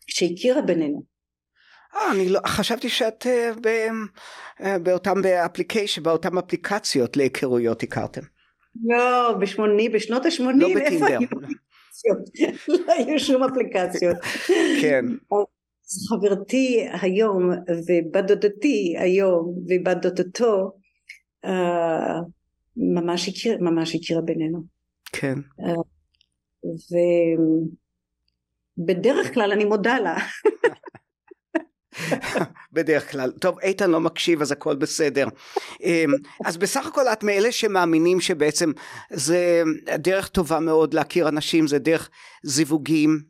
שהכירה 0.06 0.62
בינינו. 0.62 1.02
אה, 1.94 2.12
אני 2.12 2.28
לא, 2.28 2.40
חשבתי 2.46 2.88
שאת 2.88 3.26
uh, 3.26 3.60
ב, 3.60 3.68
uh, 4.60 4.78
באותם 4.82 5.22
ב 5.22 5.29
application, 5.29 6.02
באותם 6.02 6.38
אפליקציות 6.38 7.16
להיכרויות 7.16 7.82
הכרתם. 7.82 8.20
לא, 8.84 9.32
בשמוני, 9.40 9.88
בשנות 9.88 10.26
השמונים, 10.26 10.78
לא 10.78 10.80
בטינדר. 10.84 11.18
לא 12.68 12.92
היו 12.92 13.18
שום 13.18 13.42
אפליקציות. 13.42 14.16
כן. 14.80 15.04
חברתי 16.08 16.86
היום 17.02 17.50
ובת 17.88 18.24
דודתי 18.24 18.94
היום 18.98 19.54
ובת 19.68 19.96
דודתו 20.02 20.72
uh, 21.46 21.50
ממש, 22.76 23.28
הכיר, 23.28 23.58
ממש 23.60 23.94
הכירה 23.94 24.20
בינינו. 24.20 24.62
כן. 25.12 25.38
Uh, 25.60 25.64
ובדרך 28.78 29.34
כלל 29.34 29.52
אני 29.52 29.64
מודה 29.64 29.98
לה. 29.98 30.16
בדרך 32.72 33.12
כלל. 33.12 33.30
טוב, 33.30 33.58
איתן 33.58 33.90
לא 33.90 34.00
מקשיב 34.00 34.40
אז 34.40 34.52
הכל 34.52 34.76
בסדר. 34.76 35.28
אמ, 35.82 36.10
אז 36.44 36.56
בסך 36.56 36.86
הכל 36.86 37.08
את 37.08 37.22
מאלה 37.22 37.52
שמאמינים 37.52 38.20
שבעצם 38.20 38.72
זה 39.10 39.62
דרך 39.98 40.28
טובה 40.28 40.60
מאוד 40.60 40.94
להכיר 40.94 41.28
אנשים, 41.28 41.66
זה 41.66 41.78
דרך 41.78 42.10
זיווגים, 42.44 43.22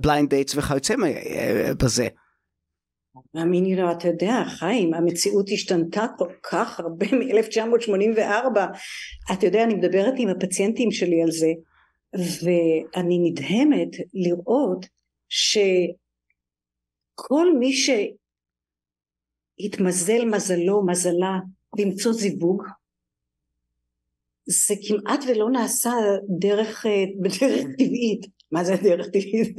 blind 0.00 0.30
dates 0.30 0.54
וכיוצא 0.56 0.94
בזה. 1.84 2.08
מאמיני 3.34 3.76
לו, 3.76 3.92
אתה 3.92 4.08
יודע, 4.08 4.44
חיים, 4.46 4.94
המציאות 4.94 5.48
השתנתה 5.52 6.06
כל 6.18 6.32
כך 6.50 6.80
הרבה 6.80 7.06
מ-1984. 7.06 8.58
אתה 9.32 9.46
יודע, 9.46 9.64
אני 9.64 9.74
מדברת 9.74 10.14
עם 10.16 10.28
הפציינטים 10.28 10.90
שלי 10.90 11.22
על 11.22 11.30
זה, 11.30 11.52
ואני 12.14 13.18
נדהמת 13.18 13.88
לראות 14.14 14.86
שכל 15.28 15.86
מי 17.58 17.72
שהתמזל 19.60 20.24
מזלו, 20.24 20.86
מזלה, 20.86 21.38
למצוא 21.78 22.12
זיווג, 22.12 22.62
זה 24.46 24.74
כמעט 24.88 25.20
ולא 25.28 25.50
נעשה 25.50 25.92
דרך, 26.38 26.86
בדרך 27.20 27.66
טבעית. 27.78 28.39
מה 28.52 28.64
זה 28.64 28.76
דרך 28.82 29.06
טבעית? 29.06 29.56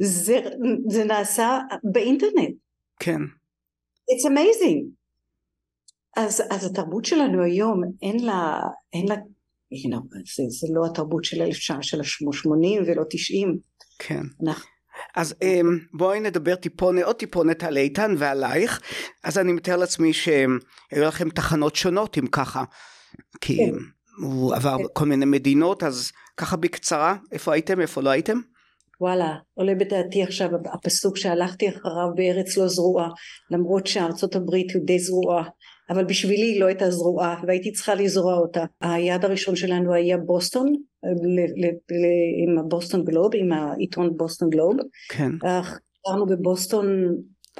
זה, 0.00 0.40
זה 0.88 1.04
נעשה 1.04 1.58
באינטרנט. 1.92 2.54
כן. 3.00 3.20
It's 4.10 4.30
amazing. 4.30 4.84
אז, 6.16 6.42
אז 6.50 6.64
התרבות 6.64 7.04
שלנו 7.04 7.42
היום 7.42 7.80
אין 8.02 8.24
לה, 8.24 8.60
אין 8.92 9.08
לה, 9.08 9.14
you 9.74 9.92
know, 9.92 10.00
זה, 10.36 10.42
זה 10.48 10.66
לא 10.74 10.86
התרבות 10.86 11.24
של 11.24 11.42
1980 11.42 12.82
ולא 12.86 13.02
90. 13.10 13.58
כן. 13.98 14.22
אנחנו 14.46 14.76
אז 15.16 15.34
אמ, 15.42 15.78
בואי 15.92 16.20
נדבר 16.20 16.54
טיפונת, 16.54 17.04
עוד 17.04 17.16
טיפונת 17.16 17.62
על 17.62 17.76
איתן 17.76 18.14
ועלייך, 18.18 18.80
אז 19.24 19.38
אני 19.38 19.52
מתאר 19.52 19.76
לעצמי 19.76 20.12
שהיו 20.12 21.04
לכם 21.08 21.30
תחנות 21.30 21.76
שונות 21.76 22.18
אם 22.18 22.26
ככה, 22.26 22.64
כי 23.40 23.56
כן. 23.56 23.78
הוא 24.22 24.54
עבר 24.54 24.76
כן. 24.78 24.84
כל 24.92 25.04
מיני 25.04 25.24
מדינות, 25.24 25.82
אז 25.82 26.12
ככה 26.36 26.56
בקצרה, 26.56 27.16
איפה 27.32 27.52
הייתם, 27.52 27.80
איפה 27.80 28.02
לא 28.02 28.10
הייתם? 28.10 28.38
וואלה, 29.00 29.34
עולה 29.54 29.74
בדעתי 29.74 30.22
עכשיו 30.22 30.48
הפסוק 30.72 31.16
שהלכתי 31.16 31.68
אחריו 31.68 32.08
בארץ 32.14 32.56
לא 32.56 32.68
זרועה, 32.68 33.08
למרות 33.50 33.86
שארצות 33.86 34.36
הברית 34.36 34.70
היא 34.74 34.82
די 34.84 34.98
זרועה, 34.98 35.44
אבל 35.90 36.04
בשבילי 36.04 36.58
לא 36.58 36.66
הייתה 36.66 36.90
זרועה 36.90 37.42
והייתי 37.46 37.72
צריכה 37.72 37.94
לזרוע 37.94 38.34
אותה. 38.34 38.64
היעד 38.80 39.24
הראשון 39.24 39.56
שלנו 39.56 39.94
היה 39.94 40.18
בוסטון, 40.18 40.72
עם 42.42 42.58
הבוסטון 42.58 43.04
גלוב, 43.04 43.30
עם 43.34 43.52
העיתון 43.52 44.16
בוסטון 44.16 44.50
גלוב. 44.50 44.76
כן. 45.08 45.30
עברנו 46.06 46.26
בבוסטון 46.26 46.86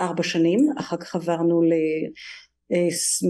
ארבע 0.00 0.22
שנים, 0.22 0.58
אחר 0.78 0.96
כך 0.96 1.14
עברנו 1.14 1.62
ל... 1.62 1.72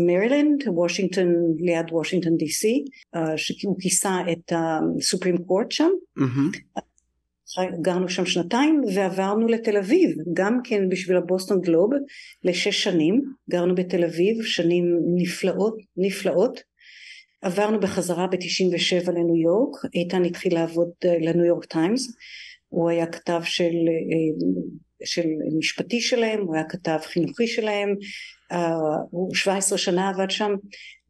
מרילנד, 0.07 0.64
וושינגטון, 0.66 1.34
ליד 1.59 1.87
וושינגטון 1.93 2.37
די 2.37 2.49
סי, 2.49 2.84
שהוא 3.37 3.76
כיסה 3.80 4.18
את 4.32 4.53
ה 4.53 4.63
Supreme 4.63 5.37
Court 5.39 5.71
שם. 5.72 5.91
Mm-hmm. 6.18 6.80
גרנו 7.82 8.09
שם 8.09 8.26
שנתיים 8.26 8.82
ועברנו 8.95 9.47
לתל 9.47 9.76
אביב. 9.76 10.11
גם 10.32 10.61
כן 10.64 10.89
בשביל 10.89 11.16
הבוסטון 11.16 11.61
גלוב 11.61 11.91
לשש 12.45 12.82
שנים. 12.82 13.22
גרנו 13.51 13.74
בתל 13.74 14.05
אביב 14.05 14.43
שנים 14.43 14.84
נפלאות 15.14 15.76
נפלאות. 15.97 16.61
עברנו 17.43 17.80
בחזרה 17.80 18.26
ב-97 18.26 19.11
לניו 19.11 19.37
יורק. 19.37 19.76
איתן 19.95 20.24
התחיל 20.24 20.55
לעבוד 20.55 20.89
אה, 21.05 21.16
לניו 21.20 21.45
יורק 21.45 21.64
טיימס. 21.64 22.16
הוא 22.68 22.91
היה 22.91 23.07
כתב 23.07 23.41
של, 23.45 23.64
אה, 23.64 24.47
של 25.07 25.27
משפטי 25.59 26.01
שלהם 26.01 26.41
הוא 26.41 26.55
היה 26.55 26.65
כתב 26.65 26.99
חינוכי 27.03 27.47
שלהם. 27.47 27.95
אה, 28.53 28.75
הוא 29.11 29.35
17 29.35 29.79
שנה 29.79 30.09
עבד 30.09 30.31
שם. 30.31 30.53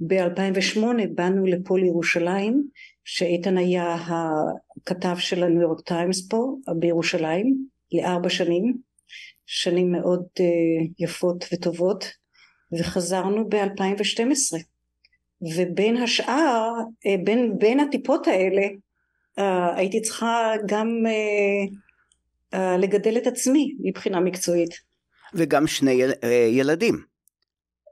ב-2008 0.00 0.80
באנו 1.14 1.46
לפה 1.46 1.78
לירושלים 1.78 2.62
שאיתן 3.04 3.58
היה 3.58 3.96
הכתב 3.96 5.16
של 5.18 5.42
הניו 5.42 5.62
יורק 5.62 5.80
טיימס 5.80 6.28
פה 6.28 6.56
בירושלים 6.78 7.66
לארבע 7.92 8.28
שנים. 8.28 8.76
שנים 9.46 9.92
מאוד 9.92 10.22
uh, 10.38 10.88
יפות 10.98 11.44
וטובות. 11.52 12.04
וחזרנו 12.72 13.48
ב-2012 13.48 14.58
ובין 15.56 15.96
השאר, 15.96 16.72
אה, 17.06 17.16
בין, 17.24 17.58
בין 17.58 17.80
הטיפות 17.80 18.26
האלה, 18.26 18.66
הייתי 19.76 20.00
צריכה 20.00 20.52
גם 20.66 21.04
לגדל 22.78 23.16
את 23.18 23.26
עצמי 23.26 23.76
מבחינה 23.84 24.20
מקצועית. 24.20 24.70
וגם 25.34 25.66
שני 25.66 25.90
יל, 25.90 26.10
uh, 26.10 26.26
ילדים. 26.50 26.94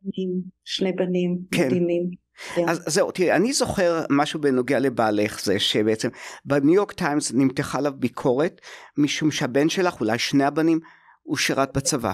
בנים, 0.02 0.30
שני 0.64 0.92
בנים 0.92 1.38
כן. 1.50 1.66
מדהימים. 1.66 2.10
כן. 2.54 2.68
אז 2.68 2.82
זהו, 2.86 3.10
תראי, 3.10 3.32
אני 3.32 3.52
זוכר 3.52 4.04
משהו 4.10 4.40
בנוגע 4.40 4.78
לבעלך, 4.78 5.44
זה 5.44 5.60
שבעצם 5.60 6.08
בניו 6.44 6.74
יורק 6.74 6.92
טיימס 6.92 7.32
נמתחה 7.32 7.78
עליו 7.78 7.92
ביקורת, 7.96 8.60
משום 8.96 9.30
שהבן 9.30 9.68
שלך, 9.68 10.00
אולי 10.00 10.18
שני 10.18 10.44
הבנים, 10.44 10.80
הוא 11.22 11.36
שירת 11.36 11.76
בצבא. 11.76 12.12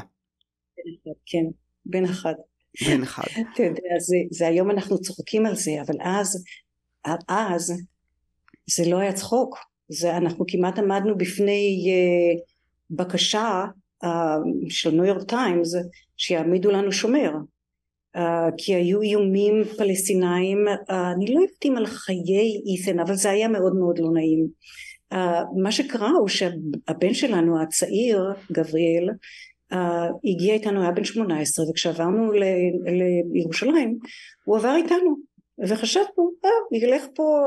כן, 1.26 1.44
בן 1.86 2.04
אחד. 2.04 2.34
בן 2.86 3.02
אחד. 3.02 3.22
אתה 3.54 3.62
יודע, 3.62 3.98
זה, 3.98 4.16
זה 4.30 4.46
היום 4.48 4.70
אנחנו 4.70 5.00
צוחקים 5.00 5.46
על 5.46 5.54
זה, 5.54 5.70
אבל 5.86 5.94
אז, 6.00 6.44
אז 7.28 7.72
זה 8.70 8.90
לא 8.90 8.98
היה 8.98 9.12
צחוק, 9.12 9.58
זה 9.90 10.16
אנחנו 10.16 10.44
כמעט 10.48 10.78
עמדנו 10.78 11.18
בפני 11.18 11.84
uh, 11.86 12.42
בקשה 12.90 13.64
uh, 14.04 14.08
של 14.68 14.90
ניו 14.90 15.04
יורק 15.04 15.22
טיימס 15.22 15.74
שיעמידו 16.16 16.70
לנו 16.70 16.92
שומר. 16.92 17.30
uh, 18.16 18.20
כי 18.56 18.74
היו 18.74 19.00
איומים 19.00 19.64
פלסטינאים 19.64 20.58
uh, 20.68 20.92
אני 21.16 21.34
לא 21.34 21.40
יודעת 21.40 21.64
אם 21.64 21.76
על 21.76 21.86
חיי 21.86 22.62
אית'ן 22.66 23.00
אבל 23.00 23.14
זה 23.14 23.30
היה 23.30 23.48
מאוד 23.48 23.76
מאוד 23.76 23.98
לא 23.98 24.10
נעים. 24.12 24.46
uh, 25.14 25.16
מה 25.62 25.72
שקרה 25.72 26.10
הוא 26.10 26.28
שהבן 26.28 27.14
שלנו 27.14 27.62
הצעיר 27.62 28.20
גבריאל 28.52 29.08
uh, 29.72 29.76
הגיע 30.24 30.54
איתנו 30.54 30.82
היה 30.82 30.90
בן 30.90 31.04
שמונה 31.04 31.40
עשרה 31.40 31.70
וכשעברנו 31.70 32.32
לירושלים 33.34 33.98
הוא 34.44 34.56
עבר 34.56 34.74
איתנו 34.76 35.29
וחשבנו 35.68 36.30
אה, 36.44 36.78
ילך 36.78 37.06
פה 37.14 37.46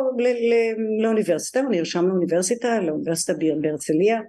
לאוניברסיטה. 1.01 1.59
הוא 1.59 1.71
נרשם 1.71 2.07
לאוניברסיטה 2.07 2.79
לאוניברסיטה 2.79 3.33
בהרצליה 3.61 4.19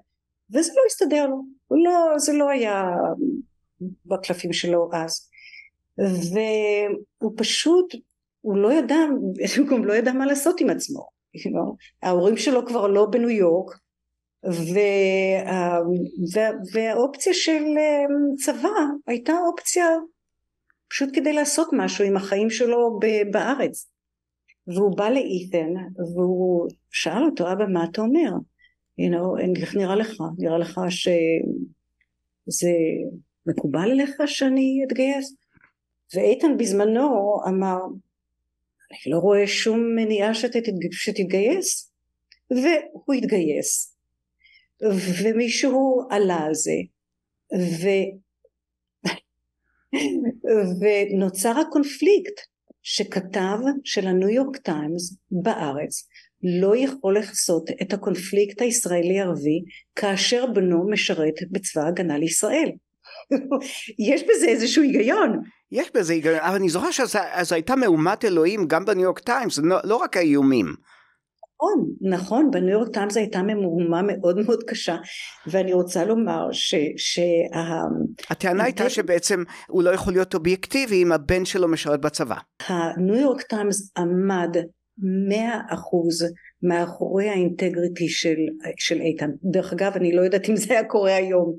וזה 0.50 0.72
לא 0.76 0.82
הסתדר 0.86 1.26
לו. 1.26 1.42
לא, 1.70 2.18
זה 2.18 2.32
לא 2.32 2.50
היה 2.50 2.84
בקלפים 4.06 4.52
שלו 4.52 4.88
אז. 4.92 5.30
והוא 5.98 7.32
פשוט 7.36 7.94
הוא 8.40 8.56
לא 8.56 8.72
ידע 8.72 8.96
הוא 9.58 9.66
גם 9.66 9.84
לא 9.84 9.92
ידע 9.92 10.12
מה 10.12 10.26
לעשות 10.26 10.60
עם 10.60 10.70
עצמו? 10.70 11.06
ההורים 12.02 12.36
שלו 12.36 12.66
כבר 12.66 12.86
לא 12.86 13.06
בניו 13.10 13.30
יורק 13.30 13.78
וה, 14.44 15.80
וה, 16.34 16.50
והאופציה 16.72 17.34
של 17.34 17.64
אה, 17.78 18.04
צבא 18.44 18.68
הייתה 19.06 19.32
אופציה 19.46 19.86
פשוט 20.94 21.10
כדי 21.12 21.32
לעשות 21.32 21.68
משהו 21.72 22.04
עם 22.04 22.16
החיים 22.16 22.50
שלו 22.50 22.98
בארץ. 23.30 23.90
והוא 24.66 24.96
בא 24.96 25.08
לאיתן 25.08 25.72
והוא 25.96 26.68
שאל 26.90 27.24
אותו 27.24 27.52
אבא 27.52 27.64
מה 27.72 27.84
אתה 27.84 28.02
אומר? 28.02 28.30
You 29.00 29.12
know, 29.12 29.60
איך 29.60 29.76
נראה 29.76 29.96
לך? 29.96 30.10
נראה 30.38 30.58
לך 30.58 30.80
שזה 30.88 32.70
מקובל 33.46 33.90
עליך 33.90 34.16
שאני 34.26 34.84
אתגייס? 34.86 35.36
ואיתן 36.14 36.56
בזמנו 36.58 37.36
אמר 37.48 37.78
אני 38.90 39.12
לא 39.12 39.18
רואה 39.18 39.46
שום 39.46 39.94
מניעה 39.96 40.34
שת, 40.34 40.52
שתתגייס. 40.90 41.92
והוא 42.50 43.14
התגייס. 43.14 43.96
ומישהו 45.22 46.02
עלה 46.10 46.38
על 46.38 46.54
זה. 46.54 46.74
ונוצר 50.80 51.58
הקונפליקט 51.58 52.40
שכתב 52.82 53.58
של 53.84 54.06
הניו 54.06 54.28
יורק 54.28 54.56
טיימס 54.56 55.16
בארץ 55.30 56.08
לא 56.60 56.76
יכול 56.76 57.18
לכסות 57.18 57.70
את 57.82 57.92
הקונפליקט 57.92 58.60
הישראלי 58.60 59.20
ערבי 59.20 59.62
כאשר 59.96 60.46
בנו 60.46 60.90
משרת 60.90 61.34
בצבא 61.50 61.86
הגנה 61.86 62.18
לישראל. 62.18 62.70
יש 64.12 64.22
בזה 64.22 64.46
איזשהו 64.46 64.82
היגיון. 64.82 65.40
יש 65.72 65.90
בזה 65.94 66.12
היגיון 66.12 66.38
אבל 66.38 66.54
אני 66.54 66.68
זוכר 66.68 66.90
שזו 66.90 67.54
הייתה 67.54 67.76
מהומת 67.76 68.24
אלוהים 68.24 68.66
גם 68.66 68.84
בניו 68.84 69.02
יורק 69.02 69.18
טיימס 69.18 69.58
לא, 69.58 69.76
לא 69.84 69.96
רק 69.96 70.16
היו 70.16 70.33
איומים 70.33 70.66
נכון, 71.56 71.86
נכון, 72.00 72.50
בניו 72.50 72.68
יורק 72.68 72.88
טיימס 72.92 73.16
הייתה 73.16 73.42
מהומה 73.42 74.02
מאוד 74.02 74.38
מאוד 74.46 74.62
קשה 74.66 74.96
ואני 75.46 75.72
רוצה 75.72 76.04
לומר 76.04 76.48
ש... 76.52 76.74
שה... 76.96 77.22
הטענה 78.30 78.64
הייתה 78.64 78.90
שבעצם 78.90 79.42
הוא 79.68 79.82
לא 79.82 79.90
יכול 79.90 80.12
להיות 80.12 80.34
אובייקטיבי 80.34 81.02
אם 81.02 81.12
הבן 81.12 81.44
שלו 81.44 81.68
משרת 81.68 82.00
בצבא. 82.00 82.36
הניו 82.66 83.16
יורק 83.16 83.42
טיימס 83.42 83.92
עמד 83.98 84.56
מאה 85.28 85.60
אחוז 85.70 86.24
מאחורי 86.62 87.28
ה 87.28 87.36
integrity 87.36 88.08
של, 88.08 88.36
של 88.78 89.00
איתן. 89.00 89.30
דרך 89.42 89.72
אגב 89.72 89.92
אני 89.96 90.12
לא 90.12 90.22
יודעת 90.22 90.48
אם 90.48 90.56
זה 90.56 90.72
היה 90.72 90.84
קורה 90.84 91.16
היום 91.16 91.54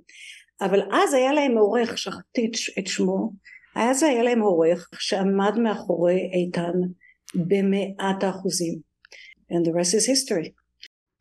אבל 0.61 0.81
אז 0.81 1.13
היה 1.13 1.33
להם 1.33 1.57
עורך, 1.57 1.97
שכחתי 1.97 2.51
את 2.79 2.87
שמו, 2.87 3.31
אז 3.75 4.03
היה 4.03 4.23
להם 4.23 4.41
עורך 4.41 4.89
שעמד 4.93 5.59
מאחורי 5.59 6.31
איתן 6.33 6.73
במאת 7.35 8.23
האחוזים. 8.23 8.94
And 9.51 9.65
the 9.65 9.71
rest 9.71 9.93
is 9.93 10.07
history. 10.09 10.49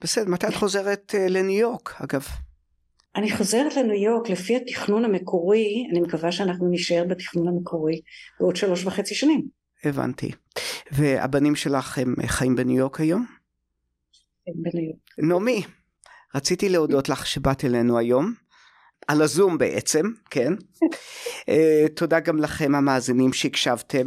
בסדר, 0.00 0.30
מתי 0.30 0.46
את 0.46 0.54
חוזרת 0.54 1.14
uh, 1.14 1.30
לניו 1.30 1.58
יורק 1.60 1.94
אגב? 2.00 2.26
אני 3.16 3.36
חוזרת 3.36 3.76
לניו 3.76 3.94
יורק 3.94 4.30
לפי 4.30 4.56
התכנון 4.56 5.04
המקורי, 5.04 5.86
אני 5.90 6.00
מקווה 6.00 6.32
שאנחנו 6.32 6.68
נישאר 6.68 7.04
בתכנון 7.08 7.48
המקורי 7.48 8.00
בעוד 8.40 8.56
שלוש 8.56 8.84
וחצי 8.84 9.14
שנים. 9.14 9.48
הבנתי. 9.84 10.30
והבנים 10.92 11.56
שלך 11.56 11.98
הם 11.98 12.14
חיים 12.26 12.56
בניו 12.56 12.76
יורק 12.76 13.00
היום? 13.00 13.26
הם 14.46 14.54
בניו 14.56 14.84
יורק. 14.84 14.98
נעמי, 15.18 15.62
רציתי 16.34 16.68
להודות 16.68 17.08
לך 17.08 17.26
שבאת 17.26 17.64
אלינו 17.64 17.98
היום. 17.98 18.34
על 19.08 19.22
הזום 19.22 19.58
בעצם, 19.58 20.02
כן? 20.30 20.52
uh, 20.54 21.88
תודה 21.96 22.20
גם 22.20 22.38
לכם 22.38 22.74
המאזינים 22.74 23.32
שהקשבתם. 23.32 24.06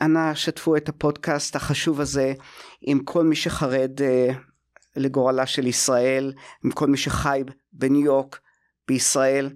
אנא 0.00 0.34
שתפו 0.34 0.76
את 0.76 0.88
הפודקאסט 0.88 1.56
החשוב 1.56 2.00
הזה 2.00 2.34
עם 2.80 2.98
כל 3.04 3.24
מי 3.24 3.36
שחרד 3.36 4.00
uh, 4.00 4.34
לגורלה 4.96 5.46
של 5.46 5.66
ישראל, 5.66 6.32
עם 6.64 6.70
כל 6.70 6.86
מי 6.86 6.96
שחי 6.96 7.42
בניו 7.72 8.04
יורק, 8.04 8.40
בישראל. 8.88 9.50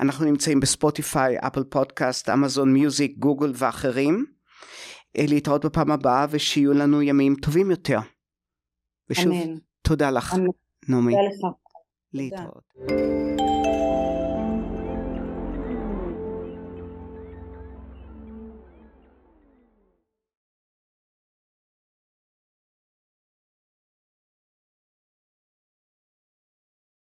אנחנו 0.00 0.24
נמצאים 0.24 0.60
בספוטיפיי, 0.60 1.36
אפל 1.38 1.64
פודקאסט, 1.64 2.28
אמזון 2.28 2.72
מיוזיק, 2.72 3.16
גוגל 3.18 3.52
ואחרים. 3.54 4.24
Uh, 5.18 5.20
להתראות 5.28 5.64
בפעם 5.64 5.90
הבאה 5.90 6.26
ושיהיו 6.30 6.72
לנו 6.72 7.02
ימים 7.02 7.34
טובים 7.34 7.70
יותר. 7.70 7.98
ושוב, 9.10 9.32
אמן. 9.32 9.54
תודה 9.82 10.10
לך, 10.10 10.34
נעמי. 10.88 11.12
תודה 11.12 11.28
לך. 11.28 11.54
להתראות. 12.14 13.57